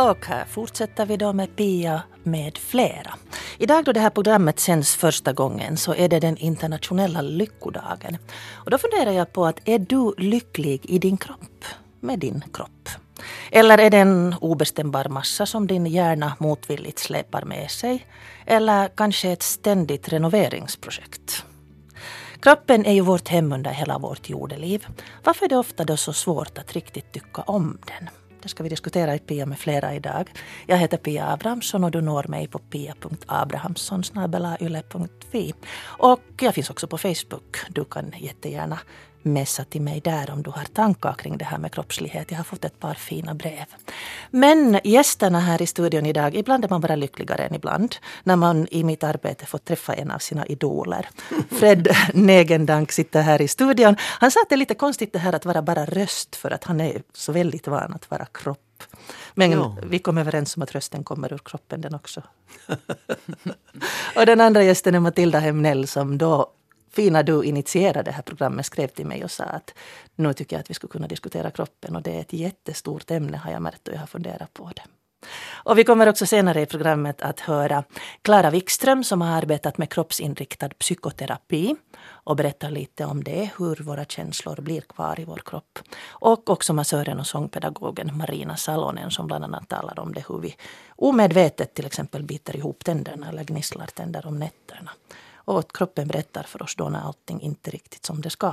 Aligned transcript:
Och 0.00 0.26
här 0.26 0.44
fortsätter 0.44 1.06
vi 1.06 1.16
då 1.16 1.32
med 1.32 1.56
Pia 1.56 2.02
med 2.22 2.58
flera. 2.58 3.14
Idag 3.58 3.84
då 3.84 3.92
det 3.92 4.00
här 4.00 4.10
programmet 4.10 4.60
sänds 4.60 4.96
första 4.96 5.32
gången 5.32 5.76
så 5.76 5.94
är 5.94 6.08
det 6.08 6.20
den 6.20 6.36
internationella 6.36 7.20
lyckodagen. 7.20 8.18
Och 8.52 8.70
då 8.70 8.78
funderar 8.78 9.12
jag 9.12 9.32
på 9.32 9.46
att 9.46 9.60
är 9.64 9.78
du 9.78 10.14
lycklig 10.18 10.86
i 10.86 10.98
din 10.98 11.16
kropp? 11.16 11.64
Med 12.00 12.18
din 12.18 12.44
kropp? 12.52 12.88
Eller 13.50 13.78
är 13.78 13.90
det 13.90 13.98
en 13.98 14.34
obestämbar 14.40 15.04
massa 15.04 15.46
som 15.46 15.66
din 15.66 15.86
hjärna 15.86 16.32
motvilligt 16.38 16.98
släpar 16.98 17.44
med 17.44 17.70
sig? 17.70 18.06
Eller 18.46 18.88
kanske 18.88 19.30
ett 19.30 19.42
ständigt 19.42 20.08
renoveringsprojekt? 20.08 21.44
Kroppen 22.40 22.86
är 22.86 22.92
ju 22.92 23.00
vårt 23.00 23.28
hem 23.28 23.52
under 23.52 23.70
hela 23.70 23.98
vårt 23.98 24.28
jordeliv. 24.28 24.86
Varför 25.24 25.44
är 25.44 25.48
det 25.48 25.56
ofta 25.56 25.84
då 25.84 25.96
så 25.96 26.12
svårt 26.12 26.58
att 26.58 26.72
riktigt 26.72 27.12
tycka 27.12 27.42
om 27.42 27.78
den? 27.86 28.10
Det 28.42 28.48
ska 28.48 28.62
vi 28.62 28.68
diskutera 28.68 29.14
i 29.14 29.18
Pia 29.18 29.46
med 29.46 29.58
flera 29.58 29.94
idag. 29.94 30.30
Jag 30.66 30.76
heter 30.76 30.96
Pia 30.96 31.32
Abrahamsson 31.32 31.84
och 31.84 31.90
du 31.90 32.00
når 32.00 32.24
mig 32.28 32.48
på 32.48 32.58
pia.abrahamsson 32.58 34.02
Och 35.82 36.22
jag 36.40 36.54
finns 36.54 36.70
också 36.70 36.86
på 36.86 36.98
Facebook. 36.98 37.56
Du 37.68 37.84
kan 37.84 38.12
jättegärna 38.18 38.78
messa 39.22 39.64
till 39.64 39.82
mig 39.82 40.00
där 40.00 40.30
om 40.30 40.42
du 40.42 40.50
har 40.50 40.64
tankar 40.64 41.12
kring 41.12 41.38
det 41.38 41.44
här 41.44 41.58
med 41.58 41.72
kroppslighet. 41.72 42.30
Jag 42.30 42.36
har 42.36 42.44
fått 42.44 42.64
ett 42.64 42.80
par 42.80 42.94
fina 42.94 43.34
brev. 43.34 43.64
Men 44.30 44.80
gästerna 44.84 45.40
här 45.40 45.62
i 45.62 45.66
studion 45.66 46.06
idag, 46.06 46.34
ibland 46.34 46.64
är 46.64 46.68
man 46.68 46.80
bara 46.80 46.96
lyckligare 46.96 47.42
än 47.42 47.54
ibland. 47.54 47.96
När 48.24 48.36
man 48.36 48.66
i 48.70 48.84
mitt 48.84 49.04
arbete 49.04 49.46
får 49.46 49.58
träffa 49.58 49.94
en 49.94 50.10
av 50.10 50.18
sina 50.18 50.46
idoler. 50.46 51.08
Fred 51.50 51.88
Negendank 52.14 52.92
sitter 52.92 53.22
här 53.22 53.42
i 53.42 53.48
studion. 53.48 53.96
Han 54.00 54.30
sa 54.30 54.40
att 54.42 54.48
det 54.48 54.54
är 54.54 54.56
lite 54.56 54.74
konstigt 54.74 55.12
det 55.12 55.18
här 55.18 55.32
att 55.32 55.44
vara 55.44 55.62
bara 55.62 55.84
röst 55.84 56.36
för 56.36 56.50
att 56.50 56.64
han 56.64 56.80
är 56.80 57.02
så 57.12 57.32
väldigt 57.32 57.66
van 57.66 57.92
att 57.92 58.10
vara 58.10 58.26
kropp. 58.26 58.58
Men 59.34 59.50
ja. 59.50 59.76
vi 59.86 59.98
kom 59.98 60.18
överens 60.18 60.56
om 60.56 60.62
att 60.62 60.72
rösten 60.74 61.04
kommer 61.04 61.32
ur 61.32 61.40
kroppen 61.44 61.80
den 61.80 61.94
också. 61.94 62.22
och 64.16 64.26
den 64.26 64.40
andra 64.40 64.62
gästen 64.62 64.94
är 64.94 65.00
Matilda 65.00 65.38
Hemnell 65.38 65.86
som 65.86 66.18
då 66.18 66.52
fina 66.92 67.22
du 67.22 67.44
initierade 67.44 68.02
det 68.02 68.10
här 68.10 68.22
programmet 68.22 68.66
skrev 68.66 68.86
till 68.86 69.06
mig 69.06 69.24
och 69.24 69.30
sa 69.30 69.44
att 69.44 69.74
nu 70.16 70.32
tycker 70.32 70.56
jag 70.56 70.60
att 70.60 70.70
vi 70.70 70.74
skulle 70.74 70.90
kunna 70.90 71.08
diskutera 71.08 71.50
kroppen 71.50 71.96
och 71.96 72.02
det 72.02 72.16
är 72.16 72.20
ett 72.20 72.32
jättestort 72.32 73.10
ämne 73.10 73.36
har 73.36 73.52
jag 73.52 73.62
märkt 73.62 73.88
och 73.88 73.94
jag 73.94 73.98
har 73.98 74.06
funderat 74.06 74.54
på 74.54 74.70
det. 74.76 74.82
Och 75.52 75.78
vi 75.78 75.84
kommer 75.84 76.08
också 76.08 76.26
senare 76.26 76.60
i 76.60 76.66
programmet 76.66 77.22
att 77.22 77.40
höra 77.40 77.84
Klara 78.22 78.50
Wikström 78.50 79.04
som 79.04 79.20
har 79.20 79.38
arbetat 79.38 79.78
med 79.78 79.90
kroppsinriktad 79.90 80.68
psykoterapi 80.68 81.76
och 82.02 82.36
berättar 82.36 82.70
lite 82.70 83.04
om 83.04 83.24
det, 83.24 83.50
hur 83.58 83.76
våra 83.76 84.04
känslor 84.04 84.60
blir 84.60 84.80
kvar 84.80 85.20
i 85.20 85.24
vår 85.24 85.42
kropp. 85.44 85.78
Och 86.08 86.50
också 86.50 86.72
massören 86.72 87.20
och 87.20 87.26
sångpedagogen 87.26 88.16
Marina 88.18 88.56
Salonen 88.56 89.10
som 89.10 89.26
bland 89.26 89.44
annat 89.44 89.68
talar 89.68 89.98
om 89.98 90.14
det 90.14 90.24
hur 90.28 90.38
vi 90.38 90.56
omedvetet 90.96 91.74
till 91.74 91.86
exempel 91.86 92.22
biter 92.22 92.56
ihop 92.56 92.84
tänderna 92.84 93.28
eller 93.28 93.44
gnisslar 93.44 93.86
tänder 93.86 94.26
om 94.26 94.38
nätterna. 94.38 94.90
Och 95.44 95.58
att 95.58 95.72
kroppen 95.72 96.08
berättar 96.08 96.42
för 96.42 96.62
oss 96.62 96.76
då 96.76 96.88
när 96.88 97.00
allting 97.00 97.40
inte 97.40 97.70
riktigt 97.70 98.06
som 98.06 98.20
det 98.20 98.30
ska. 98.30 98.52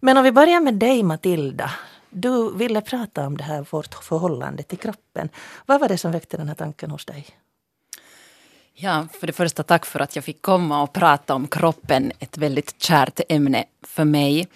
Men 0.00 0.16
om 0.16 0.24
vi 0.24 0.32
börjar 0.32 0.60
med 0.60 0.74
dig 0.74 1.02
Matilda. 1.02 1.70
Du 2.10 2.54
ville 2.54 2.80
prata 2.80 3.26
om 3.26 3.36
det 3.36 3.44
här 3.44 3.66
vårt 3.70 3.94
förhållande 3.94 4.62
till 4.62 4.78
kroppen. 4.78 5.28
Vad 5.66 5.80
var 5.80 5.88
det 5.88 5.98
som 5.98 6.12
väckte 6.12 6.36
den 6.36 6.48
här 6.48 6.54
tanken 6.54 6.90
hos 6.90 7.04
dig? 7.04 7.26
Ja, 8.74 9.06
för 9.20 9.26
det 9.26 9.32
första 9.32 9.62
tack 9.62 9.86
för 9.86 10.00
att 10.00 10.16
jag 10.16 10.24
fick 10.24 10.42
komma 10.42 10.82
och 10.82 10.92
prata 10.92 11.34
om 11.34 11.48
kroppen. 11.48 12.12
Ett 12.18 12.38
väldigt 12.38 12.82
kärt 12.82 13.20
ämne 13.28 13.64
för 13.82 14.04
mig. 14.04 14.48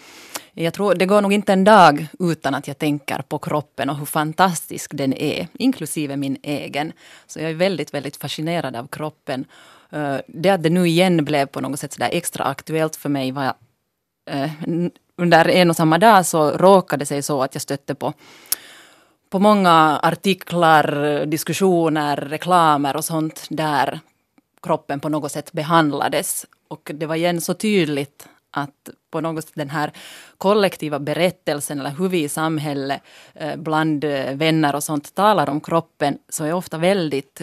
Jag 0.53 0.75
tror 0.75 0.95
det 0.95 1.07
går 1.07 1.21
nog 1.21 1.33
inte 1.33 1.53
en 1.53 1.65
dag 1.65 2.07
utan 2.19 2.55
att 2.55 2.69
jag 2.69 2.79
tänker 2.79 3.23
på 3.23 3.39
kroppen 3.39 3.91
och 3.91 3.97
hur 3.97 4.07
fantastisk 4.07 4.91
den 4.95 5.13
är, 5.13 5.49
inklusive 5.53 6.17
min 6.17 6.37
egen. 6.43 6.93
Så 7.27 7.39
jag 7.41 7.51
är 7.51 7.55
väldigt, 7.55 7.95
väldigt 7.95 8.17
fascinerad 8.17 8.77
av 8.77 8.87
kroppen 8.87 9.45
Eh, 9.97 10.21
det 10.27 10.51
att 10.51 10.63
det 10.63 10.71
nu 10.71 10.87
igen 10.89 11.25
blev 11.25 11.47
på 11.47 11.61
något 11.61 11.81
sätt 11.81 11.93
så 11.93 12.03
extra 12.03 12.45
aktuellt 12.45 12.97
för 12.97 13.09
mig 13.09 13.33
var 13.33 13.55
eh, 14.31 14.51
under 15.17 15.49
en 15.49 15.71
och 15.71 15.77
samma 15.77 15.99
dag 15.99 16.27
så 16.27 16.51
råkade 16.51 17.03
det 17.03 17.07
sig 17.07 17.23
så 17.23 17.43
att 17.43 17.55
jag 17.55 17.63
stötte 17.63 17.95
på 17.95 18.13
på 19.31 19.39
många 19.39 20.01
artiklar, 20.03 21.27
diskussioner, 21.27 22.17
reklamer 22.17 22.97
och 22.97 23.05
sånt 23.05 23.47
där 23.51 24.01
kroppen 24.63 25.01
på 25.01 25.09
något 25.09 25.33
sätt 25.33 25.53
behandlades. 25.53 26.47
Och 26.69 26.91
det 26.95 27.07
var 27.07 27.15
igen 27.15 27.41
så 27.41 27.55
tydligt 27.55 28.29
att 28.51 28.91
på 29.11 29.21
något 29.21 29.45
sätt 29.45 29.53
den 29.55 29.71
här 29.71 29.93
kollektiva 30.39 30.99
berättelsen 30.99 31.81
eller 31.81 31.91
hur 31.91 32.09
vi 32.09 32.23
i 32.23 32.29
samhället 32.29 33.03
eh, 33.35 33.57
bland 33.57 34.05
vänner 34.33 34.75
och 34.75 34.85
sånt 34.85 35.15
talar 35.15 35.49
om 35.51 35.61
kroppen 35.61 36.19
så 36.29 36.45
är 36.45 36.53
ofta 36.53 36.79
väldigt 36.79 37.41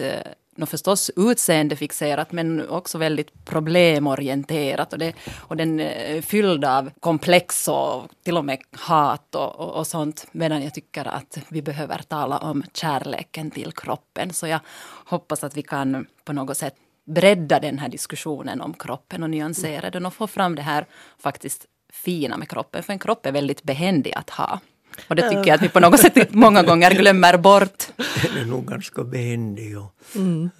no 0.56 0.66
förstås 0.66 1.10
utseendefixerat 1.16 2.32
men 2.32 2.68
också 2.68 2.98
väldigt 2.98 3.44
problemorienterat. 3.44 4.92
Och, 4.92 4.98
det, 4.98 5.14
och 5.36 5.56
den 5.56 5.80
är 5.80 6.22
fylld 6.22 6.64
av 6.64 6.90
komplex 7.00 7.68
och 7.68 8.08
till 8.22 8.36
och 8.36 8.44
med 8.44 8.58
hat 8.72 9.34
och, 9.34 9.60
och, 9.60 9.70
och, 9.70 9.86
sånt. 9.86 10.26
Medan 10.32 10.62
jag 10.62 10.74
tycker 10.74 11.04
att 11.04 11.38
vi 11.48 11.62
behöver 11.62 11.98
tala 11.98 12.38
om 12.38 12.62
kärleken 12.72 13.50
till 13.50 13.72
kroppen. 13.72 14.32
Så 14.32 14.46
jag 14.46 14.60
hoppas 15.06 15.44
att 15.44 15.56
vi 15.56 15.62
kan 15.62 16.06
på 16.24 16.32
något 16.32 16.56
sätt 16.56 16.74
bredda 17.06 17.60
den 17.60 17.78
här 17.78 17.88
diskussionen 17.88 18.60
om 18.60 18.74
kroppen 18.74 19.22
och 19.22 19.30
nyansera 19.30 19.90
den 19.90 20.06
och 20.06 20.14
få 20.14 20.26
fram 20.26 20.54
det 20.54 20.62
här 20.62 20.86
faktiskt 21.18 21.66
fina 21.92 22.36
med 22.36 22.48
kroppen. 22.48 22.82
För 22.82 22.92
en 22.92 22.98
kropp 22.98 23.26
är 23.26 23.32
väldigt 23.32 23.62
behändig 23.62 24.12
att 24.14 24.30
ha. 24.30 24.60
Och 25.08 25.16
det 25.16 25.22
tycker 25.22 25.46
jag 25.46 25.54
att 25.54 25.62
vi 25.62 25.68
på 25.68 25.80
något 25.80 26.00
sätt 26.00 26.14
många 26.34 26.62
gånger 26.62 26.90
glömmer 26.90 27.36
bort. 27.36 27.84
Den 28.22 28.36
är 28.36 28.44
nog 28.44 28.66
ganska 28.66 29.04
behändig. 29.04 29.78
Och, 29.78 29.94
mm. 30.14 30.50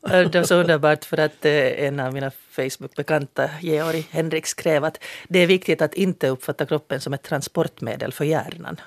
Det 0.00 0.34
var 0.34 0.44
så 0.44 0.54
underbart 0.54 1.04
för 1.04 1.18
att 1.18 1.44
eh, 1.44 1.52
en 1.52 2.00
av 2.00 2.14
mina 2.14 2.30
Facebook-bekanta, 2.50 3.50
Georg 3.60 4.08
Henrik, 4.10 4.46
skrev 4.46 4.84
att 4.84 5.04
det 5.28 5.38
är 5.38 5.46
viktigt 5.46 5.82
att 5.82 5.94
inte 5.94 6.28
uppfatta 6.28 6.66
kroppen 6.66 7.00
som 7.00 7.12
ett 7.12 7.22
transportmedel 7.22 8.12
för 8.12 8.24
hjärnan. 8.24 8.80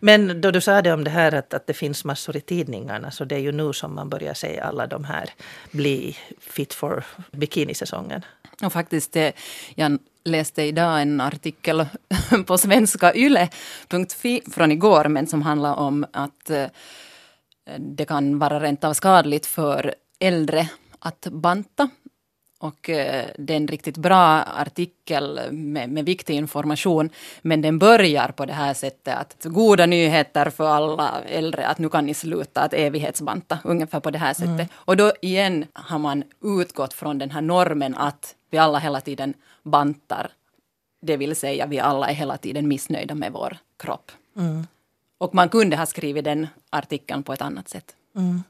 Men 0.00 0.40
då 0.40 0.50
du 0.50 0.60
sa 0.60 0.82
det 0.82 0.92
om 0.92 1.04
det 1.04 1.10
här 1.10 1.34
att, 1.34 1.54
att 1.54 1.66
det 1.66 1.74
finns 1.74 2.04
massor 2.04 2.36
i 2.36 2.40
tidningarna 2.40 3.10
så 3.10 3.24
det 3.24 3.34
är 3.34 3.38
ju 3.38 3.52
nu 3.52 3.72
som 3.72 3.94
man 3.94 4.08
börjar 4.08 4.34
se 4.34 4.60
alla 4.60 4.86
de 4.86 5.04
här 5.04 5.30
bli 5.70 6.16
fit 6.40 6.74
for 6.74 7.04
bikinisäsongen. 7.32 8.24
Och 8.62 8.72
faktiskt, 8.72 9.16
eh, 9.16 9.30
jag 9.74 9.98
läste 10.26 10.62
idag 10.62 11.02
en 11.02 11.20
artikel 11.20 11.86
på 12.46 12.58
svenska 12.58 13.14
yle.fi 13.14 14.42
från 14.52 14.72
igår, 14.72 15.08
men 15.08 15.26
som 15.26 15.42
handlar 15.42 15.74
om 15.74 16.06
att 16.12 16.50
eh, 16.50 16.66
det 17.78 18.04
kan 18.04 18.38
vara 18.38 18.60
rent 18.60 18.84
av 18.84 18.92
skadligt 18.92 19.46
för 19.46 19.94
äldre 20.20 20.68
att 20.98 21.26
banta. 21.30 21.88
Och 22.58 22.90
eh, 22.90 23.24
det 23.38 23.52
är 23.52 23.56
en 23.56 23.68
riktigt 23.68 23.96
bra 23.96 24.42
artikel 24.42 25.40
med, 25.50 25.90
med, 25.90 26.04
viktig 26.04 26.34
information. 26.34 27.10
Men 27.42 27.62
den 27.62 27.78
börjar 27.78 28.28
på 28.28 28.46
det 28.46 28.52
här 28.52 28.74
sättet 28.74 29.18
att 29.18 29.44
goda 29.44 29.86
nyheter 29.86 30.50
för 30.50 30.68
alla 30.68 31.22
äldre 31.28 31.66
att 31.66 31.78
nu 31.78 31.88
kan 31.88 32.06
ni 32.06 32.14
sluta 32.14 32.60
att 32.60 32.74
evighetsbanta. 32.74 33.58
Ungefär 33.64 34.00
på 34.00 34.10
det 34.10 34.18
här 34.18 34.34
sättet. 34.34 34.48
Mm. 34.48 34.66
Och 34.74 34.96
då 34.96 35.12
igen 35.22 35.64
har 35.72 35.98
man 35.98 36.24
utgått 36.60 36.92
från 36.92 37.18
den 37.18 37.30
här 37.30 37.40
normen 37.40 37.94
att 37.94 38.34
vi 38.50 38.58
alla 38.58 38.78
hela 38.78 39.00
tiden 39.00 39.34
bantar. 39.66 40.30
Det 41.00 41.16
vill 41.16 41.36
säga 41.36 41.66
vi 41.66 41.78
alla 41.78 42.08
är 42.08 42.14
hela 42.14 42.36
tiden 42.36 42.68
missnöjda 42.68 43.14
med 43.14 43.32
vår 43.32 43.58
kropp. 43.76 44.12
Mm. 44.36 44.66
Och 45.18 45.34
man 45.34 45.48
kunde 45.48 45.76
ha 45.76 45.86
skrivit 45.86 46.24
den 46.24 46.46
artikeln 46.70 47.22
på 47.22 47.32
ett 47.32 47.42
annat 47.42 47.68
sätt. 47.68 47.96
Mm. 48.16 48.42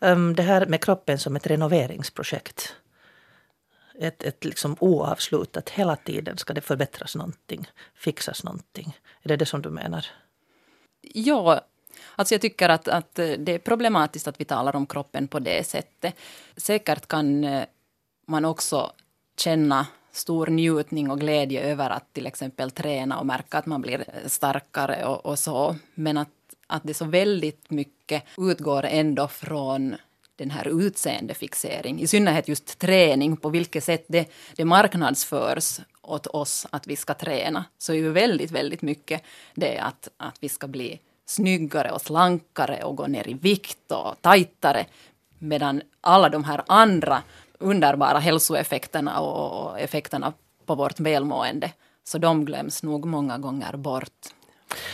Um, 0.00 0.34
det 0.34 0.42
här 0.42 0.66
med 0.66 0.84
kroppen 0.84 1.18
som 1.18 1.36
ett 1.36 1.46
renoveringsprojekt. 1.46 2.74
Ett, 4.00 4.22
ett 4.22 4.44
liksom 4.44 4.76
oavslutat, 4.80 5.70
hela 5.70 5.96
tiden 5.96 6.38
ska 6.38 6.54
det 6.54 6.60
förbättras 6.60 7.16
någonting, 7.16 7.70
fixas 7.94 8.44
någonting. 8.44 8.98
Är 9.22 9.28
det 9.28 9.36
det 9.36 9.46
som 9.46 9.62
du 9.62 9.70
menar? 9.70 10.06
Ja, 11.00 11.60
alltså 12.16 12.34
jag 12.34 12.40
tycker 12.40 12.68
att, 12.68 12.88
att 12.88 13.14
det 13.14 13.48
är 13.48 13.58
problematiskt 13.58 14.28
att 14.28 14.40
vi 14.40 14.44
talar 14.44 14.76
om 14.76 14.86
kroppen 14.86 15.28
på 15.28 15.38
det 15.38 15.66
sättet. 15.66 16.14
Säkert 16.56 17.06
kan 17.06 17.44
eh, 17.44 17.64
man 18.26 18.44
också 18.44 18.92
känna 19.36 19.86
stor 20.18 20.46
njutning 20.46 21.10
och 21.10 21.20
glädje 21.20 21.62
över 21.62 21.90
att 21.90 22.12
till 22.12 22.26
exempel 22.26 22.70
träna 22.70 23.18
och 23.18 23.26
märka 23.26 23.58
att 23.58 23.66
man 23.66 23.80
blir 23.80 24.04
starkare 24.26 25.04
och, 25.04 25.26
och 25.26 25.38
så. 25.38 25.76
Men 25.94 26.16
att, 26.16 26.28
att 26.66 26.82
det 26.84 26.94
så 26.94 27.04
väldigt 27.04 27.70
mycket 27.70 28.24
utgår 28.36 28.84
ändå 28.84 29.28
från 29.28 29.96
den 30.36 30.50
här 30.50 30.80
utseendefixering, 30.80 32.00
i 32.00 32.06
synnerhet 32.06 32.48
just 32.48 32.78
träning, 32.78 33.36
på 33.36 33.48
vilket 33.48 33.84
sätt 33.84 34.04
det, 34.08 34.30
det 34.56 34.64
marknadsförs 34.64 35.80
åt 36.02 36.26
oss 36.26 36.66
att 36.70 36.86
vi 36.86 36.96
ska 36.96 37.14
träna, 37.14 37.64
så 37.78 37.92
är 37.92 37.96
ju 37.96 38.12
väldigt, 38.12 38.50
väldigt 38.50 38.82
mycket 38.82 39.22
det 39.54 39.78
att, 39.78 40.08
att 40.16 40.36
vi 40.40 40.48
ska 40.48 40.66
bli 40.66 41.00
snyggare 41.26 41.90
och 41.90 42.00
slankare 42.00 42.82
och 42.84 42.96
gå 42.96 43.06
ner 43.06 43.28
i 43.28 43.34
vikt 43.34 43.90
och 43.92 44.14
tajtare. 44.20 44.86
Medan 45.38 45.82
alla 46.00 46.28
de 46.28 46.44
här 46.44 46.62
andra 46.66 47.22
underbara 47.58 48.18
hälsoeffekterna 48.18 49.20
och 49.20 49.80
effekterna 49.80 50.32
på 50.66 50.74
vårt 50.74 51.00
välmående. 51.00 51.72
Så 52.04 52.18
de 52.18 52.44
glöms 52.44 52.82
nog 52.82 53.06
många 53.06 53.38
gånger 53.38 53.76
bort. 53.76 54.28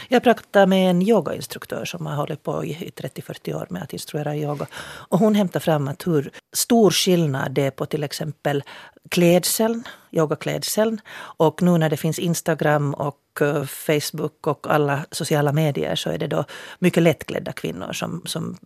Jag 0.09 0.23
pratade 0.23 0.67
med 0.67 0.91
en 0.91 1.03
yogainstruktör 1.03 1.85
som 1.85 2.07
har 2.07 2.15
hållit 2.15 2.43
på 2.43 2.65
i 2.65 2.93
30-40 2.97 3.55
år 3.55 3.67
med 3.71 3.83
att 3.83 3.93
instruera 3.93 4.37
yoga. 4.37 4.67
Och 4.83 5.19
hon 5.19 5.35
hämtar 5.35 5.61
fram 5.61 5.89
att 5.89 6.07
hur 6.07 6.31
stor 6.53 6.91
skillnad 6.91 7.53
det 7.53 7.63
är 7.63 7.71
på 7.71 7.87
till 7.87 8.05
exempel 8.05 8.63
klädseln, 9.11 9.85
yogaklädseln. 10.11 11.01
Och 11.17 11.63
nu 11.63 11.79
när 11.79 11.91
det 11.91 11.97
finns 11.97 12.19
Instagram 12.19 12.95
och 12.95 13.17
Eh, 13.41 13.65
Facebook 13.65 14.47
och 14.47 14.67
alla 14.71 15.07
sociala 15.11 15.53
medier 15.53 15.97
så 15.97 16.11
är 16.11 16.19
det 16.19 16.27
då 16.27 16.45
mycket 16.79 17.03
lättklädda 17.03 17.53
kvinnor 17.53 17.93
som, 17.93 18.23
som 18.25 18.57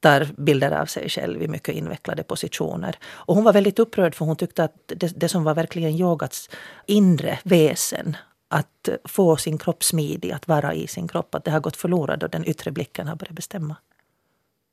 tar 0.00 0.28
bilder 0.36 0.72
av 0.72 0.86
sig 0.86 1.08
själv 1.08 1.42
i 1.42 1.48
mycket 1.48 1.74
invecklade 1.74 2.22
positioner. 2.22 2.98
Och 3.04 3.34
hon 3.34 3.44
var 3.44 3.52
väldigt 3.52 3.78
upprörd 3.78 4.14
för 4.14 4.24
hon 4.24 4.36
tyckte 4.36 4.64
att 4.64 4.74
det, 4.86 5.20
det 5.20 5.28
som 5.28 5.44
var 5.44 5.54
verkligen 5.54 5.96
yogats 5.96 6.50
inre 6.86 7.38
väsen 7.44 8.16
att 8.48 8.88
få 9.04 9.36
sin 9.36 9.58
kropp 9.58 9.84
smidig, 9.84 10.32
att 10.32 10.48
vara 10.48 10.74
i 10.74 10.86
sin 10.86 11.08
kropp, 11.08 11.34
att 11.34 11.44
det 11.44 11.50
har 11.50 11.60
gått 11.60 11.76
förlorat 11.76 12.22
och 12.22 12.30
den 12.30 12.48
yttre 12.48 12.70
blicken 12.70 13.08
har 13.08 13.16
börjat 13.16 13.34
bestämma. 13.34 13.76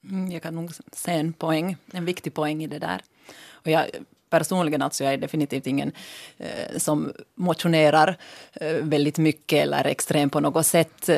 Mm, 0.03 0.31
jag 0.31 0.43
kan 0.43 0.55
nog 0.55 0.71
se 0.91 1.11
en 1.11 1.33
poäng, 1.33 1.77
en 1.93 2.05
viktig 2.05 2.33
poäng 2.33 2.63
i 2.63 2.67
det 2.67 2.79
där. 2.79 3.01
Och 3.49 3.67
jag, 3.71 3.85
personligen 4.29 4.81
alltså, 4.81 5.03
jag 5.03 5.13
är 5.13 5.17
definitivt 5.17 5.67
ingen 5.67 5.91
eh, 6.37 6.77
som 6.77 7.13
motionerar 7.35 8.17
eh, 8.53 8.73
väldigt 8.73 9.17
mycket 9.17 9.63
eller 9.63 9.87
extrem 9.87 10.29
på 10.29 10.39
något 10.39 10.65
sätt. 10.65 11.09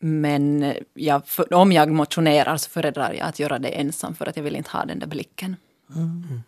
Men 0.00 0.74
jag, 0.94 1.26
för, 1.26 1.54
om 1.54 1.72
jag 1.72 1.90
motionerar 1.90 2.56
så 2.56 2.70
föredrar 2.70 3.12
jag 3.12 3.28
att 3.28 3.38
göra 3.38 3.58
det 3.58 3.68
ensam 3.68 4.14
för 4.14 4.26
att 4.26 4.36
jag 4.36 4.44
vill 4.44 4.56
inte 4.56 4.70
ha 4.70 4.84
den 4.84 4.98
där 4.98 5.06
blicken. 5.06 5.56
Mm. 5.94 6.42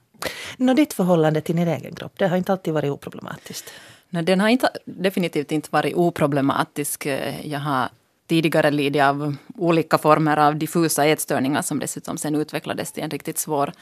Nå, 0.56 0.74
ditt 0.74 0.92
förhållande 0.92 1.40
till 1.40 1.56
din 1.56 1.68
egen 1.68 1.94
kropp, 1.94 2.12
det 2.16 2.26
har 2.28 2.36
inte 2.36 2.52
alltid 2.52 2.74
varit 2.74 2.90
oproblematiskt? 2.90 3.72
Nej, 4.10 4.22
den 4.22 4.40
har 4.40 4.48
inte, 4.48 4.70
definitivt 4.84 5.52
inte 5.52 5.68
varit 5.72 5.94
oproblematisk. 5.94 7.06
Jag 7.42 7.60
har 7.60 7.88
tidigare 8.28 8.70
lidit 8.70 9.02
av 9.02 9.36
olika 9.54 9.98
former 9.98 10.36
av 10.36 10.56
diffusa 10.56 11.04
ätstörningar 11.04 11.62
som 11.62 11.78
dessutom 11.78 12.18
sen 12.18 12.34
utvecklades 12.34 12.92
till 12.92 13.02
en 13.02 13.10
riktigt 13.10 13.38
svår, 13.38 13.72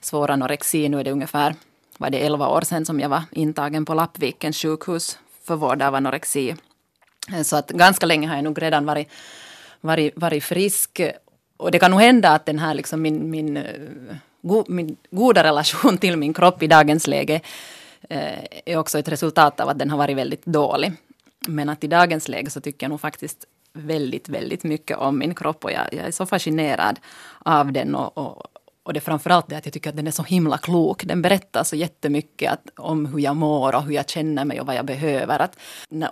svår 0.00 0.30
anorexi. 0.30 0.88
Nu 0.88 1.00
är 1.00 1.04
det 1.04 1.10
ungefär 1.10 1.54
var 1.98 2.10
det 2.10 2.18
11 2.18 2.48
år 2.48 2.60
sedan 2.60 2.84
som 2.84 3.00
jag 3.00 3.08
var 3.08 3.22
intagen 3.30 3.84
på 3.84 3.94
Lappvikens 3.94 4.62
sjukhus 4.62 5.18
för 5.44 5.56
vård 5.56 5.82
av 5.82 5.94
anorexi. 5.94 6.56
Eh, 7.32 7.42
så 7.42 7.56
att 7.56 7.70
ganska 7.70 8.06
länge 8.06 8.28
har 8.28 8.34
jag 8.34 8.44
nog 8.44 8.62
redan 8.62 8.86
varit, 8.86 9.08
varit, 9.80 10.12
varit 10.16 10.44
frisk. 10.44 11.00
Och 11.56 11.70
det 11.70 11.78
kan 11.78 11.90
nog 11.90 12.00
hända 12.00 12.30
att 12.30 12.46
den 12.46 12.58
här 12.58 12.74
liksom 12.74 13.02
min, 13.02 13.30
min, 13.30 13.56
eh, 13.56 13.64
go, 14.42 14.64
min 14.68 14.96
goda 15.10 15.44
relation 15.44 15.98
till 15.98 16.16
min 16.16 16.34
kropp 16.34 16.62
i 16.62 16.66
dagens 16.66 17.06
läge 17.06 17.40
Eh, 18.10 18.44
är 18.66 18.76
också 18.76 18.98
ett 18.98 19.08
resultat 19.08 19.60
av 19.60 19.68
att 19.68 19.78
den 19.78 19.90
har 19.90 19.98
varit 19.98 20.16
väldigt 20.16 20.46
dålig. 20.46 20.92
Men 21.48 21.68
att 21.68 21.84
i 21.84 21.86
dagens 21.86 22.28
läge 22.28 22.50
så 22.50 22.60
tycker 22.60 22.84
jag 22.84 22.90
nog 22.90 23.00
faktiskt 23.00 23.44
väldigt, 23.72 24.28
väldigt 24.28 24.64
mycket 24.64 24.96
om 24.96 25.18
min 25.18 25.34
kropp 25.34 25.64
och 25.64 25.72
jag, 25.72 25.84
jag 25.92 26.06
är 26.06 26.10
så 26.10 26.26
fascinerad 26.26 27.00
av 27.38 27.72
den 27.72 27.94
och, 27.94 28.18
och, 28.18 28.46
och 28.88 28.94
det 28.94 28.98
är 28.98 29.00
framförallt 29.00 29.48
det 29.48 29.56
att 29.56 29.66
jag 29.66 29.72
tycker 29.72 29.90
att 29.90 29.96
den 29.96 30.06
är 30.06 30.10
så 30.10 30.22
himla 30.22 30.58
klok. 30.58 31.04
Den 31.04 31.22
berättar 31.22 31.64
så 31.64 31.76
jättemycket 31.76 32.52
att, 32.52 32.62
om 32.76 33.06
hur 33.06 33.18
jag 33.18 33.36
mår 33.36 33.74
och 33.74 33.82
hur 33.82 33.92
jag 33.94 34.08
känner 34.08 34.44
mig 34.44 34.60
och 34.60 34.66
vad 34.66 34.76
jag 34.76 34.86
behöver. 34.86 35.38
Att, 35.38 35.58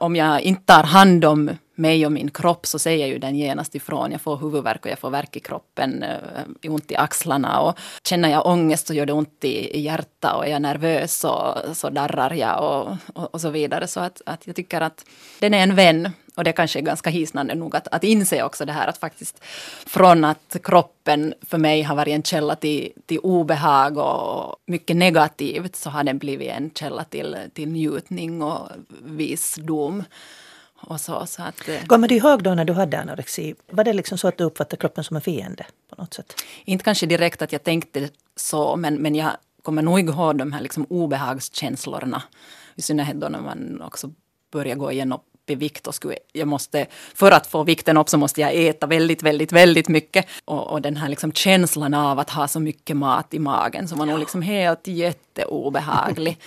om 0.01 0.17
jag 0.17 0.41
inte 0.41 0.63
tar 0.65 0.83
hand 0.83 1.25
om 1.25 1.51
mig 1.79 2.07
och 2.07 2.13
min 2.13 2.31
kropp 2.31 2.67
så 2.67 2.79
säger 2.79 3.07
ju 3.07 3.19
den 3.19 3.37
genast 3.37 3.75
ifrån. 3.75 4.13
Jag 4.13 4.21
får 4.21 4.37
huvudvärk 4.37 4.85
och 4.85 4.91
jag 4.91 4.99
får 4.99 5.11
värk 5.11 5.37
i 5.37 5.41
kroppen, 5.41 6.03
eh, 6.03 6.73
ont 6.73 6.91
i 6.91 6.97
axlarna 6.97 7.61
och 7.61 7.79
känner 8.05 8.29
jag 8.29 8.47
ångest 8.47 8.87
så 8.87 8.95
gör 8.95 9.07
det 9.07 9.13
ont 9.13 9.45
i, 9.45 9.77
i 9.77 9.81
hjärtat 9.81 10.37
och 10.37 10.47
är 10.47 10.51
jag 10.51 10.63
nervös 10.63 11.19
så, 11.19 11.59
så 11.73 11.91
darrar 11.91 12.35
jag 12.35 12.65
och, 12.65 12.97
och, 13.15 13.35
och, 13.35 13.41
så 13.41 13.51
vidare. 13.51 13.87
Så 13.87 14.01
att, 14.01 14.23
att 14.27 14.47
jag 14.47 14.57
tycker 14.57 14.81
att 14.81 15.05
den 15.39 15.55
är 15.55 15.63
en 15.63 15.75
vän 15.75 16.11
och 16.37 16.45
det 16.45 16.53
kanske 16.53 16.79
är 16.79 16.83
ganska 16.83 17.11
hisnande 17.11 17.55
nog 17.55 17.77
att, 17.77 17.89
att 17.89 18.05
inse 18.05 18.43
också 18.43 18.65
det 18.65 18.73
här 18.73 18.89
att 18.89 18.99
faktiskt 18.99 19.45
från 19.87 20.25
att 20.25 20.57
kroppen 20.63 21.35
för 21.43 21.59
mig 21.59 21.83
har 21.83 21.97
varit 21.97 22.15
en 22.15 22.23
källa 22.23 22.57
till, 22.57 22.93
till 23.07 23.19
obehag 23.19 23.99
och 23.99 24.57
mycket 24.67 24.97
negativt 24.97 25.77
så 25.77 25.91
har 25.91 26.05
den 26.05 26.19
blivit 26.19 26.51
en 26.51 26.71
källa 26.75 27.05
till, 27.05 27.37
till 27.55 27.69
njutning 27.69 28.43
och 28.43 28.69
visdom. 29.05 30.05
Och 30.81 31.01
så, 31.01 31.27
så 31.27 31.43
att, 31.43 31.69
eh, 31.69 31.85
Kommer 31.87 32.09
du 32.09 32.15
ihåg 32.15 32.43
då 32.43 32.55
när 32.55 32.65
du 32.65 32.73
hade 32.73 33.01
anorexi? 33.01 33.55
Var 33.71 33.85
det 33.85 33.93
liksom 33.93 34.19
så 34.19 34.29
att 34.29 34.39
du 34.39 34.45
uppfattade 34.45 34.77
kroppen 34.77 35.05
som 35.05 35.17
en 35.17 35.23
fiende? 35.23 35.67
på 35.91 36.03
något 36.03 36.15
sätt? 36.15 36.35
Inte 36.65 36.85
kanske 36.85 37.07
direkt 37.07 37.43
att 37.43 37.53
jag 37.53 37.65
tänkte 37.65 38.09
så, 38.37 38.77
men, 38.77 38.95
men 38.95 39.15
jag 39.15 39.31
kommer 39.63 39.83
nog 39.83 40.01
ihåg 40.01 40.39
de 40.39 40.53
här 40.53 40.61
liksom 40.61 40.87
obehagskänslorna. 40.89 42.23
I 42.75 42.83
synnerhet 42.83 43.21
då 43.21 43.29
när 43.29 43.41
man 43.41 43.83
också 43.83 44.11
börjar 44.53 44.77
gå 44.77 44.93
igenom 44.93 45.21
i 45.47 45.55
vikt 45.55 45.87
och 45.87 45.95
skulle, 45.95 46.17
jag 46.33 46.49
måste, 46.49 46.87
för 47.15 47.33
att 47.33 47.47
få 47.47 47.65
vikten 47.65 47.97
upp 47.97 48.09
så 48.09 48.19
måste 48.19 48.41
jag 48.41 48.55
äta 48.55 48.87
väldigt, 48.87 49.23
väldigt, 49.23 49.53
väldigt 49.53 49.89
mycket. 49.89 50.27
Och, 50.45 50.73
och 50.73 50.83
den 50.83 50.97
här 50.97 51.09
liksom 51.09 51.33
känslan 51.33 51.95
av 51.95 52.19
att 52.19 52.31
ha 52.31 52.49
så 52.49 52.61
mycket 52.61 52.97
mat 52.97 53.35
i 53.35 53.39
magen 53.39 53.89
som 53.89 53.99
var 53.99 54.07
ja. 54.07 54.11
nog 54.11 54.21
liksom 54.21 54.43
helt 54.43 54.87
jätteobehaglig. 54.87 56.39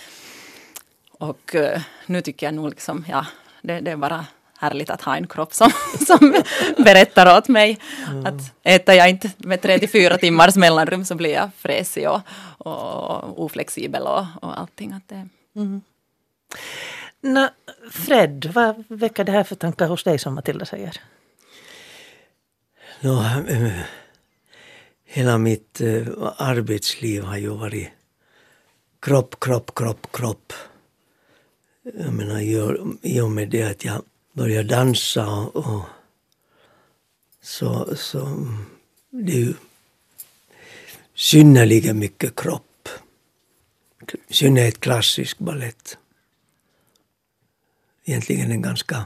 och 1.11 1.55
uh, 1.55 1.81
nu 2.05 2.21
tycker 2.21 2.45
jag 2.47 2.53
nog 2.53 2.69
liksom, 2.69 3.05
ja, 3.09 3.25
det, 3.61 3.79
det 3.79 3.91
är 3.91 3.97
bara 3.97 4.25
härligt 4.59 4.89
att 4.89 5.01
ha 5.01 5.15
en 5.15 5.27
kropp 5.27 5.53
som, 5.53 5.71
som 6.07 6.43
berättar 6.77 7.37
åt 7.37 7.47
mig 7.47 7.77
mm. 8.07 8.25
att 8.25 8.53
äter 8.63 8.95
jag 8.95 9.09
inte 9.09 9.31
med 9.37 9.61
tre 9.61 9.79
till 9.79 9.89
fyra 9.89 10.17
timmars 10.17 10.55
mellanrum 10.55 11.05
så 11.05 11.15
blir 11.15 11.33
jag 11.33 11.49
fräsig 11.57 12.09
och, 12.09 12.21
och 12.57 13.43
oflexibel 13.43 14.03
och, 14.03 14.25
och 14.41 14.59
allting. 14.59 14.93
Att 14.93 15.07
det... 15.07 15.27
Mm. 15.55 15.81
Nå, 17.21 17.49
Fred, 17.91 18.51
vad 18.53 18.83
väcker 18.87 19.23
det 19.23 19.31
här 19.31 19.43
för 19.43 19.55
tankar 19.55 19.87
hos 19.87 20.03
dig 20.03 20.19
som 20.19 20.35
Matilda 20.35 20.65
säger? 20.65 21.01
No, 23.01 23.23
äh, 23.49 23.71
hela 25.05 25.37
mitt 25.37 25.81
äh, 25.81 26.07
arbetsliv 26.37 27.23
har 27.23 27.37
ju 27.37 27.49
varit 27.49 27.89
kropp, 28.99 29.39
kropp, 29.39 29.75
kropp, 29.75 30.11
kropp. 30.11 30.53
Jag 31.83 32.13
menar, 32.13 32.41
i 33.01 33.21
och 33.21 33.31
med 33.31 33.49
det 33.49 33.63
att 33.63 33.85
jag 33.85 34.01
började 34.33 34.69
dansa 34.69 35.27
och, 35.27 35.55
och 35.55 35.83
så, 37.41 37.95
så 37.95 38.47
det 39.09 39.31
är 39.31 39.39
ju 39.39 39.53
synnerligen 41.15 41.99
mycket 41.99 42.35
kropp. 42.35 42.89
I 44.27 44.33
synnerhet 44.33 44.79
klassisk 44.79 45.37
ballett 45.37 45.97
egentligen 48.05 48.51
en 48.51 48.61
ganska 48.61 49.05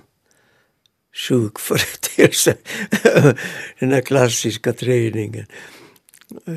sjuk 1.14 1.60
företeelse. 1.60 2.58
Den 3.80 3.90
där 3.90 4.02
klassiska 4.02 4.74
träningen. 4.74 5.46
Eh, 6.46 6.54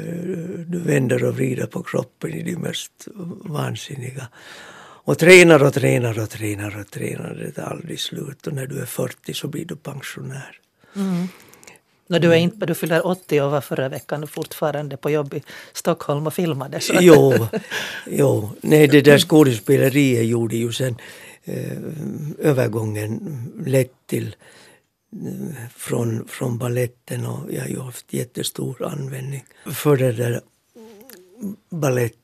du 0.66 0.78
vänder 0.78 1.24
och 1.24 1.36
vrider 1.36 1.66
på 1.66 1.82
kroppen 1.82 2.34
i 2.34 2.42
de 2.42 2.56
mest 2.56 3.08
vansinniga. 3.44 4.28
Och 5.06 5.18
tränar 5.18 5.62
och 5.62 5.74
tränar 5.74 6.18
och 6.18 6.30
tränar 6.30 6.80
och 6.80 6.90
tränar. 6.90 7.34
Det 7.34 7.50
tar 7.50 7.62
aldrig 7.62 8.00
slut. 8.00 8.46
Och 8.46 8.52
när 8.52 8.66
du 8.66 8.80
är 8.80 8.86
40 8.86 9.34
så 9.34 9.48
blir 9.48 9.64
du 9.64 9.76
pensionär. 9.76 10.60
Mm. 10.96 11.28
No, 12.08 12.18
du, 12.18 12.32
är 12.32 12.36
inte, 12.36 12.66
du 12.66 12.74
fyller 12.74 13.06
80 13.06 13.40
och 13.40 13.50
var 13.50 13.60
förra 13.60 13.88
veckan 13.88 14.26
fortfarande 14.26 14.96
på 14.96 15.10
jobb 15.10 15.34
i 15.34 15.42
Stockholm 15.72 16.26
och 16.26 16.34
filmade. 16.34 16.80
Så. 16.80 16.94
Jo, 17.00 17.48
jo. 18.06 18.50
Nej, 18.60 18.88
det 18.88 19.00
där 19.00 19.18
skådespeleriet 19.18 20.26
gjorde 20.26 20.56
ju 20.56 20.72
sen 20.72 20.96
eh, 21.44 21.78
övergången 22.38 23.42
lätt 23.66 24.06
till 24.06 24.36
eh, 25.12 25.68
från, 25.76 26.28
från 26.28 26.58
balletten 26.58 27.26
och 27.26 27.52
jag 27.52 27.60
har 27.62 27.68
ju 27.68 27.80
haft 27.80 28.12
jättestor 28.12 28.84
användning 28.84 29.44
för 29.66 29.96
det 29.96 30.12
där 30.12 30.40
ballett, 31.70 32.18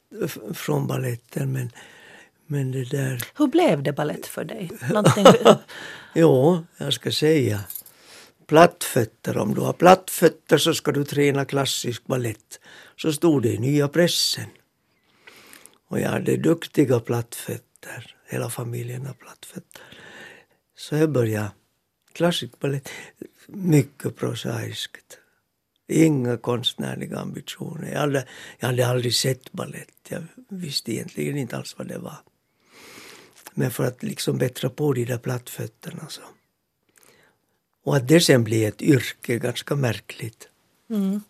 från 0.55 0.87
balletten. 0.87 1.53
Men, 1.53 1.71
men 2.53 2.73
det 2.73 2.85
där... 2.91 3.23
Hur 3.39 3.47
blev 3.47 3.83
det 3.83 3.93
ballett 3.93 4.27
för 4.27 4.45
dig? 4.45 4.71
jo, 6.15 6.65
jag 6.77 6.93
ska 6.93 7.13
säga 7.13 7.61
plattfötter. 8.47 9.39
Om 9.39 9.55
du 9.55 9.61
har 9.61 9.73
plattfötter 9.73 10.59
så 10.59 10.75
ska 10.75 10.93
du 10.93 11.05
träna 11.05 11.45
klassisk 11.45 12.07
ballett. 12.07 12.61
Så 12.97 13.13
stod 13.13 13.43
det 13.43 13.53
i 13.53 13.59
nya 13.59 13.89
pressen. 13.89 14.49
Och 15.89 16.01
jag 16.01 16.09
hade 16.09 16.37
duktiga 16.37 17.01
plattfötter. 17.01 18.17
Hela 18.29 18.51
familjen 18.51 19.07
har 19.07 19.15
plattfötter. 19.15 19.83
Så 20.77 20.97
jag 20.97 21.11
började 21.11 21.51
klassisk 22.13 22.59
balett. 22.59 22.89
Mycket 23.47 24.17
prosaiskt. 24.17 25.19
Inga 25.89 26.37
konstnärliga 26.37 27.19
ambitioner. 27.19 27.93
Jag 27.93 28.01
hade, 28.01 28.27
jag 28.59 28.67
hade 28.67 28.87
aldrig 28.87 29.15
sett 29.15 29.53
ballett. 29.53 30.09
Jag 30.09 30.23
visste 30.49 30.93
egentligen 30.93 31.37
inte 31.37 31.57
alls 31.57 31.79
vad 31.79 31.89
det 31.89 31.99
var. 31.99 32.19
Men 33.55 33.71
för 33.71 33.85
att 33.85 34.03
liksom 34.03 34.39
bättra 34.39 34.71
på 34.71 34.93
de 34.93 35.05
där 35.05 35.19
plattfötterna 35.19 36.07
så. 36.09 36.23
Och 37.85 37.97
att 37.97 38.09
det 38.09 38.21
sen 38.21 38.45
blir 38.45 38.69
ett 38.69 38.83
yrke 38.83 39.39
ganska 39.39 39.77
märkligt. 39.77 40.49
Mm. 40.91 41.21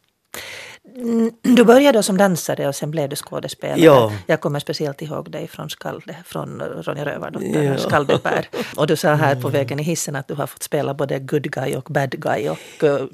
Mm, 0.96 1.30
du 1.42 1.64
började 1.64 2.02
som 2.02 2.16
dansare 2.16 2.68
och 2.68 2.74
sen 2.74 2.90
blev 2.90 3.08
du 3.08 3.16
skådespelare. 3.16 3.80
Ja. 3.80 4.12
Jag 4.26 4.40
kommer 4.40 4.60
speciellt 4.60 5.02
ihåg 5.02 5.30
dig 5.30 5.48
från, 5.48 5.70
Skalde, 5.70 6.16
från 6.26 6.60
Ronja 6.60 7.04
Rövardotter, 7.04 7.62
ja. 7.62 7.78
Skaldepär. 7.78 8.48
Och 8.76 8.86
du 8.86 8.96
sa 8.96 9.14
här 9.14 9.36
på 9.36 9.48
vägen 9.48 9.80
i 9.80 9.82
hissen 9.82 10.16
att 10.16 10.28
du 10.28 10.34
har 10.34 10.46
fått 10.46 10.62
spela 10.62 10.94
både 10.94 11.18
good 11.18 11.50
guy 11.50 11.76
och 11.76 11.84
bad 11.90 12.10
guy 12.10 12.48
och 12.48 12.58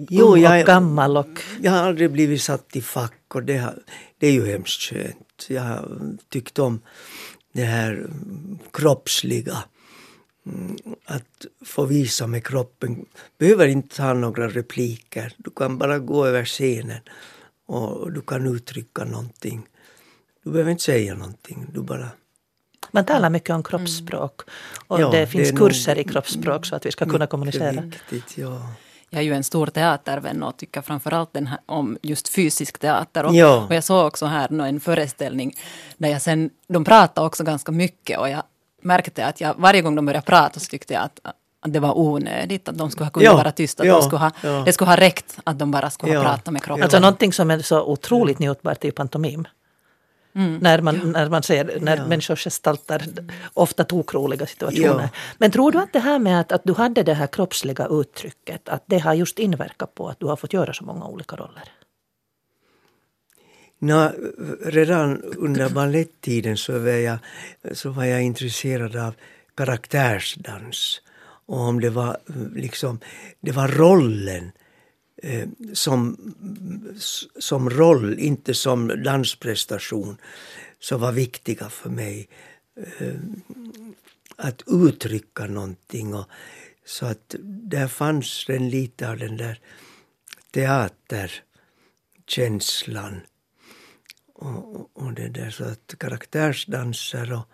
jo, 0.08 0.26
och 0.26 0.38
jag, 0.38 0.66
gammal. 0.66 1.16
Och... 1.16 1.40
Jag 1.60 1.72
har 1.72 1.78
aldrig 1.78 2.10
blivit 2.10 2.42
satt 2.42 2.76
i 2.76 2.80
fack 2.80 3.34
och 3.34 3.42
det, 3.42 3.56
har, 3.56 3.74
det 4.18 4.26
är 4.26 4.32
ju 4.32 4.46
hemskt 4.46 4.82
skönt. 4.82 5.46
Jag 5.48 5.62
har 5.62 5.88
tyckt 6.28 6.58
om 6.58 6.80
det 7.58 7.64
här 7.64 8.06
kroppsliga 8.72 9.64
Mm, 10.48 10.76
att 11.04 11.46
få 11.64 11.84
visa 11.84 12.26
med 12.26 12.46
kroppen. 12.46 13.06
behöver 13.38 13.68
inte 13.68 14.02
ha 14.02 14.14
några 14.14 14.48
repliker. 14.48 15.32
Du 15.36 15.50
kan 15.50 15.78
bara 15.78 15.98
gå 15.98 16.26
över 16.26 16.44
scenen 16.44 17.00
och 17.66 18.12
du 18.12 18.20
kan 18.20 18.46
uttrycka 18.46 19.04
någonting. 19.04 19.66
Du 20.44 20.50
behöver 20.50 20.70
inte 20.70 20.84
säga 20.84 21.14
någonting. 21.14 21.66
Du 21.72 21.80
bara... 21.80 22.08
Man 22.90 23.04
talar 23.04 23.30
mycket 23.30 23.50
om 23.50 23.62
kroppsspråk 23.62 24.40
och 24.86 25.00
ja, 25.00 25.10
det 25.10 25.26
finns 25.26 25.50
det 25.50 25.56
kurser 25.56 25.94
nog, 25.96 26.06
i 26.06 26.08
kroppsspråk 26.08 26.66
så 26.66 26.76
att 26.76 26.86
vi 26.86 26.92
ska 26.92 27.06
kunna 27.06 27.26
kommunicera. 27.26 27.80
Viktigt, 27.80 28.38
ja. 28.38 28.72
Jag 29.10 29.20
är 29.20 29.24
ju 29.24 29.34
en 29.34 29.44
stor 29.44 29.66
teatervän 29.66 30.42
och 30.42 30.56
tycker 30.56 30.82
framförallt 30.82 31.32
den 31.32 31.46
här, 31.46 31.58
om 31.66 31.98
just 32.02 32.28
fysisk 32.28 32.78
teater. 32.78 33.24
Och, 33.24 33.34
ja. 33.34 33.66
och 33.68 33.74
jag 33.74 33.84
såg 33.84 34.06
också 34.06 34.26
här 34.26 34.60
en 34.60 34.80
föreställning 34.80 35.56
där 35.96 36.08
jag 36.08 36.22
sen, 36.22 36.50
de 36.68 36.84
pratade 36.84 37.26
också 37.26 37.44
ganska 37.44 37.72
mycket 37.72 38.18
och 38.18 38.28
jag 38.28 38.42
märkte 38.82 39.26
att 39.26 39.40
jag 39.40 39.54
varje 39.58 39.82
gång 39.82 39.94
de 39.94 40.06
började 40.06 40.26
prata 40.26 40.60
så 40.60 40.66
tyckte 40.66 40.94
jag 40.94 41.02
att, 41.02 41.20
att 41.60 41.72
det 41.72 41.80
var 41.80 41.98
onödigt, 41.98 42.68
att 42.68 42.78
de 42.78 42.90
skulle 42.90 43.04
ha 43.06 43.10
kunnat 43.10 43.24
ja, 43.24 43.36
vara 43.36 43.52
tysta. 43.52 43.86
Ja, 43.86 43.94
de 43.94 44.02
skulle 44.02 44.20
ha, 44.20 44.30
ja. 44.42 44.62
Det 44.64 44.72
skulle 44.72 44.90
ha 44.90 44.96
räckt 44.96 45.38
att 45.44 45.58
de 45.58 45.70
bara 45.70 45.90
skulle 45.90 46.16
ha 46.16 46.24
pratat 46.24 46.52
med 46.52 46.62
kroppen. 46.62 46.82
Alltså 46.82 46.98
någonting 46.98 47.32
som 47.32 47.50
är 47.50 47.58
så 47.58 47.82
otroligt 47.82 48.38
njutbart 48.38 48.84
är 48.84 48.90
pantomim. 48.90 49.46
Mm. 50.34 50.58
När, 50.58 50.80
man, 50.80 51.12
när 51.12 51.28
man 51.28 51.42
ser 51.42 51.78
när 51.80 52.06
människor 52.06 52.36
gestaltar 52.36 53.02
ofta 53.54 53.84
tokroliga 53.84 54.46
situationer. 54.46 55.08
Men 55.38 55.50
tror 55.50 55.72
du 55.72 55.78
att 55.78 55.92
det 55.92 56.00
här 56.00 56.18
med 56.18 56.40
att, 56.40 56.52
att 56.52 56.64
du 56.64 56.72
hade 56.72 57.02
det 57.02 57.14
här 57.14 57.26
kroppsliga 57.26 57.86
uttrycket, 57.90 58.68
att 58.68 58.82
det 58.86 58.98
har 58.98 59.14
just 59.14 59.38
inverkat 59.38 59.94
på 59.94 60.08
att 60.08 60.20
du 60.20 60.26
har 60.26 60.36
fått 60.36 60.52
göra 60.52 60.72
så 60.72 60.84
många 60.84 61.06
olika 61.06 61.36
roller? 61.36 61.72
No, 63.80 64.10
redan 64.64 65.22
under 65.22 65.68
ballettiden 65.68 66.56
så 66.56 66.78
var, 66.78 66.90
jag, 66.90 67.18
så 67.72 67.90
var 67.90 68.04
jag 68.04 68.22
intresserad 68.22 68.96
av 68.96 69.14
karaktärsdans. 69.56 71.00
Och 71.46 71.58
om 71.58 71.80
det 71.80 71.90
var 71.90 72.16
liksom, 72.54 73.00
det 73.40 73.52
var 73.52 73.68
rollen 73.68 74.52
eh, 75.22 75.48
som, 75.72 76.16
som 77.38 77.70
roll, 77.70 78.18
inte 78.18 78.54
som 78.54 79.02
dansprestation, 79.04 80.16
som 80.80 81.00
var 81.00 81.12
viktiga 81.12 81.68
för 81.68 81.90
mig. 81.90 82.28
Eh, 82.76 83.14
att 84.38 84.62
uttrycka 84.66 85.46
någonting. 85.46 86.14
Och, 86.14 86.26
så 86.84 87.06
att 87.06 87.34
där 87.42 87.88
fanns 87.88 88.44
den 88.46 88.70
lite 88.70 89.10
av 89.10 89.18
den 89.18 89.36
där 89.36 89.60
teaterkänslan 90.50 93.20
och, 94.34 94.96
och 94.96 95.12
det 95.12 95.28
där 95.28 95.50
så 95.50 95.64
att 95.64 95.94
karaktärsdanser 95.98 97.32
och, 97.32 97.48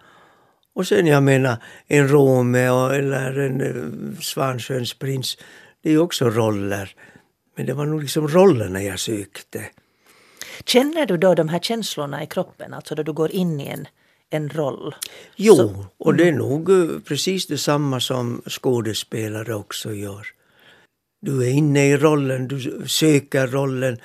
och 0.72 0.86
sen 0.86 1.06
jag 1.06 1.22
menar 1.22 1.62
en 1.86 2.08
Romeo 2.08 2.88
eller 2.88 3.38
en 3.38 3.60
eh, 3.60 3.84
Svansjöns 4.20 4.94
prins, 4.94 5.38
det 5.82 5.88
är 5.88 5.92
ju 5.92 5.98
också 5.98 6.30
roller. 6.30 6.94
Men 7.54 7.66
det 7.66 7.74
var 7.74 7.86
nog 7.86 8.02
liksom 8.02 8.28
rollerna 8.28 8.82
jag 8.82 9.00
sökte. 9.00 9.64
Känner 10.64 11.06
du 11.06 11.16
då 11.16 11.34
de 11.34 11.48
här 11.48 11.58
känslorna 11.58 12.22
i 12.22 12.26
kroppen, 12.26 12.74
alltså 12.74 12.94
då 12.94 13.02
du 13.02 13.12
går 13.12 13.30
in 13.30 13.60
i 13.60 13.66
en, 13.66 13.88
en 14.30 14.48
roll? 14.48 14.94
Jo, 15.36 15.54
Så, 15.54 15.86
och 15.98 16.14
det 16.14 16.28
är 16.28 16.32
nog 16.32 16.68
uh, 16.68 17.00
precis 17.00 17.46
detsamma 17.46 18.00
som 18.00 18.42
skådespelare 18.46 19.54
också 19.54 19.92
gör. 19.92 20.26
Du 21.20 21.46
är 21.46 21.50
inne 21.50 21.86
i 21.86 21.96
rollen, 21.96 22.48
du 22.48 22.82
söker 22.86 23.46
rollen 23.46 23.98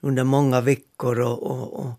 under 0.00 0.24
många 0.24 0.60
veckor 0.60 1.20
och, 1.20 1.42
och, 1.42 1.80
och 1.80 1.92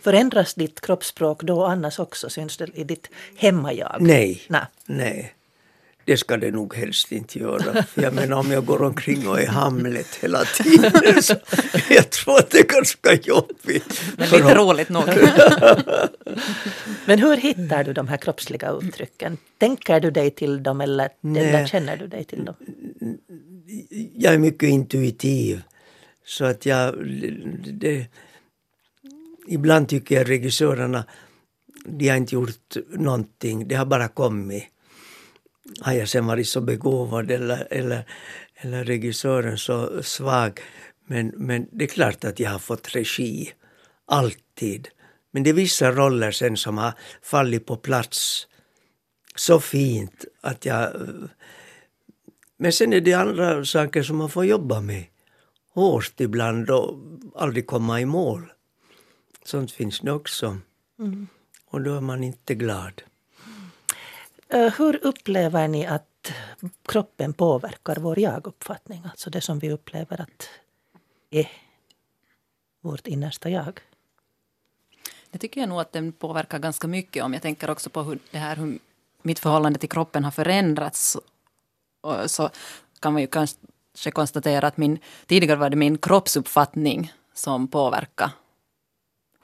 Förändras 0.00 0.54
ditt 0.54 0.80
kroppsspråk 0.80 1.42
då 1.42 1.64
annars 1.64 1.98
också? 1.98 2.30
Syns 2.30 2.56
det 2.56 2.68
i 2.74 2.84
ditt 2.84 3.10
hemmajag? 3.36 3.96
Nej. 4.00 4.42
Nej. 4.48 4.66
Nej. 4.86 5.34
Det 6.08 6.16
ska 6.16 6.36
det 6.36 6.50
nog 6.50 6.74
helst 6.74 7.12
inte 7.12 7.38
göra. 7.38 7.84
Jag 7.94 8.14
menar 8.14 8.36
om 8.36 8.50
jag 8.50 8.64
går 8.64 8.82
omkring 8.82 9.28
och 9.28 9.40
är 9.40 9.46
Hamlet 9.46 10.14
hela 10.14 10.44
tiden 10.44 11.22
så 11.22 11.34
jag 11.90 12.10
tror 12.10 12.38
att 12.38 12.50
det 12.50 12.58
är 12.58 12.66
ganska 12.66 13.14
jobbigt. 13.14 14.02
Men 14.16 14.28
lite 14.28 14.54
roligt 14.54 14.88
nog. 14.88 15.02
Men 17.06 17.18
hur 17.18 17.36
hittar 17.36 17.84
du 17.84 17.92
de 17.92 18.08
här 18.08 18.16
kroppsliga 18.16 18.72
uttrycken? 18.82 19.38
Tänker 19.58 20.00
du 20.00 20.10
dig 20.10 20.30
till 20.30 20.62
dem 20.62 20.80
eller, 20.80 21.08
eller 21.22 21.66
känner 21.66 21.96
du 21.96 22.06
dig 22.06 22.24
till 22.24 22.44
dem? 22.44 22.54
Jag 24.14 24.34
är 24.34 24.38
mycket 24.38 24.68
intuitiv. 24.68 25.62
Så 26.26 26.44
att 26.44 26.66
jag... 26.66 26.94
Det, 27.66 28.06
ibland 29.48 29.88
tycker 29.88 30.14
jag 30.14 30.28
regissörerna, 30.28 31.04
de 31.86 32.08
har 32.08 32.16
inte 32.16 32.34
gjort 32.34 32.76
någonting, 32.90 33.68
det 33.68 33.74
har 33.74 33.86
bara 33.86 34.08
kommit. 34.08 34.64
Har 35.80 35.92
jag 35.92 36.08
sen 36.08 36.26
varit 36.26 36.48
så 36.48 36.60
begåvad 36.60 37.30
eller, 37.30 37.68
eller, 37.70 38.04
eller 38.56 38.84
regissören 38.84 39.58
så 39.58 40.02
svag. 40.02 40.60
Men, 41.06 41.32
men 41.36 41.66
det 41.72 41.84
är 41.84 41.88
klart 41.88 42.24
att 42.24 42.40
jag 42.40 42.50
har 42.50 42.58
fått 42.58 42.94
regi, 42.94 43.52
alltid. 44.06 44.88
Men 45.30 45.42
det 45.42 45.50
är 45.50 45.54
vissa 45.54 45.92
roller 45.92 46.30
sen 46.30 46.56
som 46.56 46.78
har 46.78 46.92
fallit 47.22 47.66
på 47.66 47.76
plats 47.76 48.46
så 49.34 49.60
fint 49.60 50.24
att 50.40 50.64
jag... 50.64 50.92
Men 52.56 52.72
sen 52.72 52.92
är 52.92 53.00
det 53.00 53.14
andra 53.14 53.64
saker 53.64 54.02
som 54.02 54.16
man 54.16 54.30
får 54.30 54.44
jobba 54.44 54.80
med 54.80 55.04
hårt 55.74 56.20
ibland 56.20 56.70
och 56.70 56.98
aldrig 57.34 57.66
komma 57.66 58.00
i 58.00 58.06
mål. 58.06 58.52
Sånt 59.44 59.72
finns 59.72 60.00
det 60.00 60.12
också. 60.12 60.58
Mm. 60.98 61.26
Och 61.66 61.80
då 61.80 61.94
är 61.94 62.00
man 62.00 62.24
inte 62.24 62.54
glad. 62.54 63.02
Eh, 64.48 64.72
hur 64.78 65.06
upplever 65.06 65.68
ni 65.68 65.86
att 65.86 66.32
kroppen 66.88 67.32
påverkar 67.32 67.96
vår 67.96 68.18
jaguppfattning? 68.18 69.02
Alltså 69.10 69.30
det 69.30 69.40
som 69.40 69.58
vi 69.58 69.72
upplever 69.72 70.20
att 70.20 70.48
är 71.30 71.50
vårt 72.80 73.06
innersta 73.06 73.50
jag. 73.50 73.80
Det 75.30 75.38
tycker 75.38 75.60
jag 75.60 75.68
nog 75.68 75.80
att 75.80 75.92
den 75.92 76.12
påverkar 76.12 76.58
ganska 76.58 76.88
mycket. 76.88 77.24
Om 77.24 77.32
jag 77.32 77.42
tänker 77.42 77.70
också 77.70 77.90
på 77.90 78.02
hur, 78.02 78.18
det 78.30 78.38
här, 78.38 78.56
hur 78.56 78.78
mitt 79.22 79.38
förhållande 79.38 79.78
till 79.78 79.88
kroppen 79.88 80.24
har 80.24 80.30
förändrats. 80.30 81.16
Så 82.26 82.50
kan 83.00 83.12
man 83.12 83.22
ju 83.22 83.28
kanske 83.28 84.10
konstatera 84.12 84.66
att 84.66 84.76
min, 84.76 84.98
tidigare 85.26 85.58
var 85.58 85.70
det 85.70 85.76
min 85.76 85.98
kroppsuppfattning 85.98 87.12
som 87.34 87.68
påverkade 87.68 88.32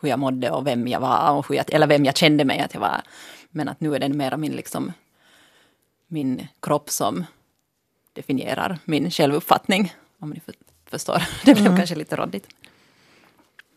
hur 0.04 0.10
jag 0.10 0.18
mådde 0.18 0.50
och 0.50 0.66
vem 0.66 0.88
jag 0.88 1.00
var, 1.00 1.32
och 1.32 1.48
hur 1.48 1.56
jag, 1.56 1.74
eller 1.74 1.86
vem 1.86 2.04
jag 2.04 2.16
kände 2.16 2.44
mig 2.44 2.60
att 2.60 2.74
jag 2.74 2.80
var. 2.80 3.02
Men 3.50 3.68
att 3.68 3.80
nu 3.80 3.94
är 3.94 3.98
det 3.98 4.08
mera 4.08 4.36
min, 4.36 4.52
liksom, 4.52 4.92
min 6.06 6.46
kropp 6.60 6.90
som 6.90 7.24
definierar 8.12 8.78
min 8.84 9.10
självuppfattning. 9.10 9.94
Om 10.18 10.30
ni 10.30 10.40
förstår. 10.86 11.22
Det 11.44 11.54
blev 11.54 11.66
mm. 11.66 11.76
kanske 11.76 11.94
lite 11.94 12.16
råddigt. 12.16 12.46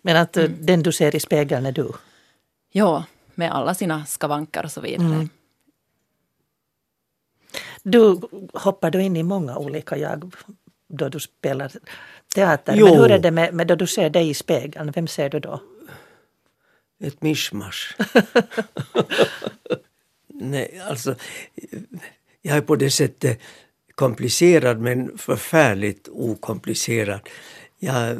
Men 0.01 0.17
att 0.17 0.37
mm. 0.37 0.57
den 0.59 0.83
du 0.83 0.91
ser 0.91 1.15
i 1.15 1.19
spegeln 1.19 1.65
är 1.65 1.71
du? 1.71 1.91
Ja, 2.71 3.03
med 3.35 3.51
alla 3.51 3.73
sina 3.73 4.05
skavanker 4.05 4.63
och 4.65 4.71
så 4.71 4.81
vidare. 4.81 5.07
Mm. 5.07 5.29
Du 7.83 8.21
hoppar 8.53 8.91
du 8.91 9.01
in 9.01 9.17
i 9.17 9.23
många 9.23 9.57
olika 9.57 9.97
jag 9.97 10.33
då 10.87 11.09
du 11.09 11.19
spelar 11.19 11.71
teater. 12.35 12.75
Jo. 12.75 12.85
Men 12.85 12.95
hur 12.95 13.11
är 13.11 13.19
det 13.19 13.31
med, 13.31 13.53
med 13.53 13.67
då 13.67 13.75
du 13.75 13.87
ser 13.87 14.09
dig 14.09 14.29
i 14.29 14.33
spegeln? 14.33 14.91
Vem 14.91 15.07
ser 15.07 15.29
du 15.29 15.39
då? 15.39 15.59
Ett 17.03 17.21
mischmasch. 17.21 17.95
Nej, 20.27 20.81
alltså, 20.87 21.15
jag 22.41 22.57
är 22.57 22.61
på 22.61 22.75
det 22.75 22.91
sättet 22.91 23.39
komplicerad 23.95 24.79
men 24.79 25.17
förfärligt 25.17 26.07
okomplicerad. 26.11 27.19
Jag, 27.79 28.17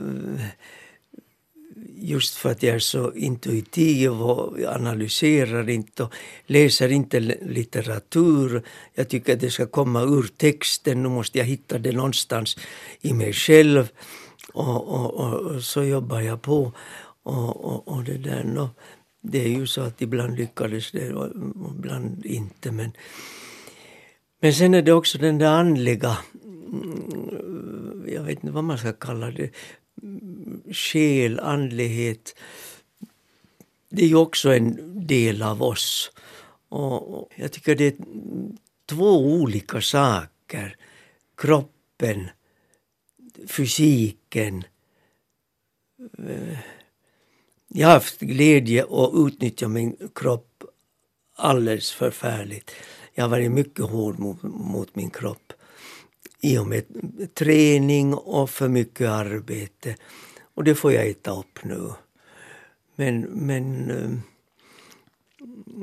just 1.95 2.35
för 2.35 2.51
att 2.51 2.63
jag 2.63 2.75
är 2.75 2.79
så 2.79 3.13
intuitiv 3.13 4.11
och 4.11 4.57
analyserar 4.67 5.69
inte 5.69 6.03
och 6.03 6.13
läser 6.45 6.91
inte 6.91 7.19
litteratur. 7.19 8.63
Jag 8.93 9.09
tycker 9.09 9.33
att 9.33 9.39
det 9.39 9.51
ska 9.51 9.65
komma 9.65 10.01
ur 10.01 10.29
texten, 10.37 11.03
nu 11.03 11.09
måste 11.09 11.37
jag 11.37 11.45
hitta 11.45 11.77
det 11.77 11.91
någonstans 11.91 12.57
i 13.01 13.13
mig 13.13 13.33
själv. 13.33 13.89
Och, 14.53 14.87
och, 14.87 15.13
och 15.13 15.63
så 15.63 15.83
jobbar 15.83 16.21
jag 16.21 16.41
på. 16.41 16.73
Och, 17.27 17.65
och, 17.65 17.87
och 17.87 18.03
det 18.03 18.17
där, 18.17 18.43
no, 18.43 18.69
det 19.21 19.43
är 19.43 19.49
ju 19.49 19.67
så 19.67 19.81
att 19.81 20.01
ibland 20.01 20.37
lyckades 20.37 20.91
det 20.91 21.13
och 21.13 21.31
ibland 21.77 22.25
inte. 22.25 22.71
Men, 22.71 22.91
men 24.41 24.53
sen 24.53 24.73
är 24.73 24.81
det 24.81 24.93
också 24.93 25.17
den 25.17 25.37
där 25.37 25.51
andliga, 25.51 26.17
mm, 26.43 28.05
jag 28.07 28.23
vet 28.23 28.43
inte 28.43 28.51
vad 28.51 28.63
man 28.63 28.77
ska 28.77 28.93
kalla 28.93 29.31
det, 29.31 29.51
själ, 30.71 31.39
andlighet, 31.39 32.35
det 33.89 34.03
är 34.03 34.07
ju 34.07 34.15
också 34.15 34.53
en 34.53 34.77
del 35.07 35.41
av 35.41 35.63
oss. 35.63 36.11
Och 36.69 37.29
jag 37.35 37.51
tycker 37.51 37.75
det 37.75 37.85
är 37.85 37.95
två 38.85 39.19
olika 39.19 39.81
saker. 39.81 40.75
Kroppen, 41.37 42.29
fysiken. 43.47 44.63
Eh, 46.17 46.59
jag 47.67 47.87
har 47.87 47.93
haft 47.93 48.19
glädje 48.19 48.83
att 48.83 49.11
utnyttja 49.13 49.67
min 49.67 49.97
kropp 50.15 50.63
alldeles 51.35 51.91
förfärligt. 51.91 52.71
Jag 53.13 53.23
har 53.23 53.29
varit 53.29 53.51
mycket 53.51 53.85
hård 53.85 54.19
mot, 54.19 54.43
mot 54.43 54.95
min 54.95 55.09
kropp 55.09 55.53
i 56.41 56.57
och 56.57 56.67
med 56.67 56.85
träning 57.33 58.13
och 58.13 58.49
för 58.49 58.67
mycket 58.67 59.09
arbete. 59.09 59.95
Och 60.53 60.63
det 60.63 60.75
får 60.75 60.93
jag 60.93 61.07
äta 61.07 61.39
upp 61.39 61.63
nu. 61.63 61.89
Men, 62.95 63.21
men 63.21 63.91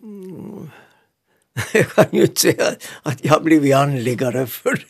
Um, 0.03 0.71
jag 1.73 1.89
kan 1.89 2.07
ju 2.13 2.23
inte 2.23 2.41
säga 2.41 2.77
att 3.03 3.25
jag 3.25 3.33
har 3.33 3.41
blivit 3.41 3.75
andligare 3.75 4.47
för 4.47 4.87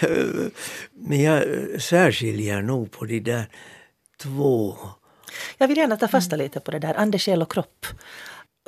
men 0.92 1.22
jag 1.22 1.44
särskiljer 1.82 2.62
nog 2.62 2.90
på 2.90 3.04
de 3.04 3.20
där 3.20 3.48
två. 4.22 4.76
Jag 5.58 5.68
vill 5.68 5.76
gärna 5.78 5.96
ta 5.96 6.08
fasta 6.08 6.36
lite 6.36 6.60
på 6.60 6.70
det 6.70 6.78
där, 6.78 6.94
ande, 6.94 7.18
själ 7.18 7.42
och 7.42 7.52
kropp. 7.52 7.86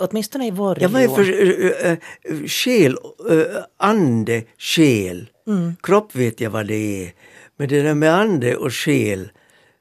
Åtminstone 0.01 0.47
i 0.47 0.51
vår. 0.51 0.79
Ja, 0.81 0.89
vad 0.89 1.03
är 1.03 1.09
för 1.09 1.87
äh, 1.87 2.47
själ, 2.47 2.97
äh, 3.31 3.63
ande, 3.77 4.43
själ. 4.59 5.31
Mm. 5.47 5.77
Kropp 5.83 6.15
vet 6.15 6.41
jag 6.41 6.51
vad 6.51 6.67
det 6.67 7.05
är. 7.05 7.13
Men 7.57 7.69
det 7.69 7.83
där 7.83 7.95
med 7.95 8.15
ande 8.15 8.57
och 8.57 8.73
själ, 8.75 9.29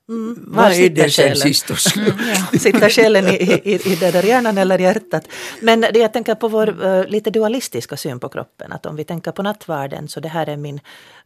Mm. 0.10 0.44
Vad 0.48 0.72
är 0.72 0.90
det 0.90 1.10
sen 1.10 1.36
sist 1.36 1.70
och 1.70 1.80
slut? 1.80 2.14
Mm, 2.14 2.26
ja. 2.52 2.60
Sitter 2.60 2.90
själen 2.90 3.28
i, 3.28 3.62
i, 3.64 3.92
i 3.92 3.96
det 3.96 4.12
där 4.12 4.24
hjärnan 4.24 4.58
eller 4.58 4.80
hjärtat? 4.80 5.28
Men 5.60 5.82
det 5.82 6.00
jag 6.00 6.14
tänker 6.14 6.36
på 6.36 6.48
vår 6.48 6.86
uh, 6.86 7.08
lite 7.08 7.32
dualistiska 7.32 7.98
syn 7.98 8.20
på 8.20 8.30
kroppen. 8.30 8.72
Att 8.72 8.86
om 8.86 8.96
vi 8.96 9.04
tänker 9.04 9.32
på 9.32 9.44
nattvarden 9.44 10.08
så 10.08 10.20
det 10.20 10.30
här 10.30 10.50
är 10.50 10.58
min 10.58 10.80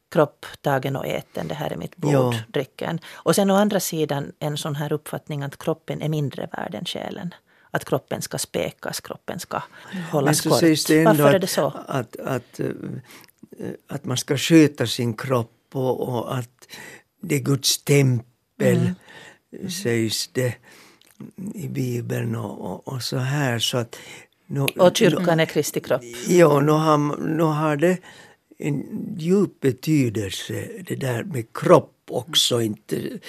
kropp 0.09 0.45
tagen 0.61 0.95
och 0.95 1.07
äten, 1.07 1.47
det 1.47 1.55
här 1.55 1.71
är 1.71 1.77
mitt 1.77 1.97
bord, 1.97 2.13
ja. 2.13 2.33
drycken. 2.47 2.99
Och 3.13 3.35
sen 3.35 3.51
å 3.51 3.55
andra 3.55 3.79
sidan 3.79 4.31
en 4.39 4.57
sån 4.57 4.75
här 4.75 4.93
uppfattning 4.93 5.43
att 5.43 5.57
kroppen 5.57 6.01
är 6.01 6.09
mindre 6.09 6.49
värd 6.51 6.75
än 6.75 6.85
själen. 6.85 7.33
Att 7.71 7.85
kroppen 7.85 8.21
ska 8.21 8.37
späkas, 8.37 9.01
kroppen 9.01 9.39
ska 9.39 9.61
hållas 10.11 10.41
kort. 10.41 10.51
Varför 10.51 11.33
är 11.33 11.39
det 11.39 11.47
så? 11.47 11.73
Att, 11.87 12.15
att, 12.15 12.59
eh, 12.59 12.67
att 13.87 14.05
man 14.05 14.17
ska 14.17 14.37
sköta 14.37 14.87
sin 14.87 15.13
kropp 15.13 15.69
och, 15.73 16.09
och 16.09 16.37
att 16.37 16.67
det 17.21 17.35
är 17.35 17.39
Guds 17.39 17.83
tempel 17.83 18.95
mm. 19.51 19.69
sägs 19.69 20.27
det 20.27 20.55
i 21.53 21.67
Bibeln 21.67 22.35
och, 22.35 22.71
och, 22.71 22.87
och, 22.87 23.03
så 23.03 23.17
här. 23.17 23.59
Så 23.59 23.77
att, 23.77 23.95
nu, 24.45 24.61
och 24.61 24.97
kyrkan 24.97 25.39
är 25.39 25.45
Kristi 25.45 25.79
kropp. 25.79 26.01
Ja, 26.27 26.59
nu 26.59 26.71
har, 26.71 27.17
nu 27.17 27.43
har 27.43 27.75
det 27.75 27.97
en 28.59 29.15
djup 29.17 29.59
betydelse 29.59 30.67
det 30.87 30.95
där 30.95 31.23
med 31.23 31.45
kropp 31.53 31.95
också. 32.09 32.61
Inte, 32.61 33.19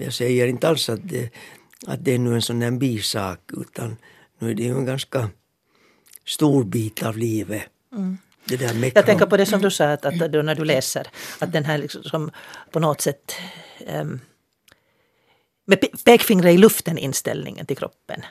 jag 0.00 0.12
säger 0.12 0.46
inte 0.46 0.68
alls 0.68 0.88
att 0.88 1.08
det, 1.08 1.30
att 1.86 2.04
det 2.04 2.14
är 2.14 2.18
nu 2.18 2.34
en 2.34 2.42
sån 2.42 2.60
där 2.60 2.70
bisak 2.70 3.40
utan 3.52 3.96
nu 4.38 4.50
är 4.50 4.54
det 4.54 4.62
ju 4.62 4.70
en 4.70 4.86
ganska 4.86 5.30
stor 6.26 6.64
bit 6.64 7.02
av 7.02 7.18
livet. 7.18 7.62
Mm. 7.92 8.18
jag 8.94 9.06
tänker 9.06 9.26
på 9.26 9.36
det 9.36 9.46
som 9.46 9.62
du 9.62 9.70
sa, 9.70 9.84
att, 9.84 10.04
att 10.04 10.32
du, 10.32 10.42
när 10.42 10.54
du 10.54 10.64
läser, 10.64 11.06
att 11.38 11.52
den 11.52 11.64
här 11.64 11.78
liksom, 11.78 12.30
på 12.70 12.80
något 12.80 13.00
sätt 13.00 13.32
um, 13.86 14.20
med 15.64 16.04
pekfingret 16.04 16.54
i 16.54 16.58
luften 16.58 16.98
inställningen 16.98 17.66
till 17.66 17.76
kroppen. 17.76 18.22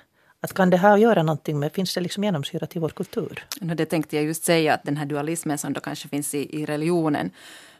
Att 0.44 0.54
kan 0.54 0.70
det 0.70 0.78
här 0.78 0.98
göra 0.98 1.24
någonting 1.24 1.60
med, 1.60 1.74
finns 1.74 1.94
det 1.94 2.02
liksom 2.02 2.24
genomsyrat 2.24 2.76
i 2.76 2.80
vår 2.80 2.90
kultur? 2.90 3.46
Det 3.62 3.86
tänkte 3.86 4.16
jag 4.16 4.26
just 4.26 4.44
säga, 4.44 4.74
att 4.74 4.84
den 4.84 4.98
här 4.98 5.06
dualismen 5.06 5.58
som 5.58 5.74
då 5.74 5.82
kanske 5.82 6.08
finns 6.08 6.36
i, 6.36 6.62
i 6.62 6.66
religionen 6.66 7.32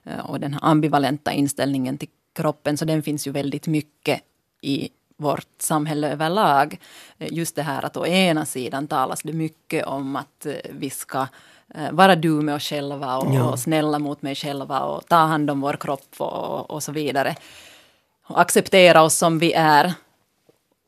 eh, 0.04 0.20
och 0.20 0.40
den 0.40 0.54
här 0.54 0.60
ambivalenta 0.64 1.32
inställningen 1.32 1.98
till 1.98 2.08
kroppen, 2.36 2.78
så 2.78 2.86
den 2.86 3.04
finns 3.04 3.28
ju 3.28 3.32
väldigt 3.32 3.68
mycket 3.68 4.22
i 4.62 4.90
vårt 5.18 5.48
samhälle 5.60 6.12
överlag. 6.12 6.80
Eh, 7.18 7.34
just 7.34 7.56
det 7.56 7.64
här 7.64 7.86
att 7.86 7.98
å 7.98 8.06
ena 8.06 8.46
sidan 8.46 8.88
talas 8.88 9.22
det 9.22 9.34
mycket 9.34 9.86
om 9.86 10.16
att 10.16 10.46
eh, 10.46 10.54
vi 10.72 10.90
ska 10.90 11.28
vara 11.92 12.16
du 12.16 12.30
med 12.30 12.56
oss 12.56 12.64
själva 12.64 13.18
och, 13.18 13.36
ja. 13.36 13.52
och 13.52 13.60
snälla 13.60 14.00
mot 14.00 14.22
mig 14.22 14.36
själva 14.36 14.80
och 14.80 15.06
ta 15.08 15.16
hand 15.16 15.50
om 15.50 15.62
vår 15.62 15.74
kropp 15.74 16.16
och, 16.18 16.72
och 16.72 16.84
så 16.84 16.92
vidare. 16.92 17.36
Och 18.28 18.42
acceptera 18.42 19.02
oss 19.02 19.18
som 19.18 19.40
vi 19.40 19.54
är. 19.54 19.94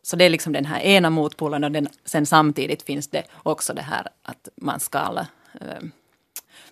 Så 0.05 0.15
det 0.15 0.25
är 0.25 0.29
liksom 0.29 0.53
den 0.53 0.65
här 0.65 0.79
ena 0.79 1.09
motpolen 1.09 1.63
och 1.63 1.71
den, 1.71 1.87
sen 2.05 2.25
samtidigt 2.25 2.83
finns 2.83 3.07
det 3.07 3.23
också 3.43 3.73
det 3.73 3.81
här 3.81 4.07
att 4.21 4.49
man 4.55 4.79
ska 4.79 5.25
äh, 5.61 5.67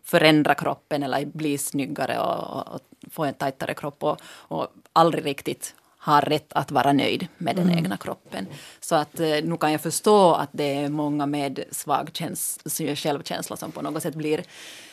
förändra 0.03 0.55
kroppen 0.55 1.03
eller 1.03 1.25
bli 1.25 1.57
snyggare 1.57 2.19
och, 2.19 2.57
och, 2.57 2.75
och 2.75 2.81
få 3.11 3.23
en 3.23 3.33
tajtare 3.33 3.73
kropp 3.73 4.03
och, 4.03 4.21
och 4.25 4.67
aldrig 4.93 5.25
riktigt 5.25 5.75
har 5.97 6.21
rätt 6.21 6.53
att 6.53 6.71
vara 6.71 6.93
nöjd 6.93 7.27
med 7.37 7.55
den 7.55 7.67
mm. 7.67 7.77
egna 7.77 7.97
kroppen. 7.97 8.47
Så 8.79 8.95
att 8.95 9.19
eh, 9.19 9.43
nu 9.43 9.57
kan 9.57 9.71
jag 9.71 9.81
förstå 9.81 10.33
att 10.33 10.49
det 10.51 10.77
är 10.77 10.89
många 10.89 11.25
med 11.25 11.63
svag 11.71 12.09
självkänsla 12.95 13.57
som 13.57 13.71
på 13.71 13.81
något 13.81 14.03
sätt 14.03 14.15
blir, 14.15 14.43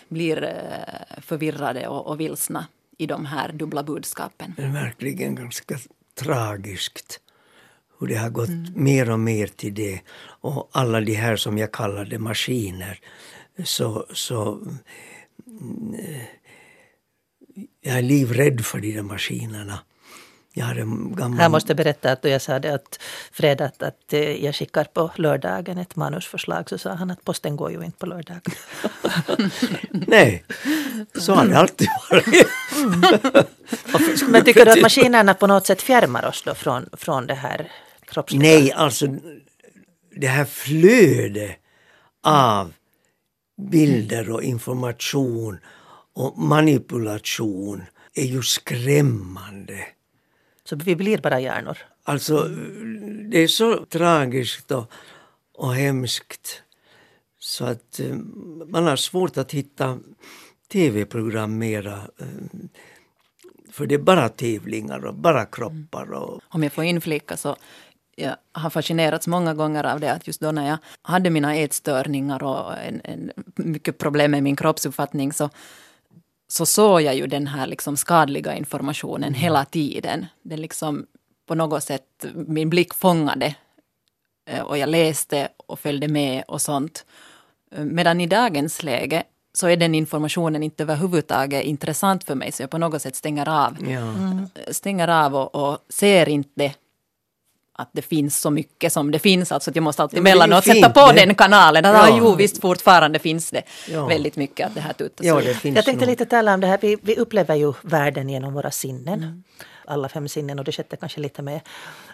blir 0.09 0.45
eh, 0.45 1.23
förvirrade 1.23 1.89
och, 1.89 2.07
och 2.07 2.21
vilsna 2.21 2.67
i 2.99 3.07
de 3.07 3.27
här 3.27 3.53
dubbla 3.53 3.83
budskapen. 3.83 4.55
Det 4.57 4.63
är 4.63 4.73
verkligen 4.73 5.35
ganska 5.35 5.79
tragiskt 6.15 7.21
hur 8.01 8.07
det 8.07 8.15
har 8.15 8.31
gått 8.31 8.49
mm. 8.49 8.73
mer 8.75 9.11
och 9.11 9.21
mer 9.21 9.47
till 9.47 9.75
det. 9.75 10.01
Och 10.41 10.69
alla 10.73 11.01
de 11.01 11.15
här 11.15 11.37
som 11.37 11.59
jag 11.59 11.73
kallade 11.73 12.19
maskiner. 12.19 12.99
Så, 13.65 14.07
så 14.13 14.53
mm, 15.47 15.95
jag 17.81 17.99
är 17.99 18.03
livrädd 18.03 18.65
för 18.65 18.81
de 18.81 18.93
där 18.93 19.03
maskinerna. 19.03 19.79
Jag 20.53 20.67
har 20.67 20.75
en 20.75 21.15
gammal... 21.17 21.39
Jag 21.41 21.51
måste 21.51 21.75
berätta 21.75 22.13
att 22.13 22.23
då 22.23 22.29
jag 22.29 22.43
sa 22.43 22.59
det 22.59 22.75
att 22.75 23.01
fredag 23.33 23.65
att, 23.65 23.83
att 23.83 24.13
eh, 24.13 24.45
jag 24.45 24.55
skickar 24.55 24.85
på 24.85 25.11
lördagen 25.17 25.79
ett 25.79 25.97
manusförslag 25.97 26.69
så 26.69 26.79
sa 26.79 26.95
han 26.95 27.11
att 27.11 27.25
posten 27.25 27.57
går 27.57 27.71
ju 27.71 27.85
inte 27.85 27.99
på 27.99 28.07
lördag. 28.07 28.41
Nej, 29.91 30.45
så 31.15 31.35
har 31.35 31.47
det 31.47 31.59
alltid 31.59 31.89
varit. 32.11 32.47
Men 34.29 34.45
tycker 34.45 34.65
du 34.65 34.71
att 34.71 34.83
maskinerna 34.83 35.35
på 35.35 35.47
något 35.47 35.67
sätt 35.67 35.83
fjärmar 35.83 36.25
oss 36.25 36.43
då 36.43 36.55
från, 36.55 36.89
från 36.93 37.27
det 37.27 37.35
här 37.35 37.73
kroppsliga? 38.11 38.43
Nej, 38.43 38.73
alltså 38.73 39.07
det 40.17 40.27
här 40.27 40.45
flödet 40.45 41.57
av 42.23 42.73
bilder 43.71 44.31
och 44.31 44.43
information 44.43 45.59
och 46.15 46.39
manipulation 46.39 47.83
är 48.15 48.25
ju 48.25 48.43
skrämmande. 48.43 49.87
Så 50.65 50.77
vi 50.77 50.97
blir 50.97 51.19
bara 51.19 51.41
hjärnor. 51.41 51.79
Alltså, 52.05 52.49
det 53.31 53.39
är 53.39 53.47
så 53.47 53.85
tragiskt 53.85 54.71
och, 54.71 54.93
och 55.55 55.75
hemskt 55.75 56.63
så 57.39 57.65
att 57.65 58.01
eh, 58.01 58.17
man 58.67 58.87
har 58.87 58.97
svårt 58.97 59.37
att 59.37 59.53
hitta 59.53 59.99
tv-program 60.73 61.59
mera. 61.59 61.95
Eh, 62.19 62.27
för 63.71 63.87
det 63.87 63.95
är 63.95 63.99
bara 63.99 64.29
tävlingar 64.29 65.07
och 65.07 65.15
bara 65.15 65.47
kroppar. 65.47 66.13
Och... 66.13 66.41
Om 66.49 66.63
jag 66.63 66.73
får 66.73 66.85
inflika 66.85 67.37
så 67.37 67.57
jag 68.17 68.37
har 68.53 68.71
fascinerats 68.71 69.27
många 69.27 69.55
gånger 69.55 69.85
av 69.85 70.01
det 70.01 70.13
att 70.13 70.27
just 70.27 70.41
då 70.41 70.53
när 70.53 70.69
jag 70.69 70.79
hade 71.03 71.31
mina 71.31 71.57
ätstörningar 71.57 72.43
och 72.43 72.79
en, 72.79 73.01
en, 73.05 73.31
mycket 73.55 73.99
problem 73.99 74.31
med 74.31 74.43
min 74.43 74.57
kroppsuppfattning 74.57 75.33
så 75.33 75.51
så 76.49 76.67
såg 76.67 77.03
jag 77.03 77.17
ju 77.17 77.27
den 77.27 77.47
här 77.47 77.67
liksom 77.67 77.97
skadliga 77.97 78.55
informationen 78.55 79.29
mm. 79.29 79.41
hela 79.41 79.65
tiden. 79.65 80.27
Det 80.43 80.57
liksom 80.57 81.07
på 81.47 81.55
något 81.55 81.85
sätt, 81.85 82.27
min 82.35 82.71
blick 82.71 82.95
fångade 82.95 83.55
eh, 84.47 84.61
och 84.61 84.79
jag 84.79 84.89
läste 84.89 85.49
och 85.57 85.79
följde 85.79 86.09
med 86.09 86.45
och 86.49 86.63
sånt. 86.63 87.07
Eh, 87.73 87.85
medan 87.85 88.21
i 88.21 88.27
dagens 88.27 88.83
läge 88.83 89.23
så 89.53 89.67
är 89.67 89.77
den 89.77 89.95
informationen 89.95 90.63
inte 90.63 90.83
överhuvudtaget 90.83 91.65
intressant 91.65 92.25
för 92.25 92.35
mig 92.35 92.53
så 92.53 92.63
jag 92.63 92.71
på 92.71 92.79
något 92.79 93.03
sätt 93.03 93.17
stänger 93.17 93.49
av. 93.49 93.77
Ja. 93.81 94.01
Mm. 94.01 94.47
Stänger 94.71 95.09
av 95.09 95.37
och, 95.37 95.55
och, 95.55 95.79
ser 95.89 96.29
inte 96.29 96.75
att 97.81 97.91
det 97.93 98.03
finns 98.03 98.41
så 98.41 98.51
mycket 98.51 98.93
som 98.93 99.11
det 99.11 99.19
finns. 99.19 99.53
Alltså 99.53 99.71
att 99.71 99.77
jag 99.77 99.83
måste 99.83 100.03
alltid 100.03 100.19
emellanåt 100.19 100.65
sätta 100.65 100.91
på 100.91 101.13
det. 101.13 101.27
den 101.27 101.35
kanalen. 101.35 101.85
Att, 101.85 102.09
ja. 102.09 102.17
Jo 102.19 102.35
visst, 102.35 102.61
fortfarande 102.61 103.19
finns 103.19 103.51
det 103.51 103.63
ja. 103.93 104.07
väldigt 104.07 104.37
mycket 104.37 104.67
att 104.67 104.75
det 104.75 104.81
här 104.81 104.93
tutas 104.93 105.27
ja, 105.27 105.41
det 105.41 105.69
Jag 105.69 105.85
tänkte 105.85 105.93
nog. 105.93 106.07
lite 106.07 106.27
tala 106.27 106.55
om 106.55 106.61
det 106.61 106.67
här, 106.67 106.79
vi, 106.83 106.97
vi 107.03 107.17
upplever 107.17 107.55
ju 107.55 107.73
världen 107.83 108.29
genom 108.29 108.55
våra 108.55 108.71
sinnen. 108.71 109.19
Mm 109.23 109.43
alla 109.91 110.09
fem 110.09 110.29
sinnen 110.29 110.59
och 110.59 110.65
det 110.65 110.73
sjätte 110.73 110.97
kanske 110.97 111.21
lite 111.21 111.43
mer. 111.43 111.61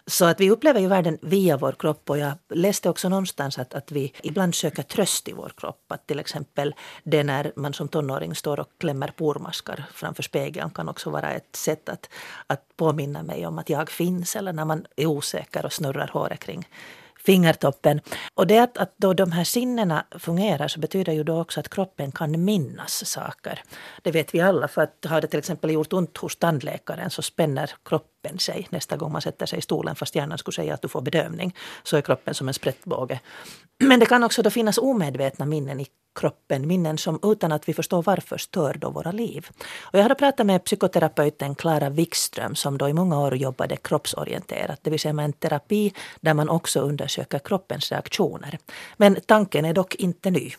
Så 0.06 0.24
att 0.24 0.40
vi 0.40 0.50
upplever 0.50 0.80
ju 0.80 0.88
världen 0.88 1.18
via 1.22 1.56
vår 1.56 1.72
kropp 1.72 2.10
och 2.10 2.18
jag 2.18 2.32
läste 2.48 2.88
också 2.90 3.08
någonstans 3.08 3.58
att, 3.58 3.74
att 3.74 3.92
vi 3.92 4.12
ibland 4.22 4.54
söker 4.54 4.82
tröst 4.82 5.28
i 5.28 5.32
vår 5.32 5.52
kropp. 5.56 5.84
Att 5.88 6.06
till 6.06 6.18
exempel 6.18 6.74
det 7.04 7.24
när 7.24 7.52
man 7.56 7.74
som 7.74 7.88
tonåring 7.88 8.34
står 8.34 8.60
och 8.60 8.68
klämmer 8.78 9.08
pormaskar 9.08 9.84
framför 9.92 10.22
spegeln 10.22 10.70
kan 10.70 10.88
också 10.88 11.10
vara 11.10 11.32
ett 11.32 11.56
sätt 11.56 11.88
att, 11.88 12.08
att 12.46 12.76
påminna 12.76 13.22
mig 13.22 13.46
om 13.46 13.58
att 13.58 13.70
jag 13.70 13.90
finns 13.90 14.36
eller 14.36 14.52
när 14.52 14.64
man 14.64 14.86
är 14.96 15.06
osäker 15.06 15.64
och 15.64 15.72
snurrar 15.72 16.10
håret 16.12 16.40
kring 16.40 16.68
fingertoppen. 17.26 18.00
Och 18.34 18.46
det 18.46 18.58
att, 18.58 18.78
att 18.78 18.94
då 18.96 19.14
de 19.14 19.32
här 19.32 19.44
sinnena 19.44 20.06
fungerar 20.18 20.68
så 20.68 20.80
betyder 20.80 21.12
ju 21.12 21.24
då 21.24 21.40
också 21.40 21.60
att 21.60 21.68
kroppen 21.68 22.12
kan 22.12 22.44
minnas 22.44 23.06
saker. 23.10 23.62
Det 24.02 24.10
vet 24.10 24.34
vi 24.34 24.40
alla, 24.40 24.68
för 24.68 24.82
att 24.82 25.04
har 25.06 25.20
det 25.20 25.26
till 25.26 25.38
exempel 25.38 25.70
gjort 25.70 25.92
ont 25.92 26.16
hos 26.16 26.36
tandläkaren 26.36 27.10
så 27.10 27.22
spänner 27.22 27.70
kroppen 27.84 28.15
sig 28.38 28.66
nästa 28.70 28.96
gång 28.96 29.12
man 29.12 29.22
sätter 29.22 29.46
sig 29.46 29.58
i 29.58 29.62
stolen 29.62 29.96
fast 29.96 30.14
hjärnan 30.14 30.38
skulle 30.38 30.54
säga 30.54 30.74
att 30.74 30.82
du 30.82 30.88
får 30.88 31.00
bedövning. 31.00 31.54
Så 31.82 31.96
är 31.96 32.00
kroppen 32.00 32.34
som 32.34 32.48
en 32.48 32.54
sprättbåge. 32.54 33.20
Men 33.78 34.00
det 34.00 34.06
kan 34.06 34.24
också 34.24 34.42
då 34.42 34.50
finnas 34.50 34.78
omedvetna 34.78 35.46
minnen 35.46 35.80
i 35.80 35.86
kroppen, 36.16 36.66
minnen 36.66 36.98
som 36.98 37.18
utan 37.22 37.52
att 37.52 37.68
vi 37.68 37.74
förstår 37.74 38.02
varför 38.02 38.38
stör 38.38 38.74
då 38.74 38.90
våra 38.90 39.12
liv. 39.12 39.46
Och 39.80 39.98
jag 39.98 40.02
hade 40.02 40.14
pratat 40.14 40.46
med 40.46 40.64
psykoterapeuten 40.64 41.54
Klara 41.54 41.90
Wikström 41.90 42.54
som 42.54 42.78
då 42.78 42.88
i 42.88 42.92
många 42.92 43.20
år 43.20 43.36
jobbade 43.36 43.76
kroppsorienterat, 43.76 44.78
det 44.82 44.90
vill 44.90 45.00
säga 45.00 45.12
med 45.12 45.24
en 45.24 45.32
terapi 45.32 45.92
där 46.20 46.34
man 46.34 46.48
också 46.48 46.80
undersöker 46.80 47.38
kroppens 47.38 47.92
reaktioner. 47.92 48.58
Men 48.96 49.16
tanken 49.26 49.64
är 49.64 49.74
dock 49.74 49.94
inte 49.94 50.30
ny. 50.30 50.52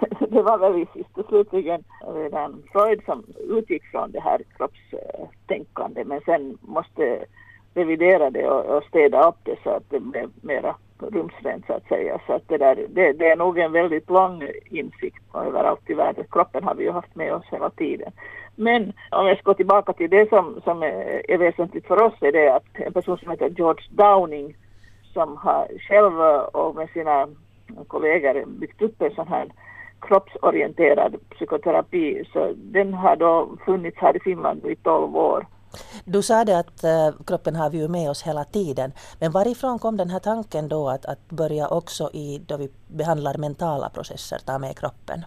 Det 0.28 0.42
var 0.42 0.58
väl 0.58 0.82
i 0.82 0.86
sist 0.94 1.18
och 1.18 1.26
slutligen 1.26 1.84
eh, 2.06 2.14
redan 2.14 2.62
Freud 2.72 3.00
som 3.04 3.24
utgick 3.48 3.84
från 3.84 4.10
det 4.10 4.20
här 4.20 4.40
kroppstänkande 4.56 6.04
men 6.04 6.20
sen 6.20 6.58
måste 6.60 7.24
revidera 7.74 8.30
det 8.30 8.48
och, 8.48 8.84
städa 8.84 9.28
upp 9.28 9.38
det 9.42 9.56
så 9.62 9.70
att 9.70 9.90
det 9.90 10.00
blev 10.00 10.30
mera 10.40 10.74
rumsrent 10.98 11.66
så 11.66 11.72
att 11.72 11.88
säga. 11.88 12.20
Så 12.26 12.32
att 12.32 12.48
det, 12.48 12.58
där, 12.58 12.86
det, 12.88 13.12
det, 13.12 13.30
är 13.30 13.36
nog 13.36 13.58
en 13.58 13.72
väldigt 13.72 14.10
lång 14.10 14.42
insikt 14.70 15.22
överallt 15.34 15.90
i 15.90 15.94
världen. 15.94 16.24
Kroppen 16.30 16.64
har 16.64 16.74
vi 16.74 16.84
ju 16.84 16.90
haft 16.90 17.14
med 17.14 17.34
oss 17.34 17.44
hela 17.50 17.70
tiden. 17.70 18.12
Men 18.54 18.92
om 19.10 19.26
jag 19.26 19.38
ska 19.38 19.50
gå 19.50 19.54
tillbaka 19.54 19.92
till 19.92 20.10
det 20.10 20.28
som, 20.28 20.60
som 20.64 20.82
är, 20.82 21.30
är 21.30 21.38
väsentligt 21.38 21.86
för 21.86 22.02
oss 22.02 22.14
är 22.20 22.32
det 22.32 22.54
att 22.54 22.64
en 22.72 22.92
person 22.92 23.18
som 23.18 23.30
heter 23.30 23.48
George 23.48 23.84
Downing 23.90 24.56
som 25.12 25.36
har 25.36 25.68
själv 25.88 26.20
eh, 26.20 26.38
och 26.38 26.74
med 26.74 26.88
sina 26.90 27.26
kollegor 27.86 28.44
byggt 28.46 28.82
upp 28.82 29.02
en 29.02 29.14
sån 29.14 29.28
här 29.28 29.48
kroppsorienterad 30.08 31.16
psykoterapi 31.30 32.24
så 32.32 32.52
den 32.56 32.94
har 32.94 33.16
då 33.16 33.56
funnits 33.64 33.98
här 33.98 34.16
i 34.16 34.20
Finland 34.20 34.66
i 34.66 34.76
12 34.76 35.16
år. 35.16 35.46
Du 36.04 36.22
sa 36.22 36.44
det 36.44 36.58
att 36.58 36.84
uh, 36.84 37.24
kroppen 37.26 37.56
har 37.56 37.70
vi 37.70 37.78
ju 37.78 37.88
med 37.88 38.10
oss 38.10 38.22
hela 38.22 38.44
tiden. 38.44 38.92
Men 39.20 39.30
varifrån 39.32 39.78
kom 39.78 39.96
den 39.96 40.10
här 40.10 40.18
tanken 40.18 40.68
då 40.68 40.88
att, 40.88 41.06
att 41.06 41.28
börja 41.28 41.68
också 41.68 42.10
i, 42.12 42.42
då 42.46 42.56
vi 42.56 42.68
behandlar 42.88 43.38
mentala 43.38 43.88
processer, 43.88 44.38
ta 44.46 44.58
med 44.58 44.78
kroppen? 44.78 45.24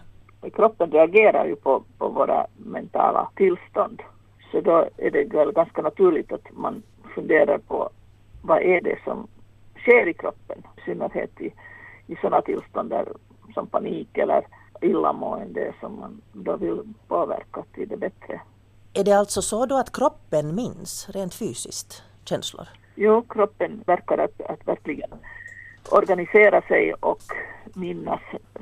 Kroppen 0.54 0.90
reagerar 0.90 1.46
ju 1.46 1.56
på, 1.56 1.82
på 1.98 2.08
våra 2.08 2.46
mentala 2.56 3.30
tillstånd. 3.36 4.02
Så 4.52 4.60
då 4.60 4.88
är 4.96 5.10
det 5.10 5.24
väl 5.24 5.52
ganska 5.52 5.82
naturligt 5.82 6.32
att 6.32 6.46
man 6.52 6.82
funderar 7.14 7.58
på 7.58 7.90
vad 8.42 8.62
är 8.62 8.80
det 8.80 8.98
som 9.04 9.26
sker 9.76 10.08
i 10.08 10.14
kroppen, 10.14 10.58
i 10.76 10.80
synnerhet 10.84 11.40
i, 11.40 11.52
i 12.06 12.16
sådana 12.16 12.42
tillstånd 12.42 12.90
där, 12.90 13.08
som 13.54 13.66
panik 13.66 14.18
eller 14.18 14.46
illamående 14.80 15.74
som 15.80 16.00
man 16.00 16.20
då 16.32 16.56
vill 16.56 16.82
påverka 17.08 17.64
till 17.74 17.88
det 17.88 17.96
bättre. 17.96 18.40
Är 18.94 19.04
det 19.04 19.12
alltså 19.12 19.42
så 19.42 19.66
då 19.66 19.76
att 19.76 19.96
kroppen 19.96 20.54
minns 20.54 21.08
rent 21.10 21.34
fysiskt 21.34 22.02
känslor? 22.24 22.68
Jo, 22.94 23.22
kroppen 23.28 23.82
verkar 23.86 24.18
att, 24.18 24.40
att 24.40 24.68
verkligen 24.68 25.10
organisera 25.90 26.62
sig 26.62 26.94
och 26.94 27.22
minnas 27.74 28.20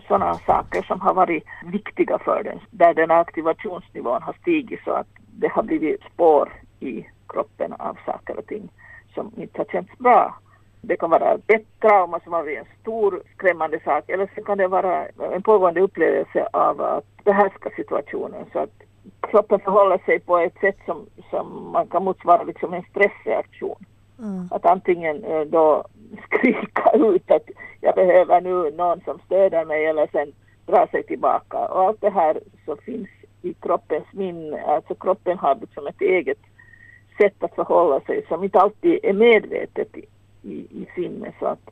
sådana 0.09 0.35
saker 0.35 0.83
som 0.83 1.01
har 1.01 1.15
varit 1.15 1.45
viktiga 1.65 2.19
för 2.19 2.43
den, 2.45 2.61
där 2.71 2.95
den 2.95 3.11
aktivationsnivån 3.11 4.23
har 4.23 4.33
stigit 4.33 4.81
så 4.85 4.91
att 4.91 5.07
det 5.37 5.49
har 5.49 5.63
blivit 5.63 6.01
spår 6.15 6.53
i 6.81 7.07
kroppen 7.29 7.73
av 7.73 7.99
saker 8.07 8.39
och 8.39 8.47
ting 8.47 8.69
som 9.15 9.33
inte 9.37 9.59
har 9.59 9.65
känts 9.65 9.99
bra. 9.99 10.39
Det 10.81 10.97
kan 10.97 11.11
vara 11.11 11.35
ett 11.47 11.81
trauma 11.81 12.21
som 12.21 12.33
har 12.33 12.49
en 12.49 12.65
stor 12.81 13.23
skrämmande 13.37 13.81
sak 13.85 14.09
eller 14.09 14.31
så 14.35 14.43
kan 14.43 14.59
det 14.59 14.69
vara 14.69 15.07
en 15.33 15.43
pågående 15.43 15.81
upplevelse 15.81 16.49
av 16.53 16.81
att 16.81 17.25
behärska 17.25 17.71
situationen 17.77 18.45
så 18.53 18.59
att 18.59 18.83
kroppen 19.21 19.61
förhåller 19.61 19.99
sig 19.99 20.21
på 20.21 20.39
ett 20.39 20.59
sätt 20.61 20.77
som, 20.87 21.07
som 21.31 21.71
man 21.73 21.87
kan 21.87 22.05
motsvara 22.05 22.43
liksom 22.43 22.75
en 22.75 22.83
stressreaktion. 22.91 23.85
Mm. 24.19 24.49
Att 24.51 24.67
antingen 24.67 25.25
eh, 25.25 25.41
då 25.41 25.85
skrika 26.27 26.91
ut 26.95 27.31
att 27.31 27.49
jag 27.81 27.95
behöver 27.95 28.41
nu 28.41 28.71
någon 28.71 29.01
som 29.01 29.19
stöder 29.27 29.65
mig 29.65 29.87
eller 29.87 30.07
sen 30.13 30.33
dra 30.67 30.87
sig 30.87 31.03
tillbaka. 31.03 31.59
Och 31.59 31.81
allt 31.81 32.01
det 32.01 32.11
här 32.11 32.41
så 32.65 32.77
finns 32.77 33.09
i 33.43 33.55
kroppens 33.55 34.05
minne, 34.13 34.63
alltså 34.63 34.95
kroppen 34.95 35.39
har 35.39 35.55
liksom 35.55 35.87
ett 35.87 36.01
eget 36.01 36.39
sätt 37.19 37.45
att 37.45 37.55
förhålla 37.55 38.01
sig 38.01 38.25
som 38.29 38.45
inte 38.45 38.61
alltid 38.61 38.99
är 39.03 39.13
medvetet 39.13 39.97
i, 40.43 40.55
i, 40.55 40.89
sinne. 40.95 41.33
Så 41.39 41.47
att 41.47 41.71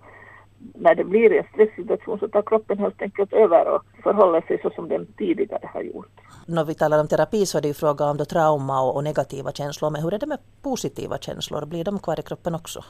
när 0.74 0.94
det 0.94 1.04
blir 1.04 1.32
en 1.32 1.44
stresssituation 1.52 2.18
så 2.18 2.28
tar 2.28 2.42
kroppen 2.42 2.78
helt 2.78 3.02
enkelt 3.02 3.32
över 3.32 3.68
och 3.68 3.82
förhåller 4.02 4.40
sig 4.40 4.58
så 4.62 4.70
som 4.70 4.88
den 4.88 5.06
tidigare 5.18 5.70
har 5.74 5.82
gjort. 5.82 6.20
När 6.46 6.64
vi 6.64 6.74
talar 6.74 7.00
om 7.00 7.08
terapi 7.08 7.46
så 7.46 7.58
är 7.58 7.62
det 7.62 7.68
ju 7.68 7.74
fråga 7.74 8.04
om 8.04 8.16
då 8.16 8.24
trauma 8.24 8.82
och, 8.82 8.96
och 8.96 9.04
negativa 9.04 9.52
känslor, 9.52 9.90
men 9.90 10.02
hur 10.02 10.14
är 10.14 10.18
det 10.18 10.26
med 10.26 10.38
positiva 10.62 11.18
känslor? 11.18 11.66
Blir 11.66 11.84
de 11.84 11.98
kvar 11.98 12.20
i 12.20 12.22
kroppen 12.22 12.54
också? 12.54 12.84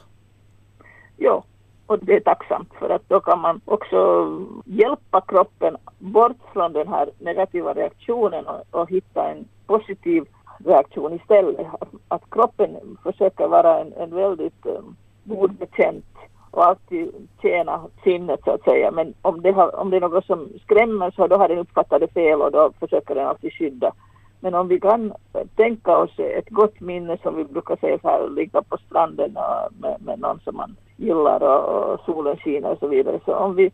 Ja, 1.17 1.43
och 1.87 1.99
det 1.99 2.15
är 2.15 2.19
tacksamt 2.19 2.73
för 2.79 2.89
att 2.89 3.09
då 3.09 3.19
kan 3.19 3.39
man 3.39 3.61
också 3.65 4.27
hjälpa 4.65 5.21
kroppen 5.21 5.77
bort 5.99 6.37
från 6.53 6.73
den 6.73 6.87
här 6.87 7.09
negativa 7.19 7.73
reaktionen 7.73 8.45
och, 8.47 8.81
och 8.81 8.89
hitta 8.89 9.31
en 9.31 9.45
positiv 9.67 10.25
reaktion 10.65 11.13
istället. 11.13 11.67
Att, 11.79 11.89
att 12.07 12.29
kroppen 12.29 12.97
försöker 13.03 13.47
vara 13.47 13.79
en, 13.79 13.93
en 13.93 14.15
väldigt 14.15 14.65
um, 14.65 14.95
god 15.27 15.51
betjänt 15.53 16.05
och 16.51 16.65
alltid 16.65 17.11
tjäna 17.41 17.81
sinnet 18.03 18.39
så 18.43 18.51
att 18.51 18.63
säga. 18.63 18.91
Men 18.91 19.13
om 19.21 19.41
det, 19.41 19.51
har, 19.51 19.75
om 19.75 19.89
det 19.89 19.97
är 19.97 20.01
något 20.01 20.25
som 20.25 20.49
skrämmer 20.63 21.11
så 21.11 21.27
då 21.27 21.35
har 21.35 21.47
den 21.47 21.57
uppfattat 21.57 22.01
det 22.01 22.13
fel 22.13 22.41
och 22.41 22.51
då 22.51 22.71
försöker 22.79 23.15
den 23.15 23.27
alltid 23.27 23.53
skydda. 23.53 23.91
Men 24.39 24.55
om 24.55 24.67
vi 24.67 24.79
kan 24.79 25.13
tänka 25.55 25.97
oss 25.97 26.19
ett 26.19 26.49
gott 26.49 26.79
minne 26.79 27.17
som 27.17 27.35
vi 27.35 27.43
brukar 27.43 27.75
säga 27.75 27.99
så 28.01 28.07
här, 28.07 28.29
ligga 28.29 28.61
på 28.61 28.77
stranden 28.77 29.37
med, 29.81 30.01
med 30.01 30.19
någon 30.19 30.39
som 30.39 30.55
man 30.55 30.75
gillar 30.95 31.43
och, 31.43 31.93
och 31.93 31.99
solen 32.05 32.37
skiner 32.37 32.71
och 32.71 32.79
så 32.79 32.87
vidare. 32.87 33.19
Så 33.25 33.35
om 33.35 33.55
vi 33.55 33.71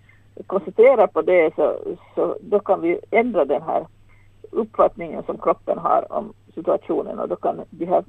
koncentrerar 0.48 1.08
på 1.08 1.22
det 1.22 1.56
så, 1.56 1.78
så 2.16 2.38
då 2.42 2.60
kan 2.60 2.82
vi 2.82 3.00
ändra 3.12 3.46
den 3.46 3.62
här 3.62 3.86
uppfattningen 4.52 5.24
som 5.24 5.38
kroppen 5.38 5.78
har 5.78 6.14
om 6.14 6.34
situationen 6.56 7.20
och 7.20 7.30
då 7.30 7.36
kan 7.36 7.62
de 7.70 7.86
här 7.86 8.04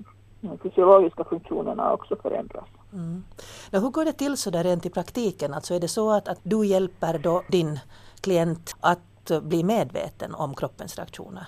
fysiologiska 0.63 1.25
funktionerna 1.25 1.93
också 1.93 2.17
förändras. 2.17 2.65
Mm. 2.93 3.25
Hur 3.73 3.91
går 3.91 4.05
det 4.05 4.13
till 4.13 4.37
så 4.37 4.51
där 4.51 4.65
rent 4.65 4.87
i 4.87 4.91
praktiken? 4.91 5.55
Alltså 5.55 5.75
är 5.75 5.81
det 5.81 5.89
så 5.89 6.11
att, 6.11 6.29
att 6.29 6.41
du 6.43 6.67
hjälper 6.67 7.19
då 7.19 7.43
din 7.49 7.79
klient 8.21 8.77
att 8.81 9.43
bli 9.43 9.65
medveten 9.65 10.35
om 10.35 10.55
kroppens 10.55 10.97
reaktioner? 10.97 11.47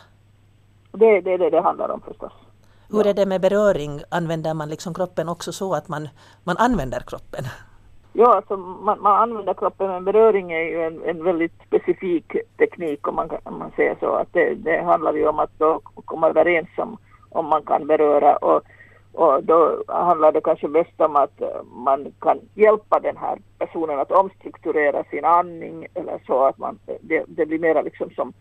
Det 0.93 1.17
är 1.17 1.23
det, 1.23 1.37
det 1.37 1.51
det 1.51 1.61
handlar 1.61 1.89
om 1.91 2.01
förstås. 2.01 2.33
Hur 2.91 3.05
ja. 3.05 3.11
är 3.11 3.15
det 3.15 3.27
med 3.27 3.41
beröring? 3.41 4.01
Använder 4.09 4.55
man 4.55 4.69
liksom 4.69 4.95
kroppen 4.95 5.29
också 5.29 5.53
så 5.53 5.75
att 5.75 5.89
man, 5.89 6.09
man 6.45 6.57
använder 6.57 7.01
kroppen? 7.01 7.45
Ja, 8.13 8.37
alltså 8.37 8.57
man, 8.57 9.03
man 9.03 9.23
använder 9.23 9.55
kroppen 9.55 9.89
men 9.89 10.05
beröring 10.05 10.53
är 10.53 10.65
ju 10.65 10.83
en, 10.83 11.03
en 11.03 11.25
väldigt 11.25 11.53
specifik 11.67 12.37
teknik 12.59 13.09
om 13.09 13.15
man, 13.15 13.31
om 13.43 13.59
man 13.59 13.71
säger 13.77 13.97
så. 14.01 14.07
Att 14.07 14.33
det, 14.33 14.55
det 14.55 14.83
handlar 14.83 15.13
ju 15.13 15.29
om 15.29 15.39
att 15.39 15.59
då 15.59 15.81
komma 16.05 16.29
överens 16.29 16.69
om, 16.77 16.97
om 17.31 17.47
man 17.47 17.63
kan 17.63 17.87
beröra 17.87 18.37
och 18.37 18.63
och 19.17 19.45
då 19.45 19.83
handlar 19.89 20.33
det 20.33 20.41
kanske 20.41 20.69
mest 20.69 21.01
om 21.01 21.17
att 21.17 21.41
eh, 21.41 21.63
man 21.75 22.13
kan 22.21 22.41
hjälpa 22.55 23.01
den 23.01 23.17
här 23.17 23.39
personen 23.59 23.99
att 23.99 24.13
omstrukturera 24.13 25.05
sin 25.05 25.25
andning 25.25 25.87
eller 25.95 26.21
så 26.27 26.45
att 26.45 26.59
man, 26.59 26.79
det, 27.01 27.25
det 27.29 27.47
blir 27.47 27.59
mera 27.59 27.83
liksom 27.83 28.11
som, 28.11 28.33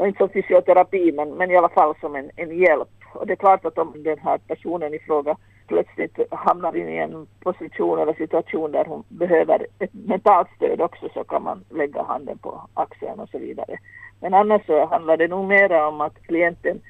inte 0.00 0.18
som 0.18 0.28
fysioterapi 0.28 1.12
men, 1.12 1.30
men 1.30 1.50
i 1.50 1.56
alla 1.56 1.68
fall 1.68 1.94
som 2.00 2.16
en, 2.16 2.30
en 2.36 2.58
hjälp. 2.58 2.88
Och 3.14 3.26
det 3.26 3.32
är 3.32 3.36
klart 3.36 3.64
att 3.64 3.78
om 3.78 4.02
den 4.02 4.18
här 4.18 4.38
personen 4.38 4.94
i 4.94 4.98
fråga 4.98 5.36
plötsligt 5.66 6.18
hamnar 6.30 6.76
in 6.76 6.88
i 6.88 6.96
en 6.96 7.26
position 7.40 7.98
eller 7.98 8.14
situation 8.14 8.72
där 8.72 8.84
hon 8.84 9.04
behöver 9.08 9.66
ett 9.78 9.94
mentalt 9.94 10.48
stöd 10.56 10.80
också 10.80 11.08
så 11.14 11.24
kan 11.24 11.42
man 11.42 11.64
lägga 11.70 12.02
handen 12.02 12.38
på 12.38 12.60
axeln 12.74 13.20
och 13.20 13.28
så 13.28 13.38
vidare. 13.38 13.78
Men 14.20 14.34
annars 14.34 14.66
så 14.66 14.86
handlar 14.86 15.16
det 15.16 15.28
nog 15.28 15.48
mera 15.48 15.88
om 15.88 16.00
att 16.00 16.22
klienten 16.22 16.80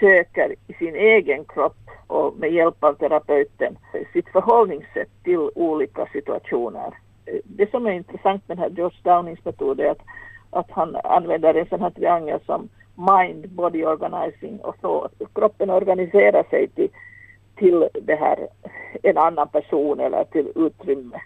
söker 0.00 0.54
i 0.66 0.72
sin 0.72 0.94
egen 0.94 1.44
kropp 1.44 1.76
och 2.06 2.34
med 2.38 2.52
hjälp 2.52 2.84
av 2.84 2.94
terapeuten 2.94 3.78
sitt 4.12 4.28
förhållningssätt 4.28 5.08
till 5.24 5.50
olika 5.54 6.06
situationer. 6.06 6.94
Det 7.44 7.70
som 7.70 7.86
är 7.86 7.90
intressant 7.90 8.48
med 8.48 8.56
den 8.56 8.62
här 8.62 8.70
George 8.70 8.98
Downings 9.02 9.44
metod 9.44 9.80
är 9.80 9.90
att, 9.90 10.02
att 10.50 10.70
han 10.70 10.96
använder 11.04 11.54
en 11.54 11.68
sån 11.68 11.80
här 11.80 11.90
triangel 11.90 12.40
som 12.46 12.68
mind, 12.94 13.48
body 13.48 13.84
organizing 13.84 14.60
och 14.60 14.76
så. 14.80 15.08
Kroppen 15.34 15.70
organiserar 15.70 16.42
sig 16.50 16.68
till, 16.68 16.88
till 17.56 17.88
det 18.02 18.14
här, 18.14 18.48
en 19.02 19.18
annan 19.18 19.48
person 19.48 20.00
eller 20.00 20.24
till 20.24 20.52
utrymme. 20.54 21.20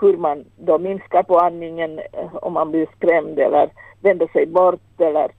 Hur 0.00 0.16
man 0.16 0.44
då 0.56 0.78
minskar 0.78 1.22
på 1.22 1.38
andningen 1.38 2.00
om 2.32 2.52
man 2.52 2.70
blir 2.70 2.86
skrämd 2.96 3.38
eller 3.38 3.70
vänder 4.00 4.26
sig 4.26 4.46
bort 4.46 5.00
eller 5.00 5.30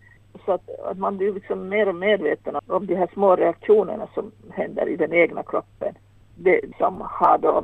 så 0.45 0.51
att, 0.51 0.69
att 0.69 0.97
man 0.97 1.17
blir 1.17 1.33
liksom 1.33 1.69
mer 1.69 1.89
och 1.89 1.95
medveten 1.95 2.55
om 2.67 2.85
de 2.85 2.95
här 2.95 3.09
små 3.13 3.35
reaktionerna 3.35 4.07
som 4.13 4.31
händer 4.49 4.89
i 4.89 4.95
den 4.95 5.13
egna 5.13 5.43
kroppen. 5.43 5.95
Det 6.35 6.61
som 6.77 7.01
har 7.01 7.37
då 7.37 7.63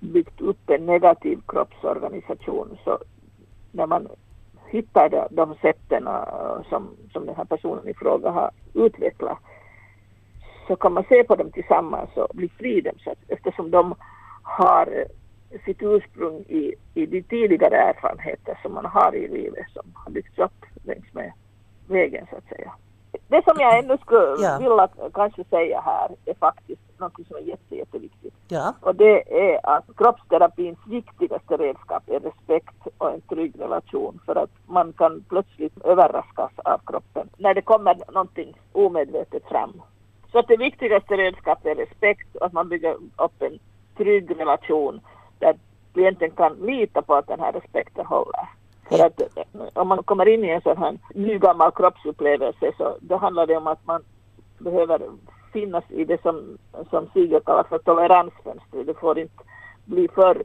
byggt 0.00 0.40
upp 0.40 0.70
en 0.70 0.86
negativ 0.86 1.40
kroppsorganisation 1.46 2.78
så 2.84 2.98
när 3.72 3.86
man 3.86 4.08
hittar 4.68 5.08
de, 5.08 5.26
de 5.30 5.54
sätten 5.54 6.06
äh, 6.06 6.68
som, 6.68 6.88
som 7.12 7.26
den 7.26 7.36
här 7.36 7.44
personen 7.44 7.88
i 7.88 7.94
fråga 7.94 8.30
har 8.30 8.50
utvecklat 8.74 9.38
så 10.66 10.76
kan 10.76 10.92
man 10.92 11.04
se 11.08 11.24
på 11.24 11.36
dem 11.36 11.50
tillsammans 11.50 12.10
och 12.16 12.36
bli 12.36 12.48
fri 12.48 12.80
dem 12.80 12.94
så 13.04 13.10
att, 13.10 13.18
eftersom 13.28 13.70
de 13.70 13.94
har 14.42 14.86
äh, 14.86 15.60
sitt 15.64 15.82
ursprung 15.82 16.44
i, 16.48 16.74
i 16.94 17.06
de 17.06 17.22
tidigare 17.22 17.76
erfarenheter 17.76 18.58
som 18.62 18.74
man 18.74 18.84
har 18.84 19.14
i 19.14 19.28
livet 19.28 19.66
som 19.72 19.82
har 19.94 20.12
byggts 20.12 20.38
upp 20.38 20.64
längs 20.84 21.14
med 21.14 21.32
vägen 21.88 22.26
så 22.30 22.36
att 22.36 22.48
säga. 22.56 22.72
Det 23.28 23.44
som 23.44 23.56
jag 23.60 23.78
ännu 23.78 23.96
skulle 23.98 24.42
Ja. 24.46 24.58
vilja 24.58 24.88
kanske 25.14 25.44
säga 25.44 25.80
här 25.80 26.08
är 26.24 26.34
faktiskt 26.34 26.80
något 26.98 27.26
som 27.28 27.36
är 27.36 27.40
jätte, 27.40 27.76
jätteviktigt. 27.76 28.34
Ja. 28.48 28.74
Och 28.80 28.94
det 28.94 29.40
är 29.50 29.60
att 29.76 29.84
kroppsterapins 29.96 30.78
viktigaste 30.86 31.56
redskap 31.56 32.02
är 32.06 32.20
respekt 32.20 32.86
och 32.98 33.10
en 33.12 33.20
trygg 33.20 33.60
relation 33.60 34.20
för 34.26 34.36
att 34.36 34.50
man 34.66 34.92
kan 34.92 35.24
plötsligt 35.28 35.78
överraskas 35.84 36.50
av 36.64 36.78
kroppen 36.86 37.28
när 37.36 37.54
det 37.54 37.62
kommer 37.62 37.96
någonting 38.12 38.56
omedvetet 38.72 39.44
fram. 39.48 39.82
Så 40.32 40.38
att 40.38 40.48
det 40.48 40.56
viktigaste 40.56 41.16
redskapet 41.16 41.66
är 41.66 41.74
respekt 41.74 42.36
och 42.36 42.46
att 42.46 42.52
man 42.52 42.68
bygger 42.68 42.94
upp 43.16 43.42
en 43.42 43.58
trygg 43.96 44.40
relation 44.40 45.00
där 45.38 45.56
klienten 45.92 46.30
kan 46.30 46.52
lita 46.54 47.02
på 47.02 47.14
att 47.14 47.26
den 47.26 47.40
här 47.40 47.52
respekten 47.52 48.06
håller. 48.06 48.48
För 48.88 49.06
att 49.06 49.20
om 49.72 49.88
man 49.88 50.02
kommer 50.02 50.28
in 50.28 50.44
i 50.44 50.48
en 50.48 50.60
sån 50.60 50.78
här 50.78 50.98
nygammal 51.14 51.70
kroppsupplevelse 51.70 52.72
så 52.78 52.96
då 53.00 53.16
handlar 53.16 53.46
det 53.46 53.56
om 53.56 53.66
att 53.66 53.86
man 53.86 54.02
behöver 54.58 55.00
finnas 55.52 55.84
i 55.88 56.04
det 56.04 56.22
som, 56.22 56.58
som 56.90 57.08
Sigge 57.14 57.40
kallar 57.40 57.64
för 57.64 57.78
toleransfönster. 57.78 58.84
Det 58.84 58.94
får 58.94 59.18
inte 59.18 59.42
bli 59.84 60.08
för 60.08 60.42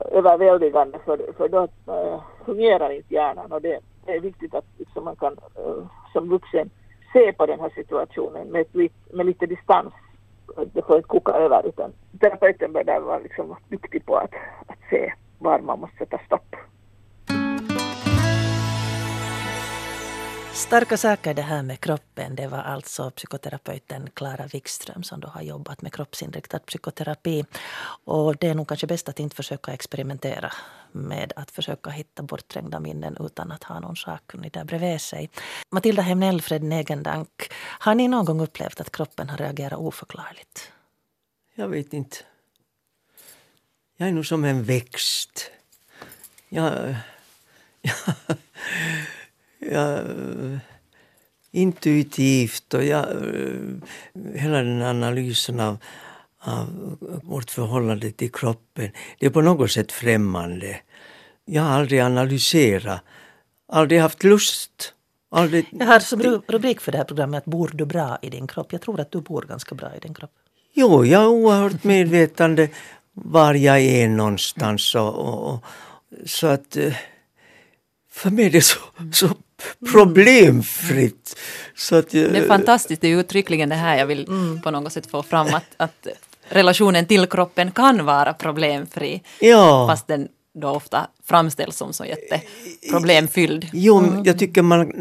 överväldigande 0.00 0.98
för, 1.04 1.32
för 1.36 1.48
då 1.48 1.62
äh, 1.92 2.20
fungerar 2.44 2.90
inte 2.90 3.14
hjärnan 3.14 3.52
och 3.52 3.62
det, 3.62 3.80
det 4.06 4.12
är 4.12 4.20
viktigt 4.20 4.54
att 4.54 4.64
liksom, 4.78 5.04
man 5.04 5.16
kan 5.16 5.32
äh, 5.32 5.86
som 6.12 6.28
vuxen 6.28 6.70
se 7.12 7.32
på 7.32 7.46
den 7.46 7.60
här 7.60 7.70
situationen 7.74 8.48
med, 8.48 8.60
ett, 8.60 8.92
med 9.12 9.26
lite 9.26 9.46
distans. 9.46 9.92
Det 10.72 10.86
får 10.86 10.96
inte 10.96 11.08
koka 11.08 11.32
över 11.32 11.66
utan 11.66 11.92
terapeuten 12.20 12.72
bör 12.72 12.84
där 12.84 13.00
vara 13.00 13.18
liksom 13.18 13.56
duktig 13.68 14.06
på 14.06 14.16
att, 14.16 14.34
att 14.66 14.78
se 14.90 15.12
var 15.38 15.60
man 15.60 15.80
måste 15.80 15.96
sätta 15.96 16.18
stopp. 16.18 16.56
Starka 20.56 20.96
saker 20.96 21.34
det 21.34 21.42
här 21.42 21.62
med 21.62 21.80
kroppen. 21.80 22.36
Det 22.36 22.46
var 22.46 22.58
alltså 22.58 23.10
psykoterapeuten 23.10 24.10
Klara 24.14 24.46
Wikström 24.46 25.02
som 25.02 25.20
då 25.20 25.28
har 25.28 25.42
jobbat 25.42 25.82
med 25.82 25.92
kroppsinriktad 25.92 26.58
psykoterapi. 26.58 27.44
Och 28.04 28.36
det 28.36 28.48
är 28.48 28.54
nog 28.54 28.68
kanske 28.68 28.86
bäst 28.86 29.08
att 29.08 29.20
inte 29.20 29.36
försöka 29.36 29.72
experimentera 29.72 30.52
med 30.92 31.32
att 31.36 31.50
försöka 31.50 31.90
hitta 31.90 32.22
bortträngda 32.22 32.80
minnen 32.80 33.16
utan 33.20 33.52
att 33.52 33.64
ha 33.64 33.80
någon 33.80 33.96
sakkunnig 33.96 34.52
där 34.52 34.64
bredvid 34.64 35.00
sig. 35.00 35.30
Matilda 35.70 36.02
Hemnell, 36.02 36.42
Fred 36.42 36.62
Negendank, 36.62 37.52
har 37.58 37.94
ni 37.94 38.08
någon 38.08 38.24
gång 38.24 38.40
upplevt 38.40 38.80
att 38.80 38.92
kroppen 38.92 39.28
har 39.30 39.36
reagerat 39.38 39.78
oförklarligt? 39.78 40.72
Jag 41.54 41.68
vet 41.68 41.92
inte. 41.92 42.16
Jag 43.96 44.08
är 44.08 44.12
nog 44.12 44.26
som 44.26 44.44
en 44.44 44.64
växt. 44.64 45.50
Jag... 46.48 46.96
jag, 47.82 48.36
jag 49.58 50.00
intuitivt 51.50 52.74
och 52.74 52.84
jag, 52.84 53.06
hela 54.34 54.62
den 54.62 54.82
analysen 54.82 55.60
av, 55.60 55.78
av 56.40 56.96
vårt 57.22 57.50
förhållande 57.50 58.10
till 58.10 58.32
kroppen, 58.32 58.90
det 59.18 59.26
är 59.26 59.30
på 59.30 59.40
något 59.40 59.70
sätt 59.70 59.92
främmande. 59.92 60.80
Jag 61.44 61.62
har 61.62 61.70
aldrig 61.70 62.00
analyserat, 62.00 63.00
aldrig 63.72 64.00
haft 64.00 64.24
lust. 64.24 64.92
Aldrig, 65.30 65.66
Jag 65.70 65.86
har 65.86 66.00
som 66.00 66.22
ru- 66.22 66.42
rubrik 66.48 66.80
för 66.80 66.92
det 66.92 66.98
här 66.98 67.04
programmet 67.04 67.38
att 67.38 67.44
Bor 67.44 67.70
du 67.74 67.84
bra 67.84 68.18
i 68.22 68.30
din 68.30 68.46
kropp? 68.46 68.72
Jag 68.72 68.80
tror 68.80 69.00
att 69.00 69.12
du 69.12 69.20
bor 69.20 69.42
ganska 69.42 69.74
bra 69.74 69.96
i 69.96 69.98
din 69.98 70.14
kropp. 70.14 70.30
Jo, 70.74 71.04
jag 71.04 71.22
är 71.22 71.28
oerhört 71.28 71.84
medvetande 71.84 72.68
var 73.12 73.54
jag 73.54 73.80
är 73.80 74.08
någonstans. 74.08 74.94
Och, 74.94 75.14
och, 75.14 75.52
och, 75.52 75.64
så 76.26 76.46
att 76.46 76.76
eh, 76.76 76.94
för 78.16 78.30
mig 78.30 78.46
är 78.46 78.50
det 78.50 78.60
så, 78.62 78.78
så 79.12 79.28
problemfritt. 79.92 81.36
Så 81.76 81.96
att, 81.96 82.14
jag- 82.14 82.32
Det 82.32 82.38
är 82.38 82.48
fantastiskt, 82.48 83.00
det 83.02 83.08
är 83.08 83.16
uttryckligen 83.18 83.68
det 83.68 83.74
här 83.74 83.98
jag 83.98 84.06
vill 84.06 84.26
på 84.64 84.70
något 84.70 84.92
sätt 84.92 85.10
få 85.10 85.22
fram 85.22 85.46
att, 85.54 85.64
att 85.76 86.06
relationen 86.48 87.06
till 87.06 87.26
kroppen 87.26 87.70
kan 87.70 88.04
vara 88.04 88.32
problemfri. 88.32 89.22
Ja. 89.40 89.86
Fast 89.90 90.06
den 90.06 90.28
då 90.60 90.68
ofta 90.68 91.10
framställs 91.24 91.76
som 91.76 91.92
så 91.92 92.04
jätteproblemfylld. 92.04 93.66
Jo, 93.72 94.22
jag 94.24 94.38
tycker 94.38 94.62
man 94.62 94.92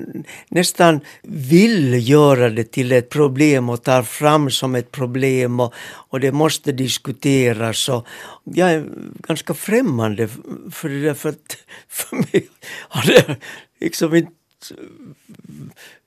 nästan 0.50 1.00
vill 1.24 2.10
göra 2.10 2.50
det 2.50 2.64
till 2.64 2.92
ett 2.92 3.10
problem 3.10 3.70
och 3.70 3.84
tar 3.84 4.04
fram 4.04 4.52
som 4.52 4.76
ett 4.76 4.92
problem 4.92 5.60
och, 5.60 5.74
och 6.10 6.20
det 6.20 6.32
måste 6.32 6.72
diskuteras. 6.72 7.90
Och 7.90 8.08
jag 8.44 8.72
är 8.72 8.86
ganska 9.28 9.54
främmande 9.54 10.28
för 10.72 10.90
det 10.90 11.02
där 11.02 11.14
för 11.14 11.30
att 11.30 11.58
för 11.88 12.16
mig 12.16 12.50
har 12.68 13.04
det 13.08 13.36
liksom 13.80 14.16
inte... 14.16 14.32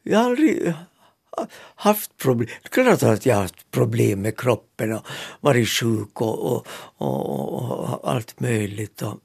Jag 0.02 0.18
har 0.18 0.24
aldrig 0.24 0.74
haft 1.74 2.16
problem. 2.16 2.48
Klart 2.62 3.02
att 3.02 3.26
jag 3.26 3.34
har 3.34 3.42
haft 3.42 3.70
problem 3.70 4.22
med 4.22 4.36
kroppen 4.36 4.92
och 4.92 5.06
varit 5.40 5.68
sjuk 5.68 6.20
och, 6.20 6.52
och, 6.52 6.66
och, 6.96 7.94
och 7.94 8.10
allt 8.10 8.40
möjligt. 8.40 9.02
Och, 9.02 9.18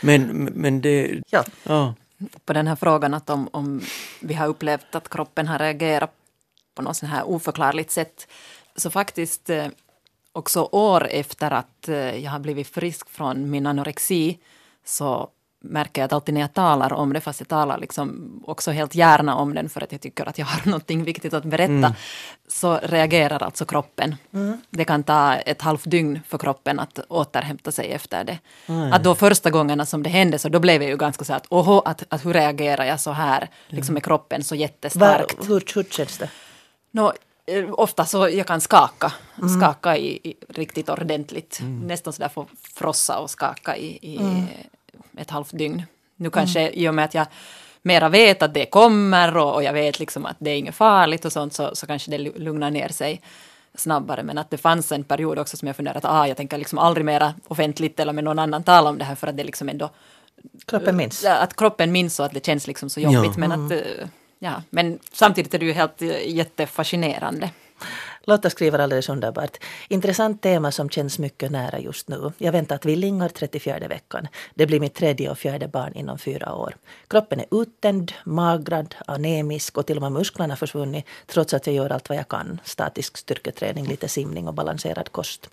men, 0.00 0.44
men 0.44 0.80
det... 0.80 1.22
Ja. 1.30 1.44
Ja. 1.62 1.94
På 2.44 2.52
den 2.52 2.66
här 2.66 2.76
frågan 2.76 3.14
att 3.14 3.30
om, 3.30 3.48
om 3.52 3.82
vi 4.20 4.34
har 4.34 4.48
upplevt 4.48 4.94
att 4.94 5.08
kroppen 5.08 5.48
har 5.48 5.58
reagerat 5.58 6.14
på 6.74 6.82
något 6.82 6.96
sån 6.96 7.08
här 7.08 7.28
oförklarligt 7.28 7.90
sätt. 7.90 8.28
Så 8.76 8.90
faktiskt 8.90 9.50
eh, 9.50 9.66
också 10.32 10.68
år 10.72 11.08
efter 11.10 11.50
att 11.50 11.88
eh, 11.88 12.16
jag 12.24 12.30
har 12.30 12.38
blivit 12.38 12.68
frisk 12.68 13.10
från 13.10 13.50
min 13.50 13.66
anorexi 13.66 14.38
så 14.84 15.30
märker 15.60 16.00
jag 16.00 16.06
att 16.06 16.12
alltid 16.12 16.34
när 16.34 16.40
jag 16.40 16.54
talar 16.54 16.92
om 16.92 17.12
det, 17.12 17.20
fast 17.20 17.40
jag 17.40 17.48
talar 17.48 17.78
liksom 17.78 18.30
också 18.46 18.70
helt 18.70 18.94
gärna 18.94 19.34
om 19.34 19.54
den 19.54 19.68
för 19.68 19.80
att 19.80 19.92
jag 19.92 20.00
tycker 20.00 20.28
att 20.28 20.38
jag 20.38 20.46
har 20.46 20.66
någonting 20.70 21.04
viktigt 21.04 21.34
att 21.34 21.44
berätta, 21.44 21.94
så 22.48 22.78
reagerar 22.82 23.42
alltså 23.42 23.64
kroppen. 23.64 24.16
Det 24.70 24.84
kan 24.84 25.02
ta 25.02 25.34
ett 25.34 25.62
halvt 25.62 25.90
dygn 25.90 26.20
för 26.28 26.38
kroppen 26.38 26.80
att 26.80 26.98
återhämta 27.08 27.72
sig 27.72 27.92
efter 27.92 28.24
det. 28.24 28.38
Att 28.92 29.04
då 29.04 29.14
första 29.14 29.50
gångerna 29.50 29.86
som 29.86 30.02
det 30.02 30.10
hände 30.10 30.38
så 30.38 30.48
då 30.48 30.58
blev 30.58 30.82
jag 30.82 30.90
ju 30.90 30.96
ganska 30.96 31.24
så 31.24 31.34
att 31.34 31.46
oho, 31.48 31.78
att, 31.84 32.04
att 32.08 32.24
hur 32.26 32.32
reagerar 32.32 32.84
jag 32.84 33.00
så 33.00 33.10
här, 33.12 33.48
liksom 33.68 33.94
med 33.94 34.04
kroppen 34.04 34.44
så 34.44 34.54
Var, 34.54 34.60
jättestarkt. 34.60 35.48
hur, 35.48 35.62
hur 35.74 35.84
känns 35.84 36.18
det? 36.18 36.30
Nå, 36.90 37.12
eh, 37.46 37.64
ofta 37.70 38.04
så 38.04 38.28
jag 38.28 38.46
kan 38.46 38.60
skaka, 38.60 39.12
skaka 39.58 39.96
i, 39.96 40.08
i 40.08 40.34
riktigt 40.48 40.88
ordentligt. 40.88 41.60
Nästan 41.62 42.12
sådär 42.12 42.28
få 42.28 42.46
frossa 42.74 43.18
och 43.18 43.30
skaka 43.30 43.76
i, 43.76 43.86
i 43.86 44.46
ett 45.16 45.30
halvt 45.30 45.58
dygn. 45.58 45.82
Nu 46.16 46.30
kanske 46.30 46.70
i 46.70 46.88
och 46.88 46.94
med 46.94 47.04
att 47.04 47.14
jag 47.14 47.26
mera 47.82 48.08
vet 48.08 48.42
att 48.42 48.54
det 48.54 48.66
kommer 48.66 49.36
och, 49.36 49.54
och 49.54 49.62
jag 49.62 49.72
vet 49.72 49.98
liksom 49.98 50.26
att 50.26 50.36
det 50.38 50.50
är 50.50 50.56
inget 50.56 50.74
farligt 50.74 51.24
och 51.24 51.32
sånt 51.32 51.54
så, 51.54 51.74
så 51.74 51.86
kanske 51.86 52.10
det 52.10 52.18
lu- 52.18 52.38
lugnar 52.38 52.70
ner 52.70 52.88
sig 52.88 53.20
snabbare. 53.74 54.22
Men 54.22 54.38
att 54.38 54.50
det 54.50 54.58
fanns 54.58 54.92
en 54.92 55.04
period 55.04 55.38
också 55.38 55.56
som 55.56 55.66
jag 55.66 55.76
funderade 55.76 55.98
att 55.98 56.14
ah, 56.14 56.26
jag 56.26 56.36
tänker 56.36 56.58
liksom 56.58 56.78
aldrig 56.78 57.06
mera 57.06 57.34
offentligt 57.48 58.00
eller 58.00 58.12
med 58.12 58.24
någon 58.24 58.38
annan 58.38 58.62
tala 58.62 58.90
om 58.90 58.98
det 58.98 59.04
här 59.04 59.14
för 59.14 59.26
att 59.26 59.36
det 59.36 59.44
liksom 59.44 59.68
ändå 59.68 59.90
Kroppen 60.66 60.96
minns. 60.96 61.24
Att 61.24 61.56
kroppen 61.56 61.92
minns 61.92 62.20
och 62.20 62.26
att 62.26 62.32
det 62.32 62.46
känns 62.46 62.66
liksom 62.66 62.90
så 62.90 63.00
jobbigt. 63.00 63.32
Ja. 63.36 63.38
Men, 63.38 63.52
att, 63.52 63.72
eh, 63.72 63.78
ja, 64.38 64.62
men 64.70 64.98
samtidigt 65.12 65.54
är 65.54 65.58
det 65.58 65.66
ju 65.66 65.72
helt 65.72 66.02
eh, 66.02 66.28
jättefascinerande. 66.28 67.50
Lotta 68.24 68.50
skriver 68.50 68.78
alldeles 68.78 69.08
underbart. 69.08 69.56
Intressant 69.88 70.42
tema 70.42 70.72
som 70.72 70.90
känns 70.90 71.18
mycket 71.18 71.50
nära 71.50 71.78
just 71.78 72.08
nu. 72.08 72.32
Jag 72.38 72.52
väntar 72.52 72.78
tvillingar 72.78 73.28
34 73.28 73.88
veckan. 73.88 74.28
Det 74.54 74.66
blir 74.66 74.80
mitt 74.80 74.94
tredje 74.94 75.30
och 75.30 75.38
fjärde 75.38 75.68
barn 75.68 75.92
inom 75.94 76.18
fyra 76.18 76.54
år. 76.54 76.76
Kroppen 77.08 77.40
är 77.40 77.46
uttänd, 77.50 78.12
magrad, 78.24 78.94
anemisk 79.06 79.78
och 79.78 79.86
till 79.86 79.96
och 79.96 80.02
med 80.02 80.12
musklerna 80.12 80.56
försvunnit 80.56 81.06
trots 81.26 81.54
att 81.54 81.66
jag 81.66 81.76
gör 81.76 81.92
allt 81.92 82.08
vad 82.08 82.18
jag 82.18 82.28
kan. 82.28 82.60
Statisk 82.64 83.16
styrketräning, 83.16 83.86
lite 83.86 84.08
simning 84.08 84.48
och 84.48 84.54
balanserad 84.54 85.12
kost. 85.12 85.50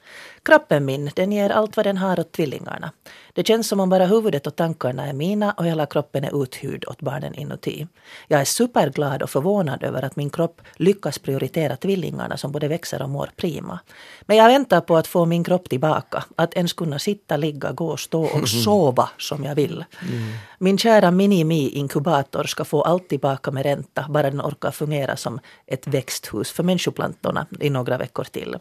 Kroppen 0.47 0.85
min, 0.85 1.11
den 1.15 1.31
ger 1.31 1.49
allt 1.49 1.77
vad 1.77 1.85
den 1.85 1.97
har 1.97 2.19
åt 2.19 2.31
tvillingarna. 2.31 2.91
Det 3.33 3.47
känns 3.47 3.67
som 3.67 3.79
om 3.79 3.89
bara 3.89 4.05
huvudet 4.05 4.47
och 4.47 4.55
tankarna 4.55 5.07
är 5.07 5.13
mina 5.13 5.51
och 5.51 5.65
hela 5.65 5.85
kroppen 5.85 6.23
är 6.23 6.43
uthyrd 6.43 6.85
åt 6.87 7.01
barnen 7.01 7.33
inuti. 7.33 7.87
Jag 8.27 8.41
är 8.41 8.45
superglad 8.45 9.23
och 9.23 9.29
förvånad 9.29 9.83
över 9.83 10.01
att 10.03 10.15
min 10.15 10.29
kropp 10.29 10.61
lyckas 10.75 11.19
prioritera 11.19 11.75
tvillingarna 11.75 12.37
som 12.37 12.51
både 12.51 12.67
växer 12.67 13.01
och 13.01 13.09
mår 13.09 13.29
prima. 13.35 13.79
Men 14.21 14.37
jag 14.37 14.47
väntar 14.47 14.81
på 14.81 14.97
att 14.97 15.07
få 15.07 15.25
min 15.25 15.43
kropp 15.43 15.69
tillbaka. 15.69 16.23
Att 16.35 16.53
ens 16.53 16.73
kunna 16.73 16.99
sitta, 16.99 17.37
ligga, 17.37 17.71
gå, 17.71 17.97
stå 17.97 18.23
och 18.23 18.49
sova 18.63 19.09
som 19.17 19.43
jag 19.43 19.55
vill. 19.55 19.85
Min 20.59 20.77
kära 20.77 21.11
Minimi-inkubator 21.11 22.43
ska 22.43 22.65
få 22.65 22.81
allt 22.81 23.09
tillbaka 23.09 23.51
med 23.51 23.63
ränta, 23.63 24.05
bara 24.09 24.29
den 24.31 24.41
orkar 24.41 24.71
fungera 24.71 25.17
som 25.17 25.39
ett 25.65 25.87
växthus 25.87 26.51
för 26.51 26.63
människoplantorna 26.63 27.45
i 27.59 27.69
några 27.69 27.97
veckor 27.97 28.23
till. 28.23 28.57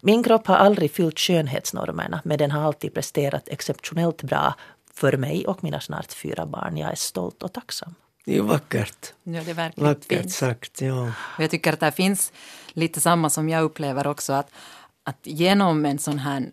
Min 0.00 0.22
kropp 0.22 0.46
har 0.46 0.56
aldrig 0.56 0.90
fyllt 0.90 1.18
skönhetsnormerna, 1.18 2.20
men 2.24 2.38
den 2.38 2.50
har 2.50 2.62
alltid 2.62 2.94
presterat 2.94 3.48
exceptionellt 3.48 4.22
bra 4.22 4.54
för 4.94 5.16
mig 5.16 5.46
och 5.46 5.64
mina 5.64 5.80
snart 5.80 6.12
fyra 6.12 6.46
barn. 6.46 6.76
Jag 6.76 6.90
är 6.92 6.96
stolt 6.96 7.42
och 7.42 7.52
tacksam. 7.52 7.94
Det 8.24 8.36
är 8.36 8.42
vackert. 8.42 9.12
Ja, 9.22 9.40
det 9.44 9.50
är 9.50 9.54
verkligen 9.54 9.88
Vackert 9.88 10.20
fint. 10.20 10.32
sagt, 10.32 10.80
ja. 10.80 11.12
Och 11.36 11.42
jag 11.42 11.50
tycker 11.50 11.72
att 11.72 11.80
det 11.80 11.92
finns 11.92 12.32
lite 12.72 13.00
samma 13.00 13.30
som 13.30 13.48
jag 13.48 13.62
upplever 13.62 14.06
också 14.06 14.32
att, 14.32 14.50
att 15.04 15.18
genom 15.22 15.84
en 15.84 15.98
sån 15.98 16.18
här 16.18 16.50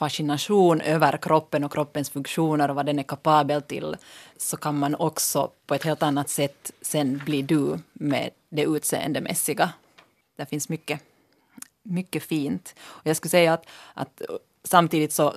fascination 0.00 0.80
över 0.80 1.16
kroppen 1.16 1.64
och 1.64 1.72
kroppens 1.72 2.10
funktioner 2.10 2.68
och 2.70 2.76
vad 2.76 2.86
den 2.86 2.98
är 2.98 3.02
kapabel 3.02 3.62
till 3.62 3.96
så 4.36 4.56
kan 4.56 4.78
man 4.78 4.94
också 4.94 5.50
på 5.66 5.74
ett 5.74 5.84
helt 5.84 6.02
annat 6.02 6.28
sätt 6.28 6.72
sen 6.82 7.22
bli 7.24 7.42
du 7.42 7.78
med 7.92 8.30
det 8.50 8.62
utseendemässiga. 8.62 9.72
Det 10.36 10.46
finns 10.46 10.68
mycket, 10.68 11.00
mycket 11.82 12.22
fint. 12.22 12.74
Och 12.80 13.06
jag 13.06 13.16
skulle 13.16 13.30
säga 13.30 13.52
att, 13.52 13.66
att 13.94 14.22
samtidigt 14.64 15.12
så, 15.12 15.34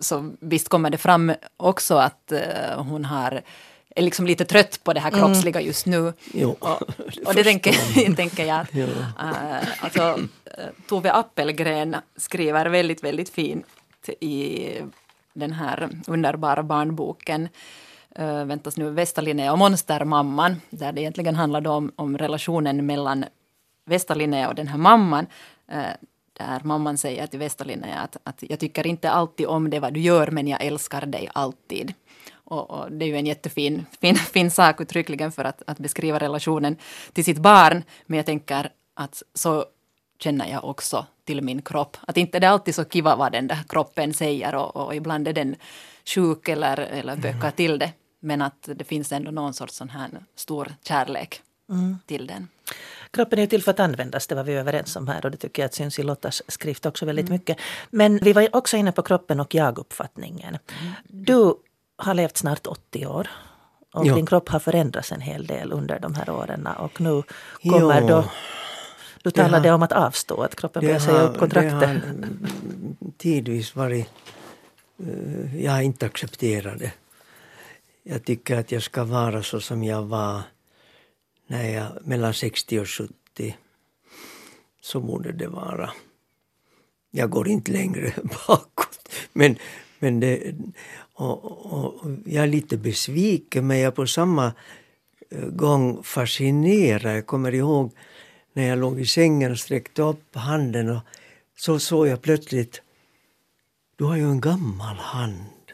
så 0.00 0.30
visst 0.40 0.68
kommer 0.68 0.90
det 0.90 0.98
fram 0.98 1.32
också 1.56 1.94
att 1.94 2.32
uh, 2.32 2.82
hon 2.82 3.04
har 3.04 3.42
är 3.96 4.02
liksom 4.02 4.26
lite 4.26 4.44
trött 4.44 4.80
på 4.84 4.92
det 4.92 5.00
här 5.00 5.10
kroppsliga 5.10 5.60
just 5.60 5.86
nu. 5.86 6.12
Jo, 6.34 6.56
och, 6.58 6.82
det 6.96 7.26
och 7.26 7.34
det 7.38 7.44
tänker, 7.44 8.14
tänker 8.16 8.44
jag 8.44 8.60
att 8.60 8.74
Ja. 8.74 8.84
uh, 8.84 9.84
alltså, 9.84 10.02
uh, 10.02 10.70
Tove 10.88 11.12
Appelgren 11.12 11.96
skriver 12.16 12.66
väldigt, 12.66 13.04
väldigt 13.04 13.28
sagt 14.00 14.22
i 14.22 14.82
den 15.34 15.52
här 15.52 15.88
underbara 16.06 16.62
barnboken 16.62 17.48
äh, 18.16 18.44
väntas 18.44 18.76
nu 18.76 18.90
Västa 18.90 19.22
och 19.52 19.58
Monstermamman, 19.58 20.60
där 20.70 20.92
det 20.92 21.00
egentligen 21.00 21.34
handlar 21.34 21.68
om, 21.68 21.92
om 21.96 22.18
relationen 22.18 22.86
mellan 22.86 23.24
Vestalinnea 23.86 24.48
och 24.48 24.54
den 24.54 24.68
här 24.68 24.78
mamman. 24.78 25.26
Äh, 25.68 25.94
där 26.32 26.60
mamman 26.64 26.98
säger 26.98 27.26
till 27.26 27.38
Vestalinnea 27.38 27.98
att, 27.98 28.16
att 28.24 28.42
jag 28.48 28.58
tycker 28.58 28.86
inte 28.86 29.10
alltid 29.10 29.46
om 29.46 29.70
det 29.70 29.80
vad 29.80 29.92
du 29.92 30.00
gör, 30.00 30.30
men 30.30 30.48
jag 30.48 30.64
älskar 30.64 31.06
dig 31.06 31.28
alltid. 31.34 31.94
Och, 32.50 32.70
och 32.70 32.92
det 32.92 33.04
är 33.04 33.08
ju 33.08 33.16
en 33.16 33.26
jättefin 33.26 33.86
fin, 34.00 34.14
fin 34.34 34.50
sak 34.50 34.80
uttryckligen 34.80 35.32
för 35.32 35.44
att, 35.44 35.62
att 35.66 35.78
beskriva 35.78 36.18
relationen 36.18 36.76
till 37.12 37.24
sitt 37.24 37.38
barn. 37.38 37.82
Men 38.06 38.16
jag 38.16 38.26
tänker 38.26 38.70
att 38.94 39.22
så 39.34 39.64
känner 40.22 40.50
jag 40.50 40.64
också 40.64 41.06
till 41.24 41.42
min 41.42 41.62
kropp. 41.62 41.96
Att 42.00 42.16
inte 42.16 42.38
det 42.40 42.46
är 42.46 42.50
alltid 42.50 42.74
så 42.74 42.84
kiva 42.84 43.16
vad 43.16 43.32
den 43.32 43.46
där 43.46 43.58
kroppen 43.68 44.14
säger 44.14 44.54
och, 44.54 44.76
och 44.76 44.94
ibland 44.94 45.28
är 45.28 45.32
den 45.32 45.56
sjuk 46.04 46.48
eller, 46.48 46.76
eller 46.76 47.16
bökar 47.16 47.50
till 47.50 47.78
det. 47.78 47.92
Men 48.20 48.42
att 48.42 48.68
det 48.74 48.84
finns 48.84 49.12
ändå 49.12 49.30
någon 49.30 49.54
sorts 49.54 49.74
sån 49.74 49.90
här 49.90 50.10
stor 50.36 50.72
kärlek 50.82 51.42
till 52.06 52.26
den. 52.26 52.48
Kroppen 53.10 53.38
är 53.38 53.42
ju 53.42 53.46
till 53.48 53.62
för 53.62 53.70
att 53.70 53.80
användas, 53.80 54.26
det 54.26 54.34
var 54.34 54.44
vi 54.44 54.52
överens 54.54 54.96
om 54.96 55.08
här 55.08 55.24
och 55.24 55.30
det 55.30 55.36
tycker 55.36 55.62
jag 55.62 55.66
att 55.66 55.74
syns 55.74 55.98
i 55.98 56.02
Lottas 56.02 56.42
skrift 56.48 56.86
också 56.86 57.06
väldigt 57.06 57.28
mycket. 57.28 57.56
Men 57.90 58.18
vi 58.18 58.32
var 58.32 58.48
också 58.56 58.76
inne 58.76 58.92
på 58.92 59.02
kroppen 59.02 59.40
och 59.40 59.54
jag-uppfattningen. 59.54 60.58
Du 61.04 61.54
har 61.98 62.14
levt 62.14 62.36
snart 62.36 62.66
80 62.66 63.06
år 63.06 63.28
och 63.94 64.06
Ja. 64.06 64.14
din 64.14 64.26
kropp 64.26 64.48
har 64.48 64.58
förändrats 64.58 65.12
en 65.12 65.20
hel 65.20 65.46
del 65.46 65.72
under 65.72 65.98
de 66.00 66.14
här 66.14 66.30
åren 66.30 66.66
och 66.66 67.00
nu 67.00 67.22
kommer 67.62 68.00
Ja. 68.00 68.06
då 68.08 68.24
du 69.22 69.30
Det 69.30 69.36
talade 69.42 69.68
har- 69.68 69.74
om 69.74 69.82
att 69.82 69.92
avstå, 69.92 70.42
att 70.42 70.54
kroppen 70.56 70.84
börjar 70.84 70.98
säga 70.98 71.22
upp 71.22 71.38
kontraktet. 71.38 71.80
det 71.80 71.86
har 71.86 72.00
tidvis 73.18 73.76
varit... 73.76 74.08
eh, 74.98 75.64
jag 75.64 75.72
har 75.72 75.80
inte 75.82 76.06
accepterat 76.06 76.78
det. 76.78 76.92
Jag 78.02 78.24
tycker 78.24 78.56
att 78.58 78.72
jag 78.72 78.82
ska 78.82 79.04
vara 79.04 79.42
så 79.42 79.60
som 79.60 79.84
jag 79.84 80.02
var 80.02 80.42
när 81.46 81.68
jag, 81.70 81.86
mellan 82.04 82.34
60 82.34 82.80
och 82.80 82.88
70. 82.88 83.56
Så 84.80 85.00
borde 85.00 85.32
det 85.32 85.48
vara. 85.48 85.90
Jag 87.10 87.30
går 87.30 87.48
inte 87.48 87.72
längre 87.72 88.12
bakåt. 88.46 89.08
Men, 89.32 89.56
men 89.98 90.20
det, 90.20 90.54
och, 91.14 91.44
och, 91.44 91.94
och 91.94 92.10
jag 92.26 92.42
är 92.44 92.48
lite 92.48 92.76
besviken 92.76 93.66
men 93.66 93.78
jag 93.78 93.86
är 93.86 93.90
på 93.90 94.06
samma 94.06 94.52
eh, 95.30 95.44
gång 95.48 96.02
fascinerad. 96.02 97.16
Jag 97.16 97.26
kommer 97.26 97.54
ihåg 97.54 97.92
när 98.52 98.68
jag 98.68 98.78
låg 98.78 99.00
i 99.00 99.06
sängen 99.06 99.52
och 99.52 99.58
sträckte 99.58 100.02
upp 100.02 100.36
handen 100.36 100.90
och 100.90 101.00
så 101.56 101.78
såg 101.78 102.08
jag 102.08 102.22
plötsligt, 102.22 102.82
du 103.96 104.04
har 104.04 104.16
ju 104.16 104.24
en 104.30 104.40
gammal 104.40 104.96
hand. 104.96 105.72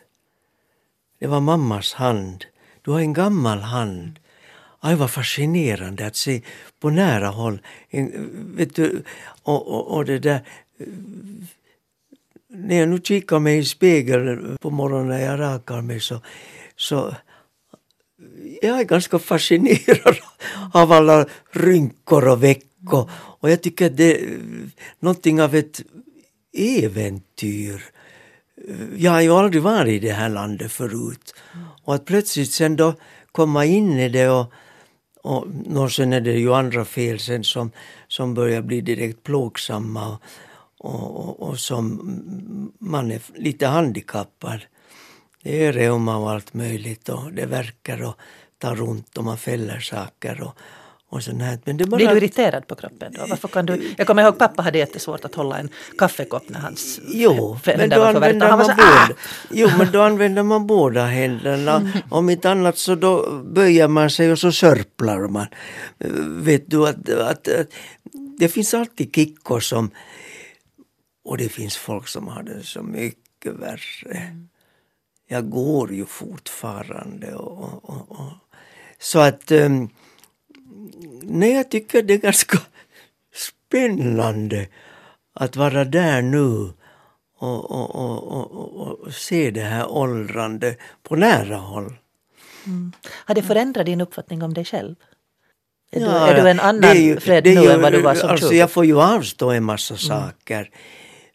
Det 1.18 1.26
var 1.26 1.40
mammas 1.40 1.92
hand. 1.92 2.44
Du 2.82 2.90
har 2.90 3.00
en 3.00 3.12
gammal 3.12 3.58
hand. 3.58 4.18
Aj, 4.80 4.94
vad 4.94 5.10
fascinerande 5.10 6.06
att 6.06 6.16
se 6.16 6.42
på 6.80 6.90
nära 6.90 7.28
håll. 7.28 7.58
En, 7.90 8.30
vet 8.56 8.74
du, 8.74 9.02
och, 9.42 9.66
och, 9.68 9.96
och 9.96 10.04
det 10.04 10.18
där... 10.18 10.40
När 12.48 12.78
jag 12.78 12.88
nu 12.88 13.00
kikar 13.00 13.38
mig 13.38 13.58
i 13.58 13.64
spegeln 13.64 14.56
på 14.60 14.70
morgonen 14.70 15.08
när 15.08 15.20
jag 15.20 15.40
rakar 15.40 15.80
mig 15.80 16.00
så, 16.00 16.20
så 16.76 17.14
jag 18.62 18.80
är 18.80 18.84
ganska 18.84 19.18
fascinerad 19.18 20.16
av 20.72 20.92
alla 20.92 21.26
rynkor 21.50 22.28
och 22.28 22.42
veck 22.42 22.62
och, 22.90 23.10
och 23.12 23.50
jag 23.50 23.62
tycker 23.62 23.86
att 23.86 23.96
det 23.96 24.20
är 24.20 24.38
någonting 25.00 25.42
av 25.42 25.54
ett 25.54 25.82
äventyr. 26.52 27.84
Jag 28.96 29.10
har 29.10 29.20
ju 29.20 29.30
aldrig 29.30 29.62
varit 29.62 29.92
i 30.02 30.06
det 30.06 30.12
här 30.12 30.28
landet 30.28 30.72
förut. 30.72 31.34
Och 31.84 31.94
att 31.94 32.04
plötsligt 32.04 32.52
sen 32.52 32.76
då 32.76 32.94
komma 33.32 33.64
in 33.64 33.92
i 33.92 34.08
det 34.08 34.28
och, 34.28 34.52
och, 35.22 35.46
och 35.74 35.92
sen 35.92 36.12
är 36.12 36.20
det 36.20 36.32
ju 36.32 36.54
andra 36.54 36.84
fel 36.84 37.18
sen 37.18 37.44
som, 37.44 37.70
som 38.08 38.34
börjar 38.34 38.62
bli 38.62 38.80
direkt 38.80 39.22
plågsamma 39.22 40.08
och, 40.08 40.22
och, 40.78 41.48
och 41.48 41.58
som 41.58 42.72
man 42.78 43.10
är 43.10 43.20
lite 43.34 43.66
handikappad. 43.66 44.60
Det 45.46 45.64
är 45.64 45.72
reuma 45.72 46.16
och 46.16 46.30
allt 46.30 46.54
möjligt 46.54 47.08
och 47.08 47.32
det 47.32 47.46
verkar 47.46 48.02
och 48.02 48.16
tar 48.58 48.82
ont 48.82 49.18
och 49.18 49.24
man 49.24 49.38
fäller 49.38 49.80
saker 49.80 50.42
och, 50.42 50.54
och 51.08 51.22
sånt 51.22 51.42
här. 51.42 51.58
Men 51.64 51.76
det 51.76 51.86
bara 51.86 51.96
Blir 51.96 52.08
du 52.08 52.16
irriterad 52.16 52.66
på 52.66 52.74
kroppen 52.74 53.12
då? 53.12 53.26
Varför 53.28 53.48
kan 53.48 53.66
du? 53.66 53.94
Jag 53.98 54.06
kommer 54.06 54.22
ihåg 54.22 54.38
pappa 54.38 54.62
hade 54.62 54.78
jättesvårt 54.78 55.24
att 55.24 55.34
hålla 55.34 55.58
en 55.58 55.68
kaffekopp 55.98 56.48
när 56.48 56.60
hans 56.60 57.00
Jo, 57.08 57.58
men 57.64 57.90
då 57.90 58.02
använder, 58.02 58.50
man 58.50 58.64
så, 58.64 58.72
"Ah!" 58.72 59.08
jo, 59.50 59.68
men 59.78 59.92
då 59.92 60.02
använder 60.02 60.42
man 60.42 60.66
båda 60.66 61.04
händerna. 61.04 61.92
Om 62.10 62.30
inte 62.30 62.50
annat 62.50 62.78
så 62.78 62.94
då 62.94 63.30
böjer 63.44 63.88
man 63.88 64.10
sig 64.10 64.32
och 64.32 64.38
så 64.38 64.52
sörplar 64.52 65.28
man. 65.28 65.46
Vet 66.44 66.70
du 66.70 66.88
att, 66.88 67.10
att, 67.10 67.48
att 67.48 67.66
det 68.38 68.48
finns 68.48 68.74
alltid 68.74 69.14
kickor 69.14 69.60
som... 69.60 69.90
Och 71.24 71.38
det 71.38 71.48
finns 71.48 71.76
folk 71.76 72.08
som 72.08 72.28
har 72.28 72.42
det 72.42 72.62
så 72.62 72.82
mycket 72.82 73.54
värre. 73.54 74.46
Jag 75.26 75.50
går 75.50 75.92
ju 75.92 76.06
fortfarande 76.06 77.34
och... 77.34 77.84
och, 77.90 78.10
och. 78.10 78.32
Så 78.98 79.18
att... 79.18 79.50
Um, 79.50 79.88
nej, 81.22 81.52
jag 81.52 81.70
tycker 81.70 82.02
det 82.02 82.14
är 82.14 82.18
ganska 82.18 82.58
spännande 83.34 84.68
att 85.34 85.56
vara 85.56 85.84
där 85.84 86.22
nu 86.22 86.72
och, 87.38 87.70
och, 87.70 87.94
och, 87.96 89.14
se 89.14 89.50
det 89.50 89.60
här 89.60 89.90
åldrande 89.90 90.76
på 91.02 91.16
nära 91.16 91.56
håll. 91.56 91.94
Har 93.08 93.34
det 93.34 93.42
förändrat 93.42 93.86
din 93.86 94.00
uppfattning 94.00 94.42
om 94.42 94.54
dig 94.54 94.64
själv? 94.64 94.94
Är, 95.90 96.00
du, 96.00 96.06
Ja, 96.06 96.26
är 96.26 96.42
du 96.42 96.50
en 96.50 96.60
annan 96.60 96.96
ju- 96.96 97.20
Fred 97.20 97.44
nu 97.44 97.50
ju- 97.50 97.70
än 97.70 97.82
vad 97.82 97.92
du 97.92 98.02
var 98.02 98.14
som 98.14 98.30
Alltså 98.30 98.48
20? 98.48 98.56
jag 98.58 98.70
får 98.70 98.84
ju 98.84 99.00
avstå 99.02 99.50
en 99.50 99.64
massa 99.64 99.96
saker. 99.96 100.70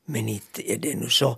Men 0.05 0.29
inte 0.29 0.71
är 0.71 0.77
det 0.77 0.95
nu 0.95 1.09
så 1.09 1.37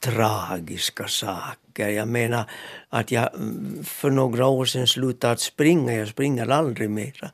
tragiska 0.00 1.08
saker. 1.08 1.67
Jag 1.78 2.08
menar 2.08 2.50
att 2.88 3.10
jag 3.10 3.34
mm, 3.34 3.84
för 3.84 4.10
några 4.10 4.46
år 4.46 4.64
sedan 4.64 4.86
slutade 4.86 5.32
att 5.32 5.40
springa. 5.40 5.92
Jag 5.92 6.08
springer 6.08 6.48
aldrig 6.48 6.90
mera. 6.90 7.30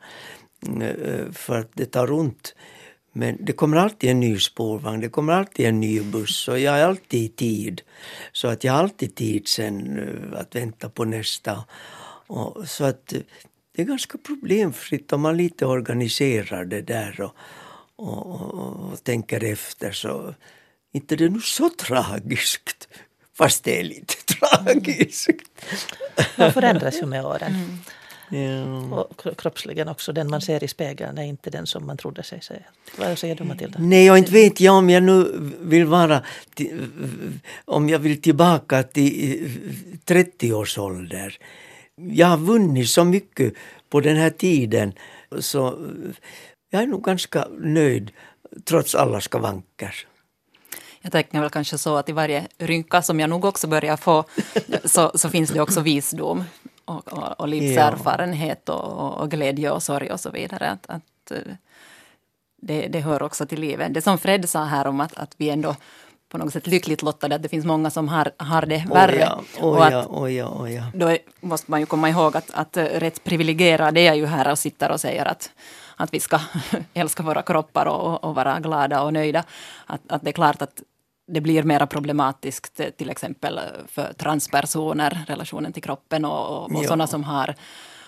Mm, 0.67 0.81
eh, 0.81 1.31
för 1.31 1.59
att 1.59 1.69
det 1.73 1.85
tar 1.85 2.11
ont. 2.11 2.55
Men 3.17 3.37
det 3.39 3.53
kommer 3.53 3.77
alltid 3.77 4.09
en 4.09 4.19
ny 4.19 4.39
spårvagn, 4.39 5.01
det 5.01 5.09
kommer 5.09 5.33
alltid 5.33 5.65
en 5.65 5.79
ny 5.79 6.01
buss 6.01 6.47
och 6.47 6.59
jag 6.59 6.79
är 6.79 6.85
alltid 6.85 7.23
i 7.23 7.27
tid. 7.27 7.81
Så 8.31 8.47
att 8.47 8.63
jag 8.63 8.73
har 8.73 8.79
alltid 8.79 9.15
tid 9.15 9.47
sen 9.47 9.99
eh, 9.99 10.39
att 10.39 10.55
vänta 10.55 10.89
på 10.89 11.05
nästa. 11.05 11.63
Och, 12.27 12.69
så 12.69 12.83
att 12.83 13.13
eh, 13.13 13.19
det 13.75 13.81
är 13.81 13.85
ganska 13.85 14.17
problemfritt 14.17 15.13
om 15.13 15.21
man 15.21 15.37
lite 15.37 15.65
organiserar 15.65 16.65
det 16.65 16.81
där 16.81 17.21
och, 17.21 17.35
och, 17.95 18.25
och, 18.25 18.91
och 18.91 19.03
tänker 19.03 19.43
efter 19.43 19.91
så 19.91 20.33
inte 20.91 21.15
det 21.15 21.25
är 21.25 21.29
nu 21.29 21.41
så 21.41 21.69
tragiskt. 21.69 22.87
Fast 23.37 23.63
det 23.63 23.79
är 23.79 23.83
lite 23.83 24.13
tragiskt. 24.25 25.29
Man 26.37 26.53
förändras 26.53 26.95
ju 27.01 27.05
med 27.05 27.25
åren. 27.25 27.79
Mm. 28.31 28.93
Och 28.93 29.21
kroppsligen 29.37 29.87
också. 29.87 30.13
Den 30.13 30.29
man 30.29 30.41
ser 30.41 30.63
i 30.63 30.67
spegeln 30.67 31.17
är 31.17 31.23
inte 31.23 31.49
den 31.49 31.67
som 31.67 31.85
man 31.85 31.97
trodde 31.97 32.23
sig 32.23 32.41
se. 32.41 32.55
Vad 32.97 33.17
säger 33.17 33.35
du 33.35 33.43
Matilda? 33.43 33.79
Nej, 33.79 34.11
och 34.11 34.17
inte 34.17 34.31
vet 34.31 34.59
jag 34.59 34.75
om 34.75 34.89
jag 34.89 35.03
nu 35.03 35.51
vill 35.59 35.85
vara 35.85 36.23
om 37.65 37.89
jag 37.89 37.99
vill 37.99 38.21
tillbaka 38.21 38.83
till 38.83 39.51
30 40.05 40.53
års 40.53 40.77
ålder. 40.77 41.37
Jag 41.95 42.27
har 42.27 42.37
vunnit 42.37 42.89
så 42.89 43.03
mycket 43.03 43.53
på 43.89 44.01
den 44.01 44.17
här 44.17 44.29
tiden 44.29 44.93
så 45.39 45.89
jag 46.69 46.83
är 46.83 46.87
nog 46.87 47.03
ganska 47.03 47.47
nöjd 47.59 48.11
trots 48.63 48.95
alla 48.95 49.21
skavanker. 49.21 50.07
Jag 51.05 51.11
tänker 51.11 51.41
väl 51.41 51.49
kanske 51.49 51.77
så 51.77 51.95
att 51.97 52.09
i 52.09 52.11
varje 52.11 52.47
rynka 52.57 53.01
som 53.01 53.19
jag 53.19 53.29
nog 53.29 53.45
också 53.45 53.67
börjar 53.67 53.97
få 53.97 54.23
så, 54.83 55.11
så 55.15 55.29
finns 55.29 55.49
det 55.49 55.61
också 55.61 55.81
visdom 55.81 56.43
och, 56.85 57.13
och, 57.13 57.39
och 57.39 57.47
livserfarenhet 57.47 58.69
och, 58.69 59.21
och, 59.21 59.31
glädje 59.31 59.71
och 59.71 59.83
sorg 59.83 60.11
och 60.11 60.19
så 60.19 60.29
vidare. 60.29 60.69
Att, 60.69 60.85
att 60.89 61.31
eh, 61.31 61.53
det, 62.61 62.87
det, 62.87 62.99
hör 62.99 63.23
också 63.23 63.45
till 63.45 63.59
livet. 63.59 63.93
Det 63.93 64.01
som 64.01 64.17
Fred 64.17 64.49
sa 64.49 64.63
här 64.63 64.87
om 64.87 65.01
att, 65.01 65.17
att 65.17 65.35
vi 65.37 65.49
ändå 65.49 65.75
på 66.29 66.37
något 66.37 66.53
sätt 66.53 66.67
lyckligt 66.67 67.01
lottade, 67.01 67.35
att 67.35 67.43
det 67.43 67.49
finns 67.49 67.65
många 67.65 67.89
som 67.89 68.07
har, 68.07 68.31
har 68.37 68.65
det 68.65 68.85
värre. 68.89 69.13
Oh 69.13 69.19
ja, 69.19 69.61
oh 69.61 69.91
ja, 69.91 70.05
oh 70.05 70.33
ja, 70.33 70.47
oh 70.47 70.73
ja. 70.73 70.83
Då 70.93 71.17
måste 71.41 71.71
man 71.71 71.79
ju 71.79 71.85
komma 71.85 72.09
ihåg 72.09 72.37
att, 72.37 72.51
att 72.53 72.77
rätt 72.77 73.23
privilegierade 73.23 73.99
är 73.99 74.13
ju 74.13 74.25
här 74.25 74.51
och 74.51 74.59
sitter 74.59 74.91
och 74.91 75.01
säger 75.01 75.25
att, 75.25 75.49
att 75.95 76.13
vi 76.13 76.19
ska 76.19 76.39
älska 76.93 77.23
våra 77.23 77.41
kroppar 77.41 77.85
och, 77.85 78.23
och 78.23 78.35
vara 78.35 78.59
glada 78.59 79.01
och 79.01 79.13
nöjda. 79.13 79.43
Att, 79.85 80.01
att 80.07 80.21
det 80.21 80.29
är 80.29 80.33
klart 80.33 80.61
att 80.61 80.81
det 81.27 81.41
blir 81.41 81.63
mer 81.63 81.85
problematiskt 81.85 82.81
till 82.97 83.09
exempel 83.09 83.59
för 83.87 84.13
transpersoner, 84.13 85.25
relationen 85.27 85.73
till 85.73 85.83
kroppen 85.83 86.25
och, 86.25 86.49
och, 86.49 86.63
och 86.63 86.83
ja. 86.83 86.83
sådana 86.83 87.07
som 87.07 87.23
har, 87.23 87.55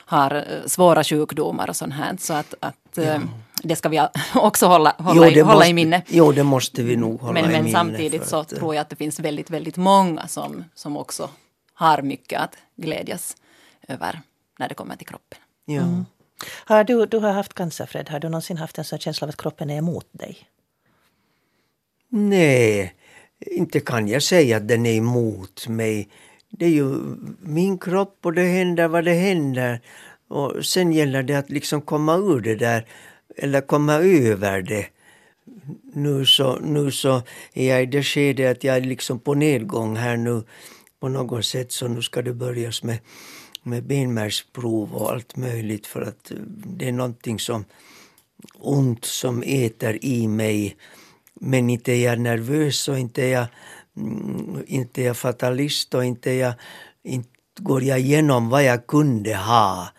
har 0.06 0.46
svåra 0.66 1.04
sjukdomar 1.04 1.70
och 1.70 1.76
sånt 1.76 1.94
här. 1.94 2.16
Så 2.20 2.34
att, 2.34 2.54
att 2.60 2.76
ja. 2.96 3.04
Eh, 3.04 3.22
det 3.64 3.76
ska 3.76 3.90
vi 3.90 4.02
också 4.36 4.68
hålla, 4.68 4.96
hålla, 4.98 5.28
jo, 5.28 5.32
i, 5.32 5.40
hålla 5.40 5.54
måste, 5.54 5.70
i 5.70 5.74
minne. 5.74 6.02
Jo, 6.08 6.32
det 6.32 6.44
måste 6.44 6.84
vi 6.84 6.96
nog 6.96 7.22
hålla 7.22 7.34
men, 7.34 7.46
i 7.46 7.48
men 7.48 7.64
minne. 7.64 7.78
samtidigt 7.78 8.28
så 8.28 8.38
att, 8.38 8.50
tror 8.50 8.76
jag 8.76 8.82
att 8.82 8.90
det 8.90 8.96
finns 8.96 9.20
väldigt, 9.20 9.50
väldigt 9.50 9.78
många 9.78 10.28
som, 10.28 10.64
som 10.76 10.98
också 10.98 11.30
har 11.74 12.02
mycket 12.02 12.42
att 12.42 12.58
glädjas 12.76 13.38
över 13.88 14.22
när 14.60 14.70
det 14.70 14.76
kommer 14.76 14.96
till 14.96 15.08
kroppen. 15.08 15.40
Ja. 15.66 15.82
Mm. 15.82 16.06
Har 16.66 16.84
du, 16.84 17.06
du 17.06 17.18
har 17.18 17.32
haft 17.32 17.54
cancer, 17.54 17.86
Fred. 17.86 18.10
Har 18.10 18.20
du 18.20 18.30
någonsin 18.30 18.58
haft 18.58 18.78
en 18.78 18.86
sån 18.86 19.00
känsla 19.00 19.26
av 19.26 19.30
att 19.30 19.38
kroppen 19.38 19.70
är 19.70 19.78
emot 19.78 20.08
dig? 20.12 20.38
Nej, 22.10 22.94
inte 23.46 23.80
kan 23.80 24.08
jag 24.08 24.24
säga 24.24 24.58
att 24.58 24.68
den 24.68 24.86
är 24.86 24.94
emot 24.98 25.68
mig. 25.68 26.10
Det 26.50 26.66
är 26.66 26.70
ju 26.70 27.00
min 27.42 27.78
kropp 27.78 28.20
och 28.24 28.34
det 28.34 28.44
händer 28.44 28.88
vad 28.88 29.06
det 29.06 29.14
händer. 29.14 29.82
Och 30.28 30.66
sen 30.66 30.94
gäller 30.94 31.24
det 31.24 31.36
att 31.36 31.50
liksom 31.50 31.82
komma 31.82 32.16
ur 32.16 32.40
det 32.40 32.56
där, 32.56 32.86
eller 33.38 33.62
komma 33.62 33.94
över 33.94 34.62
det. 34.62 34.86
Nu 35.94 36.26
så, 36.26 36.60
nu 36.60 36.92
så 36.92 37.22
är 37.54 37.70
jag 37.70 37.84
i 37.84 37.86
det 37.86 38.04
skedet 38.04 38.58
att 38.58 38.64
jag 38.64 38.76
är 38.76 38.82
liksom 38.82 39.20
på 39.20 39.34
nedgång 39.34 39.96
här 39.96 40.18
nu 40.18 40.44
på 41.00 41.10
något 41.10 41.46
sätt 41.46 41.72
så 41.72 41.88
nu 41.88 42.02
ska 42.02 42.22
det 42.22 42.34
börjas 42.34 42.84
med, 42.84 42.98
med 43.64 43.84
benmärgsprov 43.84 44.96
och 44.96 45.12
allt 45.12 45.36
möjligt 45.36 45.88
för 45.88 46.02
att 46.02 46.32
det 46.66 46.88
är 46.88 46.92
någonting 46.92 47.40
som 47.40 47.66
ont 48.60 49.06
som 49.06 49.44
äter 49.44 50.06
i 50.06 50.28
mig 50.28 50.78
men 51.40 51.70
inte 51.70 51.92
är 51.92 52.06
jag 52.06 52.20
nervös 52.20 52.88
och 52.88 53.00
inte 53.00 53.24
är 53.24 53.32
jag, 53.32 53.48
mm, 53.98 54.64
inte 54.68 55.02
är 55.02 55.06
jag 55.06 55.18
fatalist 55.18 55.94
och 55.94 56.06
inte, 56.06 56.32
är 56.32 56.40
jag, 56.40 56.54
inte 57.04 57.30
går 57.60 57.84
jag 57.84 58.00
igenom 58.00 58.50
vad 58.50 58.64
jag 58.64 58.88
kunde 58.88 59.36
ha. 59.36 59.90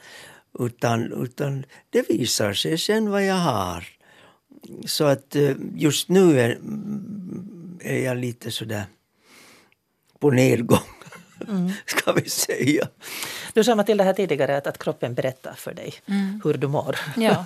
Utan, 0.59 1.13
utan 1.13 1.65
det 1.91 2.09
visar 2.09 2.53
sig 2.53 2.79
sen 2.79 3.11
vad 3.11 3.25
jag 3.25 3.35
har. 3.35 3.85
Så 4.87 5.05
att 5.05 5.37
eh, 5.37 5.53
just 5.75 6.09
nu 6.09 6.41
är, 6.41 6.59
är 7.81 8.05
jag 8.05 8.17
lite 8.17 8.51
sådär 8.51 8.85
på 10.19 10.31
nedgång. 10.31 10.79
Mm. 11.49 11.73
ska 11.87 12.13
vi 12.13 12.29
säga. 12.29 12.89
Du 13.53 13.65
sa 13.65 13.75
Matilda 13.75 14.05
här 14.05 14.13
tidigare 14.13 14.57
att, 14.57 14.67
att 14.67 14.79
kroppen 14.79 15.15
berättar 15.15 15.55
för 15.55 15.75
dig 15.75 15.95
mm. 16.07 16.41
hur 16.45 16.55
du 16.55 16.69
mår. 16.69 16.97
Ja. 17.17 17.45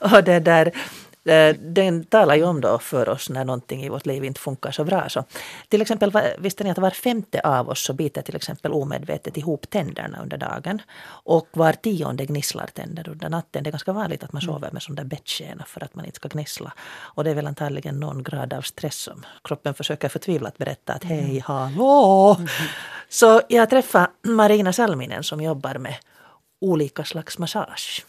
och 0.00 0.24
det 0.24 0.40
där, 0.40 0.72
den 1.58 2.04
talar 2.04 2.34
ju 2.34 2.44
om 2.44 2.60
då 2.60 2.78
för 2.78 3.08
oss 3.08 3.30
när 3.30 3.44
någonting 3.44 3.84
i 3.84 3.88
vårt 3.88 4.06
liv 4.06 4.24
inte 4.24 4.40
funkar 4.40 4.70
så 4.70 4.84
bra. 4.84 5.08
Så, 5.08 5.24
till 5.68 5.82
exempel, 5.82 6.12
visste 6.38 6.64
ni 6.64 6.70
att 6.70 6.78
var 6.78 6.90
femte 6.90 7.40
av 7.40 7.68
oss 7.68 7.84
så 7.84 7.92
biter 7.92 8.22
till 8.22 8.36
exempel 8.36 8.72
omedvetet 8.72 9.36
ihop 9.36 9.70
tänderna 9.70 10.22
under 10.22 10.36
dagen. 10.36 10.82
Och 11.24 11.48
var 11.52 11.72
tionde 11.72 12.26
gnisslar 12.26 12.66
tänder 12.66 13.08
under 13.08 13.28
natten. 13.28 13.62
Det 13.62 13.70
är 13.70 13.72
ganska 13.72 13.92
vanligt 13.92 14.24
att 14.24 14.32
man 14.32 14.42
mm. 14.42 14.54
sover 14.54 14.70
med 14.72 14.82
sån 14.82 14.94
där 14.94 15.04
bettskena 15.04 15.64
för 15.66 15.84
att 15.84 15.94
man 15.94 16.04
inte 16.04 16.16
ska 16.16 16.28
gnissla. 16.28 16.72
Och 16.98 17.24
det 17.24 17.30
är 17.30 17.34
väl 17.34 17.46
antagligen 17.46 18.00
någon 18.00 18.22
grad 18.22 18.52
av 18.52 18.62
stress 18.62 18.96
som 18.96 19.24
kroppen 19.44 19.74
försöker 19.74 20.08
förtvivlat 20.08 20.58
berätta 20.58 20.92
att 20.92 21.04
hej, 21.04 21.30
mm. 21.30 21.42
hallå! 21.44 22.36
Mm. 22.38 22.48
Så 23.08 23.40
jag 23.48 23.70
träffade 23.70 24.08
Marina 24.22 24.72
Salminen 24.72 25.22
som 25.22 25.40
jobbar 25.40 25.74
med 25.74 25.94
olika 26.60 27.04
slags 27.04 27.38
massage. 27.38 28.04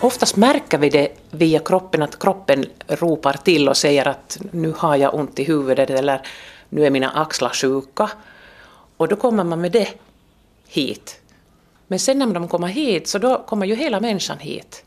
Oftast 0.00 0.36
märker 0.36 0.78
vi 0.78 0.90
det 0.90 1.08
via 1.30 1.58
kroppen, 1.58 2.02
att 2.02 2.18
kroppen 2.18 2.66
ropar 2.88 3.32
till 3.32 3.68
och 3.68 3.76
säger 3.76 4.08
att 4.08 4.38
nu 4.52 4.74
har 4.76 4.96
jag 4.96 5.14
ont 5.14 5.38
i 5.38 5.44
huvudet 5.44 5.90
eller 5.90 6.26
nu 6.68 6.86
är 6.86 6.90
mina 6.90 7.10
axlar 7.10 7.50
sjuka. 7.50 8.10
Och 8.96 9.08
då 9.08 9.16
kommer 9.16 9.44
man 9.44 9.60
med 9.60 9.72
det 9.72 9.88
hit. 10.66 11.20
Men 11.86 11.98
sen 11.98 12.18
när 12.18 12.26
de 12.26 12.48
kommer 12.48 12.68
hit 12.68 13.08
så 13.08 13.18
då 13.18 13.44
kommer 13.46 13.66
ju 13.66 13.74
hela 13.74 14.00
människan 14.00 14.38
hit. 14.38 14.84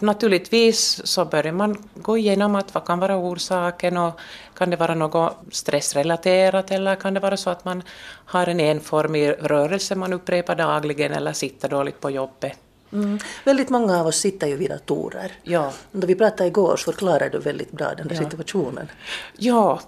Naturligtvis 0.00 1.06
så 1.06 1.24
börjar 1.24 1.52
man 1.52 1.88
gå 1.94 2.18
igenom 2.18 2.54
att 2.54 2.74
vad 2.74 2.84
kan 2.84 2.98
vara 2.98 3.16
orsaken 3.16 3.96
och 3.96 4.20
kan 4.54 4.70
det 4.70 4.76
vara 4.76 4.94
något 4.94 5.36
stressrelaterat 5.50 6.70
eller 6.70 6.96
kan 6.96 7.14
det 7.14 7.20
vara 7.20 7.36
så 7.36 7.50
att 7.50 7.64
man 7.64 7.82
har 8.24 8.46
en 8.46 8.60
enformig 8.60 9.34
rörelse 9.40 9.94
man 9.94 10.12
upprepar 10.12 10.54
dagligen 10.54 11.12
eller 11.12 11.32
sitter 11.32 11.68
dåligt 11.68 12.00
på 12.00 12.10
jobbet. 12.10 12.58
Mm. 12.94 13.18
Väldigt 13.44 13.70
många 13.70 14.00
av 14.00 14.06
oss 14.06 14.16
sitter 14.16 14.46
ju 14.46 14.56
vid 14.56 14.70
datorer. 14.70 15.32
Ja. 15.42 15.72
Då 15.92 16.06
vi 16.06 16.14
pratade 16.14 16.46
igår 16.46 16.76
så 16.76 16.92
förklarade 16.92 17.28
du 17.28 17.38
väldigt 17.38 17.72
bra 17.72 17.94
den 17.94 18.08
där 18.08 18.14
ja. 18.14 18.22
situationen. 18.22 18.88
Ja. 19.36 19.80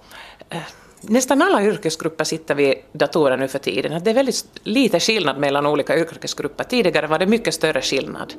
Nästan 1.01 1.41
alla 1.41 1.63
yrkesgrupper 1.63 2.23
sitter 2.23 2.55
vid 2.55 2.75
datorer 2.91 3.37
nu 3.37 3.47
för 3.47 3.59
tiden. 3.59 4.03
Det 4.03 4.09
är 4.09 4.13
väldigt 4.13 4.45
lite 4.63 4.99
skillnad 4.99 5.37
mellan 5.37 5.65
olika 5.65 5.97
yrkesgrupper. 5.97 6.63
Tidigare 6.63 7.07
var 7.07 7.19
det 7.19 7.25
mycket 7.25 7.53
större 7.53 7.81
skillnad. 7.81 8.33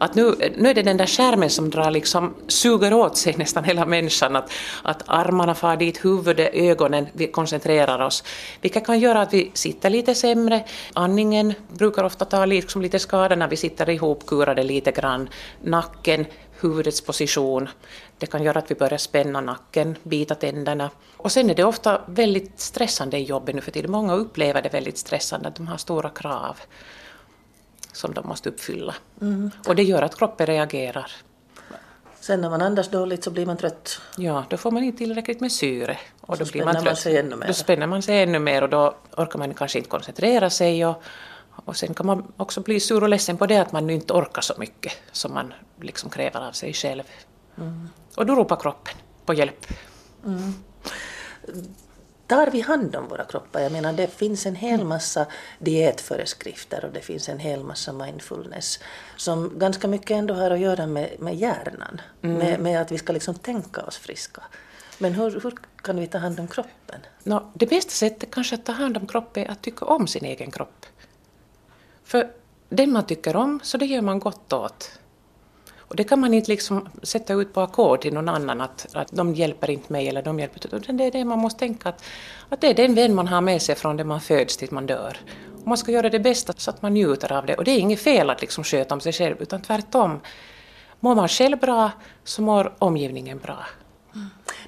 Att 0.00 0.14
nu, 0.14 0.34
nu 0.56 0.70
är 0.70 0.74
det 0.74 0.82
den 0.82 0.96
där 0.96 1.06
skärmen 1.06 1.50
som 1.50 1.70
drar 1.70 1.90
liksom, 1.90 2.34
suger 2.48 2.94
åt 2.94 3.16
sig 3.16 3.34
nästan 3.36 3.64
hela 3.64 3.86
människan. 3.86 4.36
Att, 4.36 4.52
att 4.82 5.02
armarna 5.06 5.54
far 5.54 5.76
dit, 5.76 6.04
huvudet, 6.04 6.50
ögonen, 6.54 7.06
vi 7.12 7.26
koncentrerar 7.26 8.06
oss. 8.06 8.24
Vilket 8.60 8.86
kan 8.86 9.00
göra 9.00 9.22
att 9.22 9.34
vi 9.34 9.50
sitter 9.54 9.90
lite 9.90 10.14
sämre. 10.14 10.64
Andningen 10.92 11.54
brukar 11.68 12.04
ofta 12.04 12.24
ta 12.24 12.44
liksom 12.44 12.82
lite 12.82 12.98
skada 12.98 13.36
när 13.36 13.48
vi 13.48 13.56
sitter 13.56 13.90
ihopkurade 13.90 14.62
lite 14.62 14.92
grann. 14.92 15.28
Nacken, 15.62 16.26
huvudets 16.60 17.00
position. 17.00 17.68
Det 18.22 18.26
kan 18.26 18.42
göra 18.42 18.58
att 18.58 18.70
vi 18.70 18.74
börjar 18.74 18.98
spänna 18.98 19.40
nacken, 19.40 19.96
bita 20.02 20.34
tänderna. 20.34 20.90
Och 21.16 21.32
sen 21.32 21.50
är 21.50 21.54
det 21.54 21.64
ofta 21.64 22.00
väldigt 22.06 22.60
stressande 22.60 23.18
i 23.18 23.22
jobbet 23.22 23.54
nu 23.54 23.60
för 23.60 23.70
tiden. 23.70 23.90
Många 23.90 24.14
upplever 24.14 24.62
det 24.62 24.68
väldigt 24.68 24.98
stressande, 24.98 25.48
att 25.48 25.54
de 25.54 25.66
har 25.66 25.76
stora 25.76 26.10
krav 26.10 26.56
som 27.92 28.14
de 28.14 28.28
måste 28.28 28.48
uppfylla. 28.48 28.94
Mm. 29.20 29.50
Och 29.66 29.76
det 29.76 29.82
gör 29.82 30.02
att 30.02 30.18
kroppen 30.18 30.46
reagerar. 30.46 31.12
Sen 32.20 32.40
när 32.40 32.50
man 32.50 32.62
andas 32.62 32.90
dåligt 32.90 33.24
så 33.24 33.30
blir 33.30 33.46
man 33.46 33.56
trött. 33.56 34.00
Ja, 34.16 34.44
då 34.48 34.56
får 34.56 34.70
man 34.70 34.82
inte 34.82 34.98
tillräckligt 34.98 35.40
med 35.40 35.52
syre. 35.52 35.98
Och 36.20 36.38
då 36.38 36.44
blir 36.44 36.64
man 36.64 36.74
trött. 36.74 36.84
Man 36.84 36.96
sig 36.96 37.16
ännu 37.16 37.36
mer. 37.36 37.46
Då 37.46 37.52
spänner 37.52 37.86
man 37.86 38.02
sig 38.02 38.22
ännu 38.22 38.38
mer 38.38 38.62
och 38.62 38.68
då 38.68 38.94
orkar 39.16 39.38
man 39.38 39.54
kanske 39.54 39.78
inte 39.78 39.90
koncentrera 39.90 40.50
sig. 40.50 40.86
Och, 40.86 41.02
och 41.64 41.76
sen 41.76 41.94
kan 41.94 42.06
man 42.06 42.32
också 42.36 42.60
bli 42.60 42.80
sur 42.80 43.02
och 43.02 43.08
ledsen 43.08 43.36
på 43.36 43.46
det 43.46 43.58
att 43.58 43.72
man 43.72 43.90
inte 43.90 44.12
orkar 44.12 44.42
så 44.42 44.54
mycket 44.58 44.92
som 45.12 45.34
man 45.34 45.54
liksom 45.80 46.10
kräver 46.10 46.48
av 46.48 46.52
sig 46.52 46.72
själv. 46.72 47.02
Mm. 47.58 47.88
Och 48.16 48.26
då 48.26 48.34
ropar 48.34 48.56
kroppen 48.56 48.94
på 49.24 49.34
hjälp. 49.34 49.66
Mm. 50.26 50.54
Tar 52.26 52.50
vi 52.50 52.60
hand 52.60 52.96
om 52.96 53.08
våra 53.08 53.24
kroppar? 53.24 53.60
Jag 53.60 53.72
menar 53.72 53.92
det 53.92 54.06
finns 54.06 54.46
en 54.46 54.56
hel 54.56 54.84
massa 54.84 55.26
dietföreskrifter 55.58 56.84
och 56.84 56.92
det 56.92 57.00
finns 57.00 57.28
en 57.28 57.38
hel 57.38 57.64
massa 57.64 57.92
mindfulness 57.92 58.78
som 59.16 59.58
ganska 59.58 59.88
mycket 59.88 60.10
ändå 60.10 60.34
har 60.34 60.50
att 60.50 60.60
göra 60.60 60.86
med, 60.86 61.10
med 61.18 61.36
hjärnan, 61.36 62.00
mm. 62.22 62.38
med, 62.38 62.60
med, 62.60 62.80
att 62.80 62.92
vi 62.92 62.98
ska 62.98 63.12
liksom 63.12 63.34
tänka 63.34 63.82
oss 63.82 63.96
friska. 63.96 64.42
Men 64.98 65.12
hur, 65.12 65.40
hur 65.40 65.54
kan 65.76 66.00
vi 66.00 66.06
ta 66.06 66.18
hand 66.18 66.40
om 66.40 66.48
kroppen? 66.48 67.00
No, 67.22 67.50
det 67.54 67.66
bästa 67.66 67.90
sättet 67.90 68.30
kanske 68.30 68.54
att 68.54 68.64
ta 68.64 68.72
hand 68.72 68.96
om 68.96 69.06
kroppen 69.06 69.42
är 69.42 69.50
att 69.50 69.62
tycka 69.62 69.84
om 69.84 70.06
sin 70.06 70.24
egen 70.24 70.50
kropp. 70.50 70.86
För 72.04 72.30
den 72.68 72.92
man 72.92 73.06
tycker 73.06 73.36
om, 73.36 73.60
så 73.62 73.78
det 73.78 73.86
gör 73.86 74.02
man 74.02 74.18
gott 74.18 74.52
åt. 74.52 74.90
Och 75.92 75.96
det 75.96 76.04
kan 76.04 76.20
man 76.20 76.34
inte 76.34 76.50
liksom 76.50 76.88
sätta 77.02 77.34
ut 77.34 77.54
på 77.54 77.60
ackord 77.60 78.00
till 78.00 78.14
någon 78.14 78.28
annan 78.28 78.60
att, 78.60 78.86
att 78.92 79.08
de 79.10 79.34
hjälper 79.34 79.70
inte 79.70 79.92
mig 79.92 80.08
eller 80.08 80.22
de 80.22 80.40
hjälper 80.40 80.66
inte. 80.66 80.76
Utan 80.76 80.96
det 80.96 81.04
är 81.04 81.10
det 81.10 81.24
man 81.24 81.38
måste 81.38 81.58
tänka 81.58 81.88
att, 81.88 82.04
att 82.48 82.60
det 82.60 82.66
är 82.66 82.74
den 82.74 82.94
vän 82.94 83.14
man 83.14 83.28
har 83.28 83.40
med 83.40 83.62
sig 83.62 83.74
från 83.74 83.96
det 83.96 84.04
man 84.04 84.20
föds 84.20 84.56
till 84.56 84.72
man 84.72 84.86
dör. 84.86 85.16
Och 85.60 85.66
man 85.66 85.78
ska 85.78 85.92
göra 85.92 86.10
det 86.10 86.20
bästa 86.20 86.52
så 86.56 86.70
att 86.70 86.82
man 86.82 86.94
njuter 86.94 87.32
av 87.32 87.46
det. 87.46 87.54
Och 87.54 87.64
det 87.64 87.70
är 87.70 87.78
inget 87.78 88.00
fel 88.00 88.30
att 88.30 88.40
liksom 88.40 88.64
sköta 88.64 88.94
om 88.94 89.00
sig 89.00 89.12
själv 89.12 89.36
utan 89.42 89.62
tvärtom. 89.62 90.20
Mår 91.00 91.14
man 91.14 91.28
själv 91.28 91.58
bra 91.58 91.90
så 92.24 92.42
mår 92.42 92.72
omgivningen 92.78 93.38
bra. 93.38 93.58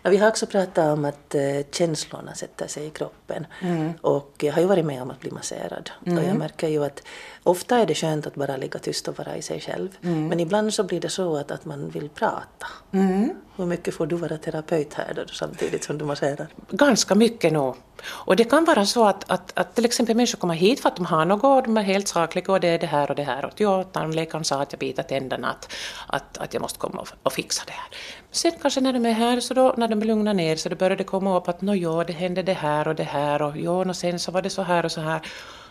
Ja, 0.03 0.11
vi 0.11 0.17
har 0.17 0.29
också 0.29 0.47
pratat 0.47 0.93
om 0.93 1.05
att 1.05 1.35
uh, 1.35 1.41
känslorna 1.71 2.35
sätter 2.35 2.67
sig 2.67 2.87
i 2.87 2.91
kroppen. 2.91 3.47
Mm. 3.61 3.93
Och 4.01 4.35
jag 4.39 4.53
har 4.53 4.61
ju 4.61 4.67
varit 4.67 4.85
med 4.85 5.03
om 5.03 5.11
att 5.11 5.21
bli 5.21 5.31
masserad. 5.31 5.91
Mm. 6.07 6.19
Och 6.19 6.25
jag 6.25 6.37
märker 6.37 6.69
ju 6.69 6.85
att 6.85 7.03
ofta 7.43 7.79
är 7.79 7.87
det 7.87 7.95
skönt 7.95 8.27
att 8.27 8.35
bara 8.35 8.57
ligga 8.57 8.79
tyst 8.79 9.09
och 9.09 9.19
vara 9.19 9.37
i 9.37 9.43
sig 9.43 9.61
själv. 9.61 9.89
Mm. 10.03 10.29
Men 10.29 10.41
ibland 10.41 10.75
så 10.75 10.85
blir 10.85 11.01
det 11.01 11.09
så 11.09 11.37
att, 11.37 11.51
att 11.51 11.65
man 11.65 11.89
vill 11.89 12.09
prata. 12.09 12.67
Mm. 12.93 13.31
Hur 13.57 13.67
mycket 13.67 13.95
får 13.95 14.07
du 14.07 14.17
vara 14.17 14.39
terapeut 14.39 14.95
här 14.95 15.15
då, 15.15 15.23
samtidigt 15.33 15.85
som 15.85 15.99
du 15.99 16.05
masserar? 16.05 16.47
Ganska 16.71 17.15
mycket 17.15 17.53
nog. 17.53 17.77
Och 18.07 18.37
det 18.37 18.45
kan 18.45 18.65
vara 18.65 18.87
så 18.87 19.05
att, 19.05 19.31
att, 19.31 19.53
att 19.59 19.75
till 19.75 19.85
exempel 19.85 20.17
människor 20.17 20.39
kommer 20.39 20.55
hit 20.55 20.81
för 20.81 20.89
att 20.89 20.97
de 20.97 21.07
har 21.07 21.25
något 21.25 21.65
de 21.65 21.77
är 21.77 21.83
helt 21.83 22.09
sakliga 22.09 22.53
och 22.53 22.61
det 22.61 22.69
är 22.69 22.79
det 22.79 22.87
här 22.87 23.11
och 23.11 23.17
det 23.17 23.23
här. 23.23 23.45
Och 23.45 23.53
ja, 23.57 23.85
tandläkaren 23.85 24.45
sa 24.45 24.63
att 24.63 24.73
jag 24.73 24.79
biter 24.79 25.03
tänderna, 25.03 25.51
att, 25.51 25.73
att, 26.07 26.39
att 26.39 26.55
jag 26.55 26.61
måste 26.61 26.79
komma 26.79 27.01
och, 27.01 27.09
och, 27.23 27.33
fixa 27.33 27.63
det 27.67 27.73
här. 27.73 27.89
Sen 28.31 28.53
kanske 28.63 28.81
när 28.81 28.93
de 28.93 29.07
är 29.07 29.13
här, 29.13 29.41
så 29.41 29.55
då, 29.55 29.75
när 29.77 29.89
de 29.89 30.01
lugnar 30.01 30.35
ner 30.35 30.57
sig, 30.57 30.71
då 30.71 30.77
börjar 30.77 30.97
det 30.97 31.05
komma 31.05 31.37
upp 31.37 31.49
att 31.49 31.61
nå 31.61 31.75
ja, 31.75 32.05
det 32.07 32.13
hände 32.13 32.43
det 32.43 32.53
här 32.53 32.89
och 32.89 32.95
det 32.95 33.03
här 33.03 33.43
och 33.43 33.57
ja, 33.57 33.73
och 33.73 33.97
sen 33.97 34.19
så 34.19 34.33
var 34.33 34.43
det 34.43 34.51
så 34.51 34.63
här 34.63 34.85
och 34.85 34.93
så 34.93 35.01
här. 35.01 35.21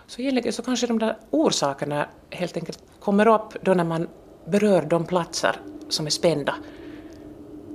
Så 0.07 0.21
egentligen 0.21 0.53
så 0.53 0.61
kanske 0.61 0.87
de 0.87 0.99
där 0.99 1.17
orsakerna 1.31 2.07
helt 2.29 2.57
enkelt 2.57 2.79
kommer 2.99 3.27
upp 3.27 3.53
då 3.61 3.73
när 3.73 3.83
man 3.83 4.07
berör 4.45 4.81
de 4.81 5.05
platser 5.05 5.55
som 5.89 6.05
är 6.05 6.09
spända. 6.09 6.55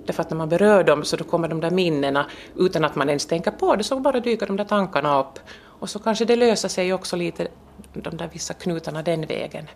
Därför 0.08 0.22
att 0.22 0.30
när 0.30 0.36
man 0.36 0.48
berör 0.48 0.84
dem 0.84 1.04
så 1.04 1.16
då 1.16 1.24
kommer 1.24 1.48
de 1.48 1.60
där 1.60 1.70
minnena 1.70 2.26
utan 2.56 2.84
att 2.84 2.96
man 2.96 3.08
ens 3.08 3.26
tänker 3.26 3.50
på 3.50 3.76
det 3.76 3.84
så 3.84 4.00
bara 4.00 4.20
dyker 4.20 4.46
de 4.46 4.56
där 4.56 4.64
tankarna 4.64 5.20
upp. 5.20 5.38
Och 5.80 5.90
så 5.90 5.98
kanske 5.98 6.24
det 6.24 6.36
löser 6.36 6.68
sig 6.68 6.92
också 6.92 7.16
lite, 7.16 7.48
de 7.92 8.16
där 8.16 8.28
vissa 8.32 8.54
knutarna 8.54 9.02
den 9.02 9.26
vägen. 9.26 9.68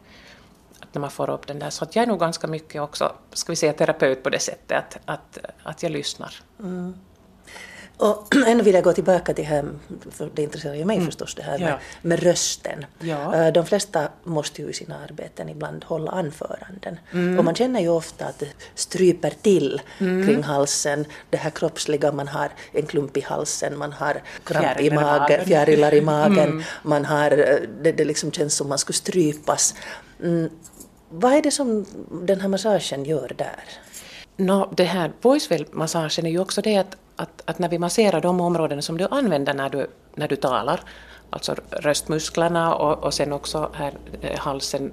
Att 0.81 0.95
när 0.95 1.01
man 1.01 1.11
får 1.11 1.31
upp 1.31 1.47
den 1.47 1.59
där. 1.59 1.71
Så 1.71 1.85
att 1.85 1.97
jag 1.97 2.03
är 2.03 2.07
nog 2.07 2.21
ganska 2.21 2.47
mycket 2.47 2.83
också, 2.83 3.13
ska 3.33 3.53
vi 3.53 3.57
säga 3.57 3.73
terapeut 3.73 4.23
på 4.23 4.31
det 4.31 4.39
sättet, 4.39 4.77
att, 4.79 4.99
att, 5.05 5.39
att 5.63 5.83
jag 5.83 5.93
lyssnar. 5.93 6.35
Mm. 6.61 6.95
Och 7.97 8.35
ännu 8.47 8.63
vill 8.63 8.75
jag 8.75 8.85
gå 8.85 8.93
tillbaka 8.93 9.35
till 9.35 9.45
här, 9.45 9.65
för 10.11 10.31
det 10.35 10.43
intresserar 10.43 10.75
ju 10.75 10.85
mig 10.85 10.97
mm. 10.97 11.07
förstås, 11.07 11.35
det 11.35 11.43
här 11.43 11.59
med, 11.59 11.71
ja. 11.71 11.79
med 12.03 12.23
rösten. 12.23 12.87
Ja. 12.99 13.51
De 13.51 13.67
flesta 13.67 14.09
måste 14.25 14.63
ju 14.63 14.69
i 14.69 14.73
sina 14.73 14.99
arbeten 15.05 15.49
ibland 15.49 15.85
hålla 15.85 16.11
anföranden. 16.11 16.99
Mm. 17.13 17.39
Och 17.39 17.45
man 17.45 17.55
känner 17.55 17.81
ju 17.81 17.89
ofta 17.89 18.25
att 18.25 18.39
det 18.39 18.49
stryper 18.75 19.31
till 19.43 19.81
mm. 19.99 20.27
kring 20.27 20.43
halsen, 20.43 21.05
det 21.31 21.37
här 21.37 21.51
kroppsliga, 21.51 22.13
man 22.13 22.29
har 22.29 22.49
en 22.73 22.87
klump 22.87 23.17
i 23.17 23.21
halsen, 23.21 23.79
man 23.79 23.93
har 23.93 24.23
kramp 24.45 24.81
i 24.81 24.91
magen, 24.91 25.45
fjärilar 25.45 25.95
i 25.95 26.01
magen, 26.15 26.39
mm. 26.39 26.63
man 26.83 27.05
har, 27.05 27.31
det, 27.83 27.93
det 27.93 28.05
liksom 28.05 28.33
känns 28.33 28.55
som 28.55 28.69
man 28.69 28.79
skulle 28.79 28.97
strypas. 28.97 29.75
Mm. 30.23 30.51
Vad 31.09 31.33
är 31.33 31.43
det 31.43 31.51
som 31.51 31.87
den 32.11 32.41
här 32.41 32.49
massagen 32.49 33.05
gör 33.05 33.33
där? 33.37 33.65
No, 34.37 34.73
det 34.77 34.85
här 34.85 35.13
voicewell-massagen 35.23 36.27
är 36.27 36.31
ju 36.31 36.39
också 36.39 36.63
det 36.63 36.77
att, 36.77 36.97
att, 37.23 37.43
att, 37.45 37.59
när 37.59 37.69
vi 37.69 37.79
masserar 37.79 38.21
de 38.21 38.41
områden 38.41 38.83
som 38.83 38.99
du 38.99 39.07
använder 39.11 39.55
när 39.55 39.69
du, 39.69 39.87
när 40.15 40.29
du 40.29 40.37
talar, 40.37 40.81
alltså 41.31 41.55
röstmusklerna 41.71 42.75
och, 42.75 43.05
och 43.05 43.15
sen 43.15 43.33
också 43.33 43.71
här 43.75 43.93
eh, 44.21 44.39
halsen, 44.39 44.93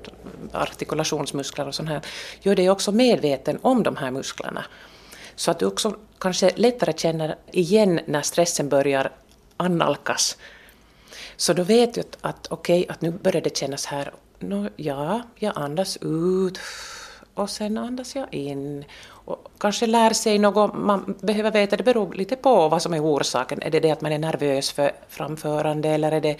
artikulationsmuskler 0.51 1.67
och 1.67 1.75
sånt 1.75 1.89
här, 1.89 2.01
gör 2.41 2.55
dig 2.55 2.69
också 2.69 2.91
medveten 2.91 3.59
om 3.61 3.83
de 3.83 3.97
här 3.97 4.11
musklerna. 4.11 4.65
Så 5.35 5.51
att 5.51 5.59
du 5.59 5.65
också 5.65 5.95
kanske 6.17 6.51
lättare 6.55 6.93
känner 6.93 7.35
igen 7.51 7.99
när 8.05 8.21
stressen 8.21 8.69
börjar 8.69 9.11
annalkas. 9.57 10.37
Så 11.37 11.53
då 11.53 11.63
vet 11.63 11.93
du 11.93 12.01
att, 12.01 12.17
att 12.21 12.47
okej, 12.49 12.81
okay, 12.81 12.93
att 12.93 13.01
nu 13.01 13.11
börjar 13.11 13.41
det 13.41 13.57
kännas 13.57 13.85
här, 13.85 14.11
no, 14.39 14.69
ja, 14.75 15.21
jag 15.35 15.53
andas 15.55 15.97
ut 16.01 16.59
och 17.33 17.49
sen 17.49 17.77
andas 17.77 18.15
jag 18.15 18.33
in 18.33 18.85
och 19.29 19.51
kanske 19.57 19.87
lär 19.87 20.13
sig 20.13 20.39
något, 20.39 20.73
man 20.73 21.15
behöver 21.21 21.51
veta, 21.51 21.77
det 21.77 21.83
beror 21.83 22.13
lite 22.13 22.35
på 22.35 22.69
vad 22.69 22.81
som 22.81 22.93
är 22.93 23.03
orsaken. 23.03 23.61
Är 23.61 23.69
det 23.69 23.79
det 23.79 23.91
att 23.91 24.01
man 24.01 24.11
är 24.11 24.19
nervös 24.19 24.71
för 24.71 24.91
framförande 25.09 25.89
eller 25.89 26.11
är 26.11 26.21
det 26.21 26.37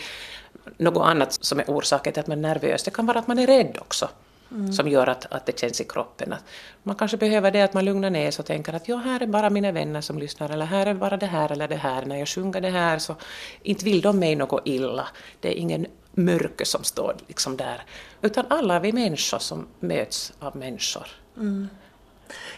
något 0.78 1.06
annat 1.06 1.34
som 1.34 1.60
är 1.60 1.66
orsaken 1.68 2.14
till 2.14 2.20
att 2.20 2.28
man 2.28 2.46
är 2.46 2.54
nervös? 2.54 2.84
Det 2.84 2.92
kan 2.92 3.06
vara 3.06 3.20
att 3.20 3.28
man 3.28 3.40
är 3.40 3.48
rädd 3.48 3.78
också. 3.82 4.10
Mm. 4.52 4.74
som 4.74 4.88
gör 4.88 5.08
att, 5.08 5.34
att 5.34 5.46
det 5.46 5.60
känns 5.60 5.82
i 5.82 5.84
kroppen. 5.84 6.34
Att 6.34 6.44
man 6.84 6.96
kanske 6.96 7.18
behöver 7.18 7.52
det 7.52 7.62
att 7.62 7.74
man 7.74 7.86
lugnar 7.86 8.10
ner 8.10 8.32
sig 8.32 8.42
och 8.42 8.46
tänker 8.46 8.74
att 8.74 8.88
ja, 8.88 8.98
här 8.98 9.24
är 9.24 9.28
bara 9.28 9.50
mina 9.50 9.72
vänner 9.72 10.02
som 10.02 10.20
lyssnar 10.20 10.50
eller 10.50 10.66
här 10.66 10.86
är 10.86 10.94
bara 10.94 11.18
det 11.18 11.26
här 11.26 11.52
eller 11.52 11.68
det 11.68 11.76
här. 11.76 12.06
När 12.06 12.18
jag 12.18 12.28
sjunger 12.28 12.62
det 12.62 12.70
här 12.70 13.00
så 13.00 13.16
inte 13.64 13.86
vill 13.86 14.02
de 14.02 14.20
mig 14.20 14.36
något 14.36 14.62
illa. 14.66 15.08
Det 15.40 15.48
är 15.48 15.56
ingen 15.56 15.86
mörker 16.12 16.66
som 16.66 16.84
står 16.84 17.16
liksom 17.28 17.58
där. 17.58 17.82
Utan 18.22 18.46
alla 18.50 18.76
är 18.76 18.80
vi 18.80 18.94
människor 18.94 19.40
som 19.40 19.68
möts 19.80 20.34
av 20.40 20.56
människor. 20.56 21.08
Mm. 21.38 21.70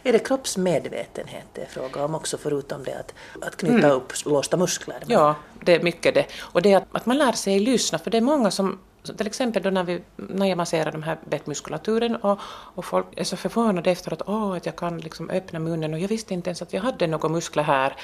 Är 0.03 0.13
det 0.13 0.19
kroppsmedvetenhet 0.19 1.45
det 1.53 1.61
är 1.61 1.65
fråga 1.65 2.05
om 2.05 2.15
också, 2.15 2.37
förutom 2.37 2.83
det 2.83 2.99
att, 2.99 3.13
att 3.41 3.57
knyta 3.57 3.77
mm. 3.77 3.91
upp 3.91 4.25
låsta 4.25 4.57
muskler? 4.57 5.03
Ja, 5.07 5.35
det 5.63 5.75
är 5.75 5.83
mycket 5.83 6.13
det. 6.13 6.25
Och 6.39 6.61
det 6.61 6.73
är 6.73 6.77
att, 6.77 6.87
att 6.91 7.05
man 7.05 7.17
lär 7.17 7.31
sig 7.31 7.59
lyssna, 7.59 7.99
för 7.99 8.11
det 8.11 8.17
är 8.17 8.21
många 8.21 8.51
som 8.51 8.79
till 9.17 9.27
exempel 9.27 9.63
då 9.63 9.69
när, 9.69 9.83
vi, 9.83 10.01
när 10.15 10.45
jag 10.45 10.57
masserar 10.57 10.91
den 10.91 11.03
här 11.03 11.17
bettmuskulaturen 11.29 12.15
och, 12.15 12.39
och 12.75 12.85
folk 12.85 13.05
är 13.15 13.23
så 13.23 13.37
förvånade 13.37 13.91
efteråt 13.91 14.21
oh, 14.21 14.55
att 14.55 14.65
jag 14.65 14.75
kan 14.75 14.97
liksom 14.97 15.29
öppna 15.29 15.59
munnen 15.59 15.93
och 15.93 15.99
jag 15.99 16.07
visste 16.07 16.33
inte 16.33 16.49
ens 16.49 16.61
att 16.61 16.73
jag 16.73 16.81
hade 16.81 17.07
några 17.07 17.29
muskler 17.29 17.63
här. 17.63 17.95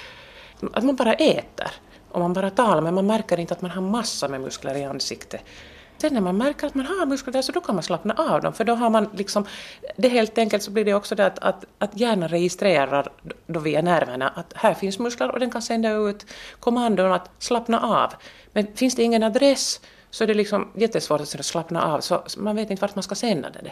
Att 0.73 0.83
man 0.83 0.95
bara 0.95 1.13
äter 1.13 1.71
och 2.11 2.19
man 2.19 2.33
bara 2.33 2.49
talar 2.49 2.81
men 2.81 2.93
man 2.93 3.07
märker 3.07 3.39
inte 3.39 3.53
att 3.53 3.61
man 3.61 3.71
har 3.71 3.81
massa 3.81 4.27
med 4.27 4.41
muskler 4.41 4.75
i 4.75 4.83
ansiktet. 4.83 5.41
Sen 5.97 6.13
när 6.13 6.21
man 6.21 6.37
märker 6.37 6.67
att 6.67 6.75
man 6.75 6.85
har 6.85 7.05
muskler 7.05 7.33
där 7.33 7.41
så 7.41 7.51
då 7.51 7.61
kan 7.61 7.75
man 7.75 7.83
slappna 7.83 8.13
av 8.13 8.41
dem 8.41 8.53
för 8.53 8.63
då 8.63 8.75
har 8.75 8.89
man 8.89 9.09
liksom, 9.13 9.45
det 9.95 10.07
helt 10.09 10.37
enkelt 10.37 10.63
så 10.63 10.71
blir 10.71 10.85
det 10.85 10.93
också 10.93 11.15
det 11.15 11.25
att, 11.25 11.39
att, 11.39 11.65
att 11.77 11.99
hjärnan 11.99 12.29
registrerar 12.29 13.07
då 13.47 13.59
via 13.59 13.81
nerverna 13.81 14.29
att 14.29 14.53
här 14.55 14.73
finns 14.73 14.99
muskler 14.99 15.31
och 15.31 15.39
den 15.39 15.51
kan 15.51 15.61
sända 15.61 15.91
ut 15.91 16.25
kommandon 16.59 17.11
att 17.11 17.29
slappna 17.39 17.79
av. 17.79 18.13
Men 18.53 18.67
finns 18.75 18.95
det 18.95 19.03
ingen 19.03 19.23
adress 19.23 19.81
så 20.09 20.23
är 20.23 20.27
det 20.27 20.33
liksom 20.33 20.71
jättesvårt 20.75 21.21
att 21.21 21.45
slappna 21.45 21.83
av 21.83 22.01
så 22.01 22.23
man 22.37 22.55
vet 22.55 22.71
inte 22.71 22.81
vart 22.81 22.95
man 22.95 23.03
ska 23.03 23.15
sända 23.15 23.49
det. 23.49 23.71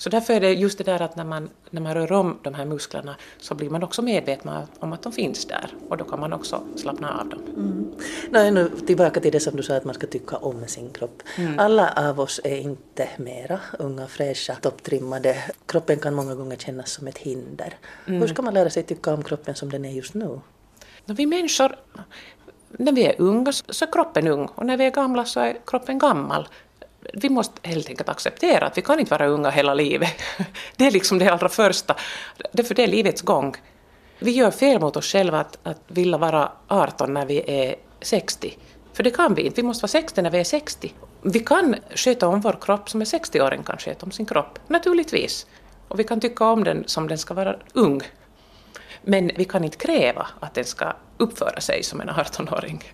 Så 0.00 0.10
därför 0.10 0.34
är 0.34 0.40
det 0.40 0.52
just 0.52 0.78
det 0.78 0.84
där 0.84 1.02
att 1.02 1.16
när 1.16 1.24
man, 1.24 1.50
när 1.70 1.80
man 1.80 1.94
rör 1.94 2.12
om 2.12 2.38
de 2.42 2.54
här 2.54 2.64
musklerna 2.64 3.16
så 3.38 3.54
blir 3.54 3.70
man 3.70 3.82
också 3.82 4.02
medveten 4.02 4.50
om 4.78 4.92
att 4.92 5.02
de 5.02 5.12
finns 5.12 5.44
där 5.44 5.70
och 5.88 5.96
då 5.96 6.04
kan 6.04 6.20
man 6.20 6.32
också 6.32 6.62
slappna 6.76 7.20
av 7.20 7.28
dem. 7.28 7.40
Mm. 7.56 7.92
Nej, 8.30 8.50
nu 8.50 8.70
tillbaka 8.86 9.20
till 9.20 9.32
det 9.32 9.40
som 9.40 9.56
du 9.56 9.62
sa 9.62 9.76
att 9.76 9.84
man 9.84 9.94
ska 9.94 10.06
tycka 10.06 10.36
om 10.36 10.66
sin 10.66 10.90
kropp. 10.90 11.22
Mm. 11.36 11.58
Alla 11.58 11.92
av 12.08 12.20
oss 12.20 12.40
är 12.44 12.56
inte 12.56 13.08
mera 13.16 13.60
unga, 13.78 14.06
fräscha, 14.06 14.54
topptrimmade. 14.54 15.36
Kroppen 15.66 15.98
kan 15.98 16.14
många 16.14 16.34
gånger 16.34 16.56
kännas 16.56 16.90
som 16.90 17.06
ett 17.06 17.18
hinder. 17.18 17.74
Mm. 18.06 18.20
Hur 18.20 18.28
ska 18.28 18.42
man 18.42 18.54
lära 18.54 18.70
sig 18.70 18.82
tycka 18.82 19.14
om 19.14 19.24
kroppen 19.24 19.54
som 19.54 19.70
den 19.70 19.84
är 19.84 19.92
just 19.92 20.14
nu? 20.14 20.40
Vi 21.04 21.26
människor, 21.26 21.76
när 22.68 22.92
vi 22.92 23.04
är 23.04 23.14
unga 23.18 23.52
så 23.52 23.84
är 23.84 23.92
kroppen 23.92 24.26
ung 24.26 24.46
och 24.54 24.66
när 24.66 24.76
vi 24.76 24.84
är 24.84 24.90
gamla 24.90 25.24
så 25.24 25.40
är 25.40 25.56
kroppen 25.66 25.98
gammal 25.98 26.48
vi 27.12 27.28
måste 27.28 27.68
helt 27.68 27.88
enkelt 27.88 28.08
acceptera 28.08 28.66
att 28.66 28.78
vi 28.78 28.82
kan 28.82 29.00
inte 29.00 29.10
vara 29.10 29.26
unga 29.26 29.50
hela 29.50 29.74
livet. 29.74 30.12
Det 30.76 30.86
är 30.86 30.90
liksom 30.90 31.18
det 31.18 31.28
allra 31.28 31.48
första, 31.48 31.96
för 32.64 32.74
det 32.74 32.82
är 32.82 32.86
livets 32.86 33.22
gång. 33.22 33.56
Vi 34.18 34.30
gör 34.30 34.50
fel 34.50 34.80
mot 34.80 34.96
oss 34.96 35.12
själva 35.12 35.40
att, 35.40 35.58
att 35.62 35.82
vilja 35.88 36.18
vara 36.18 36.52
18 36.68 37.14
när 37.14 37.26
vi 37.26 37.42
är 37.46 37.74
60. 38.00 38.58
För 38.92 39.02
det 39.02 39.10
kan 39.10 39.34
vi 39.34 39.42
inte, 39.42 39.60
vi 39.60 39.66
måste 39.66 39.82
vara 39.82 39.88
60 39.88 40.22
när 40.22 40.30
vi 40.30 40.38
är 40.38 40.44
60. 40.44 40.94
Vi 41.22 41.40
kan 41.40 41.76
sköta 41.94 42.28
om 42.28 42.40
vår 42.40 42.58
kropp 42.60 42.90
som 42.90 43.00
en 43.00 43.04
60-åring 43.04 43.62
kan 43.62 43.78
sköta 43.78 44.06
om 44.06 44.12
sin 44.12 44.26
kropp, 44.26 44.58
naturligtvis. 44.68 45.46
Och 45.88 45.98
vi 45.98 46.04
kan 46.04 46.20
tycka 46.20 46.44
om 46.44 46.64
den 46.64 46.84
som 46.86 47.08
den 47.08 47.18
ska 47.18 47.34
vara 47.34 47.56
ung. 47.72 48.00
Men 49.02 49.30
vi 49.36 49.44
kan 49.44 49.64
inte 49.64 49.76
kräva 49.76 50.26
att 50.40 50.54
den 50.54 50.64
ska 50.64 50.92
uppföra 51.16 51.60
sig 51.60 51.82
som 51.82 52.00
en 52.00 52.08
18-åring. 52.08 52.84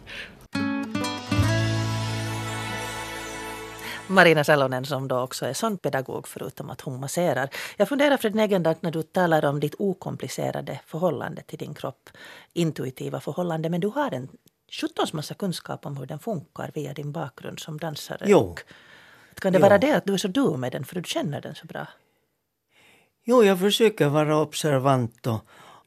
Marina 4.09 4.45
Salonen 4.45 4.85
som 4.85 5.09
då 5.09 5.19
också 5.21 5.47
är 5.47 5.53
sån 5.53 5.79
pedagog 5.79 6.29
förutom 6.29 6.71
att 6.71 6.81
hon 6.81 7.01
masserar. 7.01 7.49
Jag 7.77 7.89
funderar 7.89 8.17
för 8.17 8.31
din 8.31 8.41
egen 8.41 8.63
dag 8.63 8.77
när 8.81 8.91
du 8.91 9.03
talar 9.03 9.45
om 9.45 9.61
ditt 9.61 9.75
okomplicerade 9.79 10.81
förhållande 10.87 11.43
till 11.43 11.59
din 11.59 11.75
kropp. 11.75 12.11
Intuitiva 12.53 13.21
förhållande. 13.21 13.69
Men 13.69 13.81
du 13.81 13.89
har 13.89 14.15
en 14.15 14.29
sjuttons 14.81 15.13
massa 15.13 15.35
kunskap 15.35 15.87
om 15.87 15.97
hur 15.97 16.07
den 16.07 16.19
funkar 16.19 16.71
via 16.75 16.93
din 16.93 17.13
bakgrund 17.13 17.61
som 17.61 17.79
dansare. 17.79 18.25
Jo. 18.27 18.57
Kan 19.35 19.53
det 19.53 19.59
jo. 19.59 19.63
vara 19.63 19.79
det 19.79 19.97
att 19.97 20.05
du 20.05 20.13
är 20.13 20.19
så 20.19 20.29
du 20.29 20.57
med 20.57 20.73
den 20.73 20.85
för 20.85 20.95
du 20.95 21.03
känner 21.03 21.41
den 21.41 21.55
så 21.55 21.67
bra? 21.67 21.87
Jo, 23.25 23.45
jag 23.45 23.61
försöker 23.61 24.09
vara 24.09 24.41
observant 24.41 25.27
och, 25.27 25.41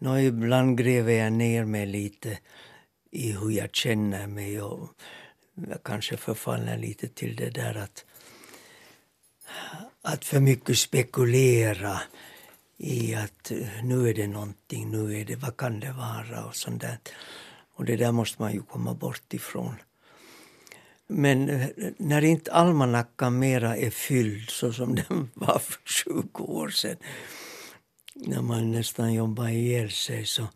och 0.07 0.21
ibland 0.21 0.77
gräver 0.77 1.13
jag 1.13 1.33
ner 1.33 1.65
mig 1.65 1.85
lite 1.85 2.37
i 3.11 3.31
hur 3.31 3.51
jag 3.51 3.75
känner 3.75 4.27
mig. 4.27 4.61
Och 4.61 4.89
jag 5.69 5.83
kanske 5.83 6.17
förfaller 6.17 6.77
lite 6.77 7.07
till 7.07 7.35
det 7.35 7.49
där 7.49 7.77
att 7.77 8.05
att 10.01 10.25
för 10.25 10.39
mycket 10.39 10.79
spekulera 10.79 12.01
i 12.77 13.15
att 13.15 13.51
eh, 13.51 13.83
nu 13.83 14.09
är 14.09 14.13
det 14.13 14.27
någonting, 14.27 14.91
nu 14.91 15.19
är 15.19 15.25
det, 15.25 15.35
vad 15.35 15.57
kan 15.57 15.79
det 15.79 15.91
vara 15.91 16.45
och 16.45 16.55
sånt 16.55 16.81
där. 16.81 16.97
Och 17.75 17.85
det 17.85 17.95
där 17.95 18.11
måste 18.11 18.41
man 18.41 18.53
ju 18.53 18.61
komma 18.61 18.93
bort 18.93 19.33
ifrån. 19.33 19.75
Men 21.07 21.49
eh, 21.49 21.67
när 21.97 22.23
inte 22.23 22.51
almanackan 22.51 23.39
mera 23.39 23.77
är 23.77 23.89
fylld 23.89 24.49
så 24.49 24.73
som 24.73 24.95
den 25.09 25.31
var 25.33 25.59
för 25.59 25.81
20 25.85 26.43
år 26.43 26.69
sedan 26.69 26.97
när 28.15 28.41
man 28.41 28.71
nästan 28.71 29.13
jobbar 29.13 29.47
ihjäl 29.47 29.91
sig 29.91 30.25
så 30.25 30.47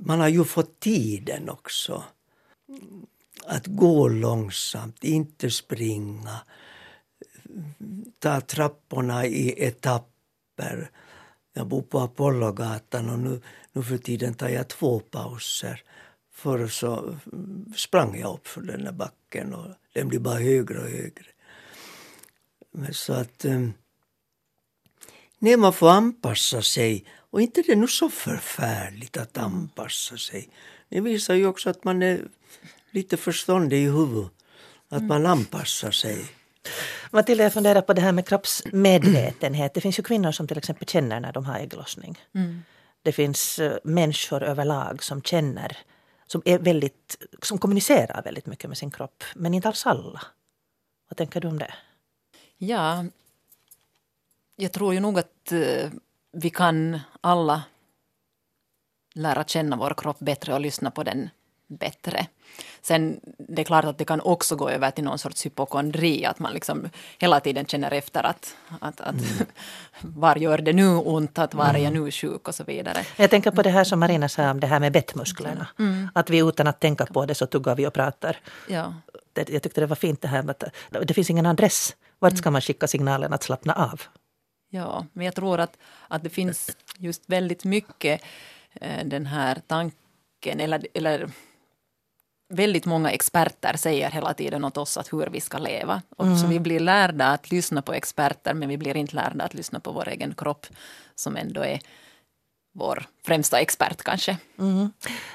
man 0.00 0.20
har 0.20 0.28
ju 0.28 0.44
fått 0.44 0.80
tiden 0.80 1.48
också. 1.48 2.04
Att 3.46 3.66
gå 3.66 4.08
långsamt, 4.08 5.04
inte 5.04 5.50
springa. 5.50 6.40
Ta 8.18 8.40
trapporna 8.40 9.26
i 9.26 9.64
etapper. 9.64 10.90
Jag 11.52 11.66
bor 11.66 11.82
på 11.82 12.00
Apollogatan 12.00 13.10
och 13.10 13.18
nu, 13.18 13.40
nu 13.72 13.82
för 13.82 13.98
tiden 13.98 14.34
tar 14.34 14.48
jag 14.48 14.68
två 14.68 15.00
pauser. 15.00 15.82
Förr 16.32 16.68
så 16.68 17.16
sprang 17.76 18.20
jag 18.20 18.34
upp 18.34 18.46
för 18.48 18.60
den 18.60 18.84
där 18.84 18.92
backen 18.92 19.54
och 19.54 19.66
den 19.92 20.08
blir 20.08 20.18
bara 20.18 20.38
högre 20.38 20.78
och 20.78 20.90
högre. 20.90 21.26
Men 22.70 22.94
så 22.94 23.12
att... 23.12 23.44
Um, 23.44 23.72
nej, 25.38 25.56
man 25.56 25.72
får 25.72 25.90
anpassa 25.90 26.62
sig. 26.62 27.04
Och 27.30 27.40
inte 27.42 27.62
det 27.62 27.72
är 27.72 27.76
nu 27.76 27.88
så 27.88 28.10
förfärligt 28.10 29.16
att 29.16 29.38
anpassa 29.38 30.16
sig. 30.16 30.48
Det 30.88 31.00
visar 31.00 31.34
ju 31.34 31.46
också 31.46 31.70
att 31.70 31.84
man 31.84 32.02
är 32.02 32.28
lite 32.90 33.16
förståndig 33.16 33.78
i 33.82 33.84
huvudet. 33.84 34.32
Att 34.88 35.02
man 35.02 35.26
anpassar 35.26 35.90
sig. 35.90 36.24
Matilda, 37.10 37.44
jag 37.44 37.52
funderar 37.52 37.80
på 37.80 37.92
det 37.92 38.00
här 38.00 38.12
med 38.12 38.26
kroppsmedvetenhet. 38.26 39.74
Det 39.74 39.80
finns 39.80 39.98
ju 39.98 40.02
kvinnor 40.02 40.32
som 40.32 40.46
till 40.48 40.58
exempel 40.58 40.88
känner 40.88 41.20
när 41.20 41.32
de 41.32 41.44
har 41.44 41.58
ägglossning. 41.58 42.18
Mm. 42.34 42.62
Det 43.02 43.12
finns 43.12 43.58
uh, 43.58 43.72
människor 43.84 44.42
överlag 44.42 45.02
som 45.02 45.22
känner, 45.22 45.78
som, 46.26 46.42
är 46.44 46.58
väldigt, 46.58 47.16
som 47.42 47.58
kommunicerar 47.58 48.22
väldigt 48.22 48.46
mycket 48.46 48.68
med 48.68 48.78
sin 48.78 48.90
kropp. 48.90 49.24
Men 49.34 49.54
inte 49.54 49.68
alls 49.68 49.86
alla. 49.86 50.22
Vad 51.08 51.16
tänker 51.16 51.40
du 51.40 51.48
om 51.48 51.58
det? 51.58 51.74
Ja, 52.56 53.04
jag 54.56 54.72
tror 54.72 54.94
ju 54.94 55.00
nog 55.00 55.18
att 55.18 55.52
uh, 55.52 55.90
vi 56.32 56.50
kan 56.50 57.00
alla 57.20 57.62
lära 59.14 59.44
känna 59.44 59.76
vår 59.76 59.94
kropp 59.96 60.18
bättre 60.18 60.54
och 60.54 60.60
lyssna 60.60 60.90
på 60.90 61.02
den 61.02 61.30
bättre. 61.66 62.26
Sen 62.82 63.20
det 63.38 63.62
är 63.62 63.64
klart 63.64 63.84
att 63.84 63.98
det 63.98 64.04
kan 64.04 64.20
också 64.20 64.56
gå 64.56 64.68
över 64.70 64.90
till 64.90 65.04
någon 65.04 65.18
sorts 65.18 65.46
hypokondri, 65.46 66.24
att 66.24 66.38
man 66.38 66.52
liksom 66.52 66.88
hela 67.18 67.40
tiden 67.40 67.66
känner 67.66 67.90
efter 67.90 68.26
att, 68.26 68.56
att, 68.80 69.00
att 69.00 69.14
mm. 69.14 69.46
var 70.00 70.36
gör 70.36 70.58
det 70.58 70.72
nu 70.72 70.96
ont, 70.96 71.38
att 71.38 71.54
var 71.54 71.64
är 71.64 71.78
jag 71.78 71.92
mm. 71.92 72.04
nu 72.04 72.10
sjuk 72.10 72.48
och 72.48 72.54
så 72.54 72.64
vidare. 72.64 73.04
Jag 73.16 73.30
tänker 73.30 73.50
på 73.50 73.62
det 73.62 73.70
här 73.70 73.84
som 73.84 74.00
Marina 74.00 74.28
sa 74.28 74.50
om 74.50 74.60
det 74.60 74.66
här 74.66 74.80
med 74.80 74.92
bettmusklerna. 74.92 75.68
Mm. 75.78 76.08
Att 76.14 76.30
vi 76.30 76.38
utan 76.38 76.66
att 76.66 76.80
tänka 76.80 77.06
på 77.06 77.26
det 77.26 77.34
så 77.34 77.46
tuggar 77.46 77.74
vi 77.74 77.86
och 77.86 77.92
pratar. 77.92 78.36
Ja. 78.68 78.94
Det, 79.32 79.48
jag 79.48 79.62
tyckte 79.62 79.80
det 79.80 79.86
var 79.86 79.96
fint 79.96 80.22
det 80.22 80.28
här 80.28 80.42
med 80.42 80.50
att 80.50 80.64
det 81.08 81.14
finns 81.14 81.30
ingen 81.30 81.46
adress. 81.46 81.96
Vart 82.18 82.36
ska 82.36 82.50
man 82.50 82.60
skicka 82.60 82.86
signalen 82.86 83.32
att 83.32 83.42
slappna 83.42 83.72
av? 83.72 84.02
Ja, 84.70 85.06
men 85.12 85.24
jag 85.24 85.34
tror 85.34 85.60
att, 85.60 85.78
att 86.08 86.22
det 86.22 86.30
finns 86.30 86.76
just 86.98 87.22
väldigt 87.26 87.64
mycket 87.64 88.22
eh, 88.74 89.04
den 89.04 89.26
här 89.26 89.60
tanken, 89.66 90.60
eller, 90.60 90.86
eller 90.94 91.30
väldigt 92.48 92.84
många 92.84 93.10
experter 93.10 93.76
säger 93.76 94.10
hela 94.10 94.34
tiden 94.34 94.64
åt 94.64 94.76
oss 94.76 94.96
att 94.96 95.12
hur 95.12 95.26
vi 95.26 95.40
ska 95.40 95.58
leva. 95.58 96.02
Och 96.16 96.26
mm. 96.26 96.38
Så 96.38 96.46
vi 96.46 96.60
blir 96.60 96.80
lärda 96.80 97.26
att 97.26 97.50
lyssna 97.50 97.82
på 97.82 97.92
experter 97.92 98.54
men 98.54 98.68
vi 98.68 98.76
blir 98.78 98.96
inte 98.96 99.16
lärda 99.16 99.44
att 99.44 99.54
lyssna 99.54 99.80
på 99.80 99.92
vår 99.92 100.08
egen 100.08 100.34
kropp 100.34 100.66
som 101.14 101.36
ändå 101.36 101.60
är 101.60 101.80
vår 102.74 103.06
främsta 103.24 103.60
expert 103.60 104.02
kanske. 104.02 104.36
Mm. 104.58 104.92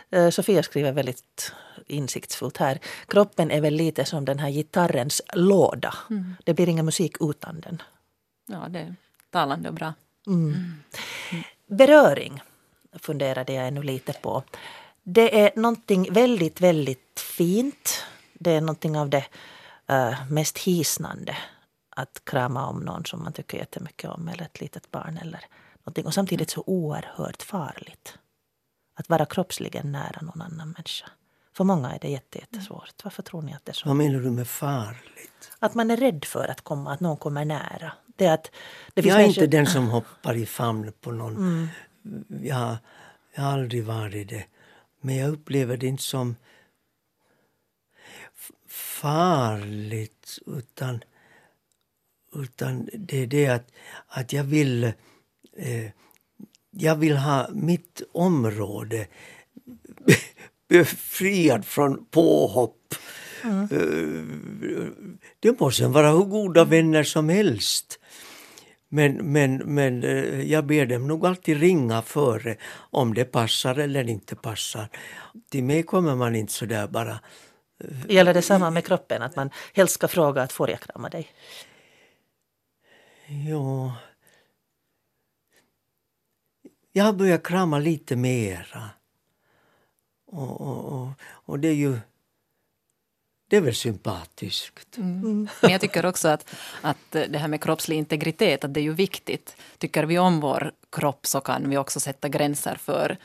Eh, 0.10 0.30
Sofia 0.30 0.64
skriver 0.64 0.92
väldigt 0.92 1.52
insiktsfullt 1.88 2.58
här. 2.58 2.80
Kroppen 3.08 3.52
är 3.52 3.62
väl 3.62 3.74
lite 3.74 4.06
som 4.06 4.26
den 4.26 4.40
här 4.40 4.50
gitarrens 4.50 5.22
låda. 5.34 5.94
Mm. 6.10 6.36
Det 6.44 6.54
blir 6.54 6.70
ingen 6.70 6.86
musik 6.86 7.18
utan 7.20 7.60
den. 7.60 7.82
Ja, 8.48 8.68
det 8.70 8.80
är 8.80 8.96
talande 9.32 9.70
och 9.70 9.76
bra. 9.76 9.94
Mm. 10.28 10.54
Mm. 11.32 11.44
Beröring 11.68 12.42
funderade 13.00 13.54
jag 13.54 13.68
ännu 13.68 13.84
lite 13.84 14.14
på. 14.14 14.44
Det 15.04 15.40
är 15.40 15.52
någonting 15.56 16.14
väldigt, 16.14 16.62
väldigt 16.62 17.20
fint. 17.38 18.04
Det 18.34 18.52
är 18.52 18.62
någonting 18.62 18.98
av 18.98 19.10
det 19.10 19.26
uh, 19.92 20.32
mest 20.32 20.58
hisnande 20.58 21.38
att 21.90 22.22
krama 22.26 22.68
om 22.68 22.80
någon 22.80 23.06
som 23.06 23.24
man 23.24 23.34
tycker 23.34 23.58
jättemycket 23.58 24.10
om 24.10 24.28
eller 24.28 24.44
ett 24.44 24.62
litet 24.62 24.92
barn 24.92 25.20
eller 25.22 25.46
någonting. 25.84 26.06
Och 26.06 26.14
samtidigt 26.14 26.50
så 26.50 26.64
oerhört 26.66 27.42
farligt. 27.42 28.18
Att 28.96 29.10
vara 29.10 29.26
kroppsligen 29.26 29.92
nära 29.92 30.22
någon 30.22 30.42
annan 30.42 30.72
människa. 30.72 31.10
För 31.54 31.64
många 31.64 31.92
är 31.92 32.00
det 32.02 32.10
jättesvårt. 32.10 33.04
Varför 33.04 33.24
tror 33.24 33.42
ni 33.42 33.54
att 33.54 33.66
det 33.66 33.72
är 33.72 33.74
så? 33.74 33.90
Vad 33.90 33.96
menar 33.96 34.20
du 34.20 34.32
med 34.32 34.48
farligt? 34.48 35.52
Att 35.60 35.76
man 35.76 35.92
är 35.92 35.98
rädd 35.98 36.26
för 36.26 36.48
att, 36.48 36.62
komma, 36.62 36.94
att 36.94 37.00
någon 37.00 37.18
kommer 37.18 37.46
nära. 37.46 37.92
Det 38.06 38.28
att, 38.28 38.52
det 38.94 39.06
jag 39.06 39.16
är 39.16 39.22
människor... 39.22 39.44
inte 39.44 39.58
den 39.58 39.68
som 39.68 39.90
hoppar 39.90 40.36
i 40.36 40.46
famn 40.46 40.94
på 41.02 41.12
någon. 41.12 41.36
Mm. 41.36 41.68
Jag, 42.44 42.78
jag 43.36 43.44
har 43.44 43.52
aldrig 43.52 43.86
varit 43.86 44.30
det. 44.30 44.46
Men 45.06 45.16
jag 45.16 45.30
upplever 45.30 45.78
det 45.78 45.88
inte 45.88 46.04
som 46.04 46.36
farligt 48.68 50.40
utan, 50.46 51.04
utan 52.36 52.90
det 52.94 53.18
är 53.18 53.28
det 53.28 53.48
att, 53.48 53.72
att 54.08 54.34
jag 54.34 54.44
vill 54.44 54.84
eh, 55.58 55.92
jag 56.72 56.96
vill 56.96 57.18
ha 57.18 57.50
mitt 57.54 58.02
område 58.12 59.08
befriad 60.68 61.66
från 61.66 62.06
påhopp. 62.06 62.96
Mm. 63.44 63.64
Eh, 63.64 64.88
det 65.40 65.60
måste 65.60 65.88
vara 65.88 66.12
hur 66.12 66.26
goda 66.26 66.66
vänner 66.66 67.04
som 67.04 67.30
helst. 67.30 68.00
Men, 68.94 69.32
men, 69.32 69.56
men 69.56 70.04
eh, 70.04 70.42
jag 70.42 70.66
ber 70.66 70.86
dem 70.86 71.08
nog 71.08 71.26
alltid 71.26 71.60
ringa 71.60 72.02
före 72.02 72.58
om 72.92 73.14
det 73.14 73.26
passar 73.26 73.76
eller 73.76 74.10
inte 74.10 74.36
passar. 74.36 74.90
Till 75.52 75.64
mig 75.64 75.84
kommer 75.84 76.16
man 76.16 76.36
inte 76.36 76.54
så 76.54 76.66
där 76.66 76.88
bara. 76.88 77.20
Eh, 77.84 78.12
Gäller 78.12 78.34
det 78.34 78.42
samma 78.42 78.70
med 78.70 78.86
kroppen, 78.86 79.22
att 79.22 79.36
man 79.36 79.50
helst 79.74 79.94
ska 79.94 80.08
fråga 80.08 80.42
att 80.42 80.52
får 80.52 80.70
jag 80.70 80.80
krama 80.80 81.10
dig? 81.10 81.28
Ja. 83.48 83.96
Jag 86.92 87.04
har 87.04 87.14
börjat 87.14 87.44
krama 87.44 87.80
lite 87.80 88.16
mera. 88.16 88.90
Och, 90.26 90.62
och, 90.62 90.86
och, 90.86 91.10
och 91.22 91.60
det 91.60 91.68
är 91.68 91.76
ju 91.76 92.00
det 93.54 93.58
är 93.58 93.62
väl 93.62 93.76
sympatiskt. 93.76 94.98
Mm. 94.98 95.48
Men 95.62 95.72
jag 95.72 95.82
tycker 95.82 96.06
också 96.06 96.28
att, 96.28 96.56
att 96.82 97.12
det 97.12 97.38
här 97.38 97.48
med 97.48 97.64
kroppslig 97.64 97.98
integritet, 97.98 98.64
att 98.64 98.74
det 98.74 98.80
är 98.80 98.84
ju 98.84 98.94
viktigt. 98.94 99.56
Tycker 99.78 100.04
vi 100.04 100.20
om 100.20 100.40
vår 100.40 100.72
kropp 100.90 101.26
så 101.26 101.42
kan 101.42 101.70
vi 101.70 101.78
också 101.78 102.00
sätta 102.00 102.30
gränser 102.30 102.76
för 102.76 103.18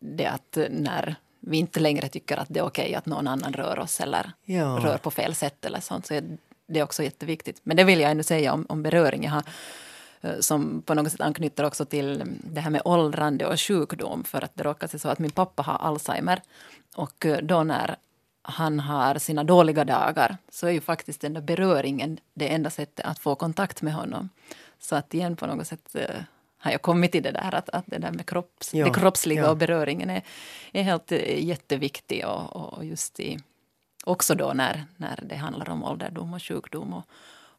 det 0.00 0.26
att 0.26 0.58
när 0.70 1.16
vi 1.40 1.56
inte 1.56 1.80
längre 1.80 2.08
tycker 2.08 2.36
att 2.36 2.46
det 2.50 2.60
är 2.60 2.64
okej 2.64 2.94
att 2.94 3.06
någon 3.06 3.28
annan 3.28 3.52
rör 3.52 3.78
oss 3.78 4.00
eller 4.00 4.32
ja. 4.44 4.78
rör 4.82 4.98
på 4.98 5.10
fel 5.10 5.34
sätt 5.34 5.64
eller 5.64 5.80
sånt. 5.80 6.06
Så 6.06 6.20
det 6.66 6.78
är 6.78 6.84
också 6.84 7.02
jätteviktigt. 7.02 7.60
Men 7.62 7.76
det 7.76 7.84
vill 7.84 8.00
jag 8.00 8.10
ännu 8.10 8.22
säga 8.22 8.52
om, 8.52 8.66
om 8.68 8.82
beröring. 8.82 9.24
Jag 9.24 9.30
har, 9.30 9.42
eh, 10.20 10.40
som 10.40 10.82
på 10.82 10.94
något 10.94 11.12
sätt 11.12 11.20
anknyter 11.20 11.64
också 11.64 11.84
till 11.84 12.22
det 12.44 12.60
här 12.60 12.70
med 12.70 12.82
åldrande 12.84 13.46
och 13.46 13.60
sjukdom. 13.60 14.24
För 14.24 14.44
att 14.44 14.54
det 14.54 14.64
råkar 14.64 14.86
sig 14.86 15.00
så 15.00 15.08
att 15.08 15.18
min 15.18 15.30
pappa 15.30 15.62
har 15.62 15.74
Alzheimer. 15.74 16.42
Och 16.94 17.26
eh, 17.26 17.38
då 17.42 17.62
när 17.62 17.96
han 18.48 18.80
har 18.80 19.18
sina 19.18 19.44
dåliga 19.44 19.84
dagar 19.84 20.36
så 20.48 20.66
är 20.66 20.70
ju 20.70 20.80
faktiskt 20.80 21.20
den 21.20 21.34
där 21.34 21.40
beröringen 21.40 22.18
det 22.34 22.48
enda 22.48 22.70
sättet 22.70 23.06
att 23.06 23.18
få 23.18 23.34
kontakt 23.34 23.82
med 23.82 23.94
honom. 23.94 24.28
Så 24.78 24.96
att 24.96 25.14
igen 25.14 25.36
på 25.36 25.46
något 25.46 25.66
sätt 25.66 25.94
eh, 25.94 26.16
har 26.58 26.70
jag 26.70 26.82
kommit 26.82 27.12
till 27.12 27.22
det 27.22 27.30
där 27.30 27.54
att, 27.54 27.68
att 27.68 27.84
det 27.86 27.98
där 27.98 28.12
med 28.12 28.26
kropps, 28.26 28.74
ja, 28.74 28.84
det 28.84 28.90
kroppsliga 28.90 29.42
ja. 29.42 29.50
och 29.50 29.56
beröringen 29.56 30.10
är, 30.10 30.22
är 30.72 30.82
helt 30.82 31.12
eh, 31.12 31.44
jätteviktig 31.44 32.26
och, 32.26 32.56
och 32.56 32.84
just 32.84 33.20
i, 33.20 33.38
också 34.04 34.34
då 34.34 34.52
när, 34.52 34.84
när 34.96 35.20
det 35.22 35.36
handlar 35.36 35.70
om 35.70 35.84
ålderdom 35.84 36.34
och 36.34 36.42
sjukdom 36.42 36.94
och, 36.94 37.04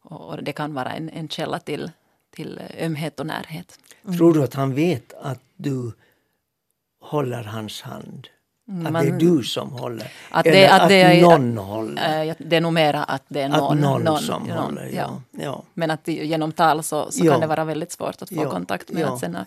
och 0.01 0.43
det 0.43 0.51
kan 0.51 0.73
vara 0.73 0.91
en, 0.91 1.09
en 1.09 1.29
källa 1.29 1.59
till, 1.59 1.91
till 2.29 2.61
ömhet 2.79 3.19
och 3.19 3.25
närhet. 3.25 3.79
Mm. 4.03 4.17
Tror 4.17 4.33
du 4.33 4.43
att 4.43 4.53
han 4.53 4.73
vet 4.73 5.13
att 5.13 5.41
du 5.55 5.91
håller 6.99 7.43
hans 7.43 7.81
hand? 7.81 8.27
Att 8.69 8.91
man, 8.91 8.93
det 8.93 9.09
är 9.09 9.19
du 9.19 9.43
som 9.43 9.71
håller? 9.71 10.11
Att 10.29 10.43
det, 10.43 10.49
Eller 10.49 10.75
att, 10.75 10.81
att 10.81 10.89
det, 10.89 11.21
någon 11.21 11.57
håller? 11.57 12.27
Äh, 12.27 12.35
det 12.39 12.55
är 12.55 12.61
nog 12.61 12.73
mera 12.73 13.03
att 13.03 13.23
det 13.27 13.41
är 13.41 13.49
någon. 13.49 13.77
Att 13.77 13.83
någon, 13.83 14.03
någon 14.03 14.19
som 14.19 14.43
någon, 14.43 14.57
håller, 14.57 14.89
ja. 14.93 15.21
ja. 15.31 15.63
Men 15.73 15.91
att 15.91 16.07
genom 16.07 16.51
tal 16.51 16.83
så, 16.83 17.11
så 17.11 17.25
ja. 17.25 17.31
kan 17.31 17.41
det 17.41 17.47
vara 17.47 17.63
väldigt 17.63 17.91
svårt 17.91 18.21
att 18.21 18.29
få 18.29 18.43
ja. 18.43 18.49
kontakt 18.49 18.89
med. 18.89 19.01
Ja. 19.01 19.13
Att 19.13 19.19
sen 19.19 19.37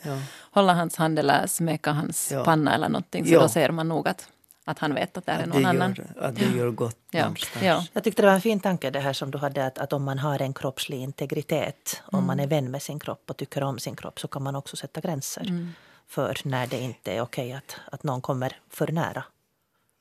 hålla 0.50 0.74
hans 0.74 0.96
hand 0.96 1.18
eller 1.18 1.46
smeka 1.46 1.92
hans 1.92 2.32
panna 2.44 2.74
eller 2.74 2.88
någonting. 2.88 3.26
Så 3.26 3.40
då 3.40 3.48
ser 3.48 3.70
man 3.70 3.88
nog 3.88 4.08
att, 4.08 4.28
att 4.64 4.78
han 4.78 4.94
vet 4.94 5.16
att 5.16 5.26
det 5.26 5.32
är 5.32 5.42
Att 5.42 5.46
någon 5.48 5.62
det 5.62 5.68
annan. 5.68 5.94
gör, 5.94 6.24
att 6.26 6.36
det 6.36 6.56
gör 6.56 6.70
gott 6.70 6.96
Ja. 7.10 7.22
någonstans. 7.22 7.64
Ja. 7.64 7.84
Jag 7.92 8.04
tyckte 8.04 8.22
det 8.22 8.26
var 8.26 8.34
en 8.34 8.40
fin 8.40 8.60
tanke 8.60 8.90
det 8.90 9.00
här 9.00 9.12
som 9.12 9.30
du 9.30 9.38
hade 9.38 9.66
att, 9.66 9.78
att 9.78 9.92
om 9.92 10.04
man 10.04 10.18
har 10.18 10.42
en 10.42 10.54
kroppslig 10.54 11.00
integritet, 11.00 12.02
om 12.04 12.26
man 12.26 12.40
är 12.40 12.46
vän 12.46 12.70
med 12.70 12.82
sin 12.82 12.98
kropp 12.98 13.30
och 13.30 13.36
tycker 13.36 13.62
om 13.62 13.78
sin 13.78 13.96
kropp 13.96 14.20
så 14.20 14.28
kan 14.28 14.42
man 14.42 14.56
också 14.56 14.76
sätta 14.76 15.00
gränser 15.00 15.72
för 16.10 16.36
när 16.44 16.66
det 16.66 16.78
inte 16.78 17.12
är 17.12 17.20
okej 17.20 17.52
att, 17.52 17.76
att 17.92 18.02
någon 18.02 18.20
kommer 18.20 18.56
för 18.70 18.92
nära. 18.92 19.24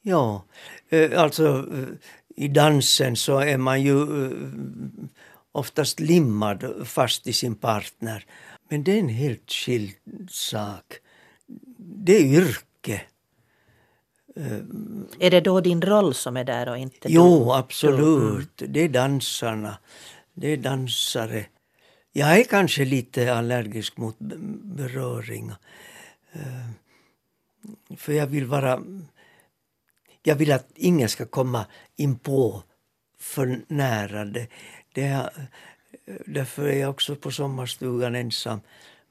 Ja, 0.01 0.43
eh, 0.89 1.21
alltså 1.21 1.47
eh, 1.73 1.87
i 2.35 2.47
dansen 2.47 3.15
så 3.15 3.39
är 3.39 3.57
man 3.57 3.81
ju 3.81 4.25
eh, 4.25 4.31
oftast 5.51 5.99
limmad 5.99 6.87
fast 6.87 7.27
i 7.27 7.33
sin 7.33 7.55
partner. 7.55 8.25
Men 8.69 8.83
det 8.83 8.91
är 8.91 8.99
en 8.99 9.09
helt 9.09 9.51
skild 9.51 9.95
sak. 10.29 10.85
Det 11.77 12.17
är 12.17 12.25
yrke. 12.25 13.01
Är 15.19 15.31
det 15.31 15.41
då 15.41 15.61
din 15.61 15.81
roll 15.81 16.13
som 16.13 16.37
är 16.37 16.43
där 16.43 16.69
och 16.69 16.77
inte 16.77 17.07
du? 17.07 17.13
Jo, 17.13 17.51
absolut. 17.51 18.63
Det 18.67 18.79
är 18.79 18.89
dansarna. 18.89 19.77
Det 20.33 20.47
är 20.47 20.57
dansare. 20.57 21.45
Jag 22.11 22.39
är 22.39 22.43
kanske 22.43 22.85
lite 22.85 23.33
allergisk 23.33 23.97
mot 23.97 24.15
beröring. 24.63 25.51
Eh, 26.31 26.69
För 27.97 28.13
jag 28.13 28.27
vill 28.27 28.45
vara... 28.45 28.83
Jag 30.23 30.35
vill 30.35 30.51
att 30.51 30.67
ingen 30.75 31.09
ska 31.09 31.25
komma 31.25 31.65
in 31.95 32.19
på 32.19 32.63
för 33.19 33.61
nära. 33.67 34.25
Det, 34.25 34.47
det 34.93 35.03
är, 35.03 35.47
därför 36.25 36.67
är 36.67 36.79
jag 36.79 36.89
också 36.89 37.15
på 37.15 37.31
sommarstugan 37.31 38.15
ensam 38.15 38.61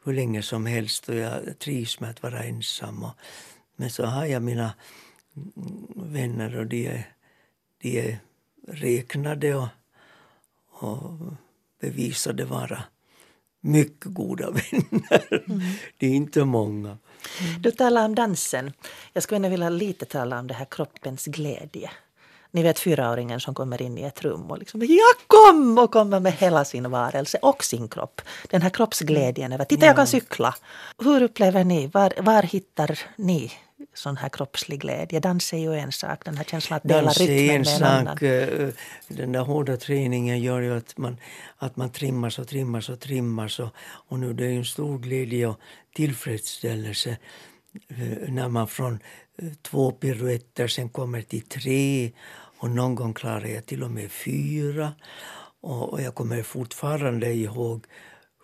hur 0.04 0.12
länge 0.12 0.42
som 0.42 0.66
helst 0.66 1.08
och 1.08 1.14
jag 1.14 1.58
trivs 1.58 2.00
med 2.00 2.10
att 2.10 2.22
vara 2.22 2.42
ensam. 2.42 3.02
Och, 3.02 3.14
men 3.76 3.90
så 3.90 4.04
har 4.04 4.24
jag 4.26 4.42
mina 4.42 4.74
vänner 5.96 6.56
och 6.56 6.66
de 6.66 6.86
är, 6.86 7.12
de 7.78 8.00
är 8.00 8.18
räknade 8.68 9.54
och, 9.54 9.68
och 10.68 11.32
bevisade 11.80 12.44
vara 12.44 12.84
mycket 13.60 14.04
goda 14.14 14.50
vänner. 14.70 15.44
Det 15.96 16.06
är 16.06 16.14
inte 16.14 16.44
många. 16.44 16.98
Du 17.60 17.70
talar 17.70 18.04
om 18.04 18.14
dansen. 18.14 18.72
Jag 19.12 19.22
skulle 19.22 19.36
gärna 19.36 19.48
vilja 19.48 19.68
lite 19.68 20.04
tala 20.06 20.38
om 20.38 20.46
det 20.46 20.54
här 20.54 20.66
kroppens 20.70 21.24
glädje. 21.24 21.90
Ni 22.50 22.62
vet 22.62 22.78
fyraåringen 22.78 23.40
som 23.40 23.54
kommer 23.54 23.82
in 23.82 23.98
i 23.98 24.02
ett 24.02 24.22
rum 24.22 24.50
och 24.50 24.58
liksom 24.58 24.80
”Jag 24.82 25.26
kom!” 25.26 25.78
och 25.78 25.90
kommer 25.90 26.20
med 26.20 26.32
hela 26.32 26.64
sin 26.64 26.90
varelse 26.90 27.38
och 27.42 27.64
sin 27.64 27.88
kropp. 27.88 28.20
Den 28.50 28.62
här 28.62 28.70
kroppsglädjen 28.70 29.52
över 29.52 29.64
”Titta, 29.64 29.86
jag 29.86 29.96
kan 29.96 30.06
cykla!” 30.06 30.54
Hur 30.98 31.22
upplever 31.22 31.64
ni? 31.64 31.86
Var, 31.86 32.12
var 32.16 32.42
hittar 32.42 32.98
ni 33.16 33.52
sån 33.94 34.16
här 34.16 34.28
kroppslig 34.28 34.80
glädje? 34.80 35.20
Dans 35.20 35.52
är 35.52 35.58
ju 35.58 35.74
en 35.74 35.92
sak, 35.92 36.24
den 36.24 36.36
här 36.36 36.44
känslan 36.44 36.76
att 36.76 36.82
dela 36.88 37.10
rytmen 37.10 37.50
en 37.50 37.62
med 37.62 37.76
en 37.76 37.82
annan. 37.82 38.06
sak. 38.16 38.22
eh, 38.22 38.68
Den 39.08 39.32
där 39.32 39.40
hårda 39.40 39.76
träningen 39.76 40.40
gör 40.40 40.60
ju 40.60 40.76
att 40.76 40.98
man, 40.98 41.16
att 41.56 41.76
man 41.76 41.90
trimmas 41.90 42.38
och 42.38 42.48
trimmas 42.48 42.88
och 42.88 43.00
trimmas. 43.00 43.58
Och, 43.60 43.68
och 43.80 44.18
nu 44.18 44.32
det 44.32 44.44
är 44.44 44.50
ju 44.50 44.58
en 44.58 44.64
stor 44.64 44.98
glädje 44.98 45.46
och 45.46 45.60
tillfredsställelse 45.94 47.16
eh, 47.88 48.28
när 48.32 48.48
man 48.48 48.68
från 48.68 48.98
eh, 49.38 49.48
två 49.62 49.90
piruetter 49.92 50.68
sen 50.68 50.88
kommer 50.88 51.22
till 51.22 51.42
tre 51.42 52.12
och 52.60 52.70
någon 52.70 52.94
gång 52.94 53.14
klarar 53.14 53.46
jag 53.46 53.66
till 53.66 53.82
och 53.82 53.90
med 53.90 54.10
fyra. 54.12 54.92
Och, 55.60 55.92
och 55.92 56.02
jag 56.02 56.14
kommer 56.14 56.42
fortfarande 56.42 57.32
ihåg 57.32 57.84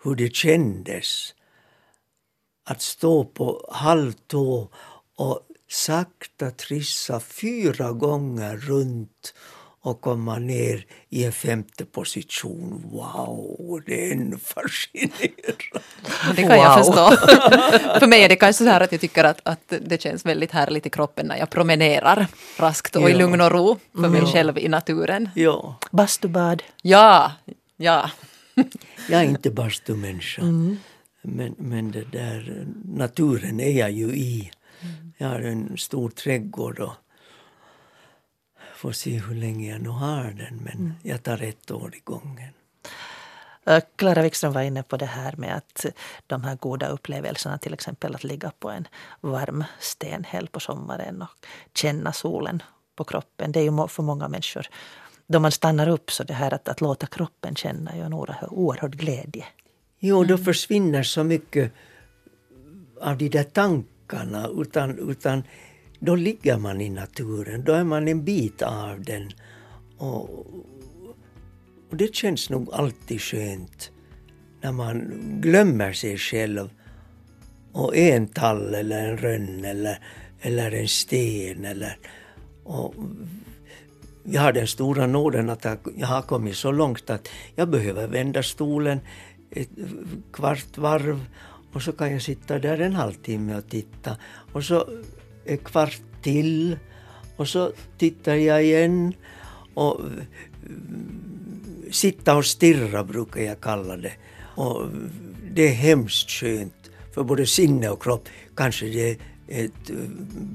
hur 0.03 0.15
det 0.15 0.35
kändes 0.35 1.33
att 2.63 2.81
stå 2.81 3.25
på 3.25 3.69
halvtå 3.71 4.69
och 5.15 5.39
sakta 5.69 6.51
trissa 6.51 7.19
fyra 7.19 7.91
gånger 7.91 8.57
runt 8.57 9.33
och 9.81 10.01
komma 10.01 10.39
ner 10.39 10.85
i 11.09 11.23
en 11.23 11.31
femte 11.31 11.85
position. 11.85 12.81
Wow, 12.91 13.81
det 13.85 14.07
är 14.07 14.11
en 14.11 14.39
fascinerande. 14.39 15.55
Det 16.35 16.41
kan 16.41 16.57
jag 16.57 16.75
Wow. 16.77 16.83
förstå. 16.83 17.27
För 17.99 18.07
mig 18.07 18.23
är 18.23 18.29
det 18.29 18.35
kanske 18.35 18.63
så 18.63 18.69
här 18.69 18.81
att 18.81 18.91
jag 18.91 19.01
tycker 19.01 19.23
att, 19.23 19.39
att 19.43 19.73
det 19.81 20.01
känns 20.01 20.25
väldigt 20.25 20.51
härligt 20.51 20.85
i 20.85 20.89
kroppen 20.89 21.27
när 21.27 21.37
jag 21.37 21.49
promenerar 21.49 22.27
raskt 22.57 22.95
och 22.95 23.09
i 23.09 23.11
Ja. 23.11 23.17
lugn 23.17 23.41
och 23.41 23.51
ro 23.51 23.77
för 23.93 24.09
mig 24.09 24.21
själv 24.25 24.57
i 24.57 24.67
naturen. 24.67 25.29
Ja, 25.35 25.79
Bastubad. 25.91 26.63
Ja, 26.81 27.31
ja. 27.77 28.09
jag 29.09 29.21
är 29.21 29.25
inte 29.25 29.49
bastumänniska. 29.51 30.41
Men, 31.21 31.55
men 31.57 31.91
det 31.91 32.03
där, 32.11 32.67
naturen 32.85 33.59
är 33.59 33.79
jag 33.79 33.91
ju 33.91 34.07
i. 34.15 34.51
Jag 35.17 35.27
har 35.27 35.39
en 35.39 35.77
stor 35.77 36.09
trädgård 36.09 36.79
och 36.79 36.93
får 38.75 38.91
se 38.91 39.19
hur 39.19 39.35
länge 39.35 39.71
jag 39.71 39.81
nu 39.81 39.89
har 39.89 40.23
den. 40.23 40.55
Men 40.63 40.93
jag 41.03 41.23
tar 41.23 41.43
ett 41.43 41.71
år 41.71 41.95
i 41.95 42.01
gången. 42.03 42.53
Klara 43.95 44.21
Wikström 44.21 44.53
var 44.53 44.61
inne 44.61 44.83
på 44.83 44.97
det 44.97 45.05
här 45.05 45.35
med 45.37 45.55
att 45.55 45.85
de 46.27 46.43
här 46.43 46.55
goda 46.55 46.87
upplevelserna, 46.87 47.57
till 47.57 47.73
exempel 47.73 48.15
att 48.15 48.23
ligga 48.23 48.51
på 48.59 48.69
en 48.69 48.87
varm 49.21 49.63
stenhäll 49.79 50.47
på 50.47 50.59
sommaren 50.59 51.21
och 51.21 51.29
känna 51.73 52.13
solen 52.13 52.63
på 52.95 53.03
kroppen. 53.03 53.51
Det 53.51 53.59
är 53.59 53.63
ju 53.63 53.87
för 53.87 54.03
många 54.03 54.27
människor, 54.27 54.67
då 55.27 55.39
man 55.39 55.51
stannar 55.51 55.87
upp, 55.87 56.11
så 56.11 56.23
det 56.23 56.33
här 56.33 56.53
att, 56.53 56.67
att 56.67 56.81
låta 56.81 57.07
kroppen 57.07 57.55
känna 57.55 57.91
är 57.91 57.95
ju 57.95 58.03
en 58.03 58.13
oerhörd, 58.13 58.49
oerhörd 58.51 58.95
glädje. 58.95 59.45
Jo, 59.99 60.23
då 60.23 60.37
försvinner 60.37 61.03
så 61.03 61.23
mycket 61.23 61.71
av 63.01 63.17
de 63.17 63.29
där 63.29 63.43
tankarna. 63.43 63.94
Utan, 64.61 65.09
utan 65.09 65.43
då 65.99 66.15
ligger 66.15 66.57
man 66.57 66.81
i 66.81 66.89
naturen, 66.89 67.63
då 67.63 67.73
är 67.73 67.83
man 67.83 68.07
en 68.07 68.25
bit 68.25 68.61
av 68.61 69.03
den. 69.03 69.31
Och, 69.97 70.29
och 71.89 71.97
det 71.97 72.15
känns 72.15 72.49
nog 72.49 72.73
alltid 72.73 73.21
skönt 73.21 73.91
när 74.61 74.71
man 74.71 75.11
glömmer 75.41 75.93
sig 75.93 76.17
själv 76.17 76.69
och 77.71 77.97
är 77.97 78.15
en 78.15 78.27
tall 78.27 78.75
eller 78.75 79.09
en 79.09 79.17
rönn 79.17 79.65
eller, 79.65 79.99
eller 80.41 80.71
en 80.71 80.87
sten. 80.87 81.65
Eller, 81.65 81.97
och 82.63 82.95
jag 84.23 84.41
har 84.41 84.53
den 84.53 84.67
stora 84.67 85.07
nåden 85.07 85.49
att 85.49 85.65
jag 85.97 86.07
har 86.07 86.21
kommit 86.21 86.55
så 86.55 86.71
långt 86.71 87.09
att 87.09 87.29
jag 87.55 87.69
behöver 87.69 88.07
vända 88.07 88.43
stolen 88.43 88.99
ett 89.51 89.69
kvart 90.33 90.77
varv 90.77 91.25
och 91.75 91.81
så 91.81 91.91
kan 91.91 92.11
jag 92.11 92.21
sitta 92.21 92.59
där 92.59 92.79
en 92.79 92.93
halvtimme 92.93 93.55
och 93.57 93.69
titta. 93.69 94.17
Och 94.53 94.63
så 94.63 94.89
en 95.45 95.57
kvart 95.57 95.99
till 96.21 96.77
och 97.35 97.47
så 97.47 97.71
tittar 97.97 98.35
jag 98.35 98.63
igen. 98.63 99.13
Och 99.73 99.99
eh, 99.99 100.23
sitta 101.91 102.35
och 102.35 102.45
stirra 102.45 103.03
brukar 103.03 103.41
jag 103.41 103.61
kalla 103.61 103.97
det. 103.97 104.13
Och 104.55 104.81
eh, 104.81 104.89
det 105.51 105.67
är 105.67 105.73
hemskt 105.73 106.29
skönt 106.29 106.91
för 107.13 107.23
både 107.23 107.45
sinne 107.45 107.89
och 107.89 108.03
kropp. 108.03 108.29
Kanske 108.55 108.85
det 108.85 109.09
är 109.09 109.17
ett 109.47 109.89
eh, 109.89 109.95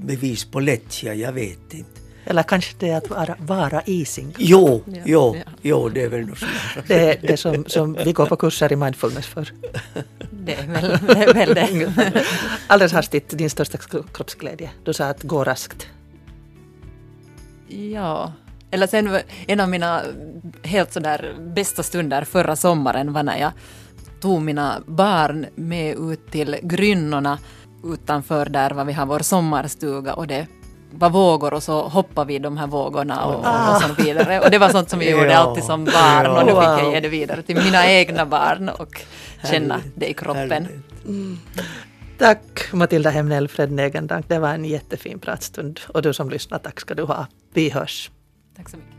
bevis 0.05 0.45
på 0.45 0.59
lättja, 0.59 1.13
jag 1.13 1.33
vet 1.33 1.73
inte. 1.73 2.01
Eller 2.25 2.43
kanske 2.43 2.75
det 2.79 2.89
är 2.89 2.97
att 2.97 3.09
vara, 3.09 3.35
vara 3.39 3.81
i 3.85 4.05
sin 4.05 4.25
kropp. 4.31 4.35
Jo, 4.39 4.83
Ja, 4.85 5.01
jo, 5.05 5.35
ja. 5.37 5.51
jo, 5.61 5.89
det 5.89 6.03
är 6.03 6.09
väl 6.09 6.25
nog 6.25 6.37
snarare. 6.37 6.83
Det 6.87 7.09
är 7.09 7.27
det 7.27 7.37
som, 7.37 7.65
som 7.67 7.93
vi 8.05 8.13
går 8.13 8.25
på 8.25 8.35
kurser 8.35 8.73
i 8.73 8.75
mindfulness 8.75 9.25
för. 9.25 9.51
Det 10.31 10.53
är 10.53 10.67
väl 10.67 10.83
det. 11.07 11.13
Är 11.13 11.33
väl 11.33 11.53
det. 11.53 12.25
Alldeles 12.67 12.93
hastigt, 12.93 13.37
din 13.37 13.49
största 13.49 13.77
kroppsglädje. 14.13 14.69
Du 14.83 14.93
sa 14.93 15.05
att 15.05 15.23
gå 15.23 15.43
raskt. 15.43 15.87
Ja. 17.67 18.33
Eller 18.71 18.87
sen 18.87 19.17
en 19.47 19.59
av 19.59 19.69
mina 19.69 20.01
helt 20.63 20.93
sådär 20.93 21.35
bästa 21.39 21.83
stunder 21.83 22.23
förra 22.23 22.55
sommaren 22.55 23.13
var 23.13 23.23
när 23.23 23.37
jag 23.37 23.51
tog 24.21 24.41
mina 24.41 24.81
barn 24.85 25.45
med 25.55 25.95
ut 26.11 26.31
till 26.31 26.57
grynnorna 26.63 27.39
utanför 27.83 28.45
där 28.45 28.71
var 28.71 28.85
vi 28.85 28.93
har 28.93 29.05
vår 29.05 29.19
sommarstuga 29.19 30.13
och 30.13 30.27
det 30.27 30.47
var 30.91 31.09
vågor 31.09 31.53
och 31.53 31.63
så 31.63 31.87
hoppade 31.87 32.27
vi 32.27 32.39
de 32.39 32.57
här 32.57 32.67
vågorna 32.67 33.25
och, 33.25 33.35
och, 33.35 33.75
och 33.75 33.81
så 33.81 34.03
vidare. 34.03 34.39
Och 34.39 34.51
det 34.51 34.57
var 34.57 34.69
sånt 34.69 34.89
som 34.89 34.99
vi 34.99 35.09
gjorde 35.09 35.37
alltid 35.37 35.63
som 35.63 35.85
barn 35.85 36.25
och 36.25 36.45
nu 36.45 36.51
fick 36.51 36.85
jag 36.85 36.93
ge 36.93 36.99
det 36.99 37.09
vidare 37.09 37.41
till 37.41 37.55
mina 37.55 37.87
egna 37.87 38.25
barn 38.25 38.69
och 38.69 39.01
känna 39.43 39.73
Härligt, 39.73 39.93
det 39.95 40.09
i 40.09 40.13
kroppen. 40.13 40.49
härligt. 40.49 41.51
Tack 42.17 42.73
Matilda 42.73 43.09
Hemnell, 43.09 43.47
Fred 43.47 43.71
Negendank. 43.71 44.27
Det 44.27 44.39
var 44.39 44.49
en 44.49 44.65
jättefin 44.65 45.19
pratstund. 45.19 45.79
Och 45.87 46.01
du 46.01 46.13
som 46.13 46.29
lyssnar, 46.29 46.59
tack 46.59 46.79
ska 46.79 46.93
du 46.93 47.03
ha. 47.03 47.27
Vi 47.53 47.69
hörs. 47.69 48.11
Tack 48.57 48.69
så 48.69 48.77
mycket. 48.77 48.90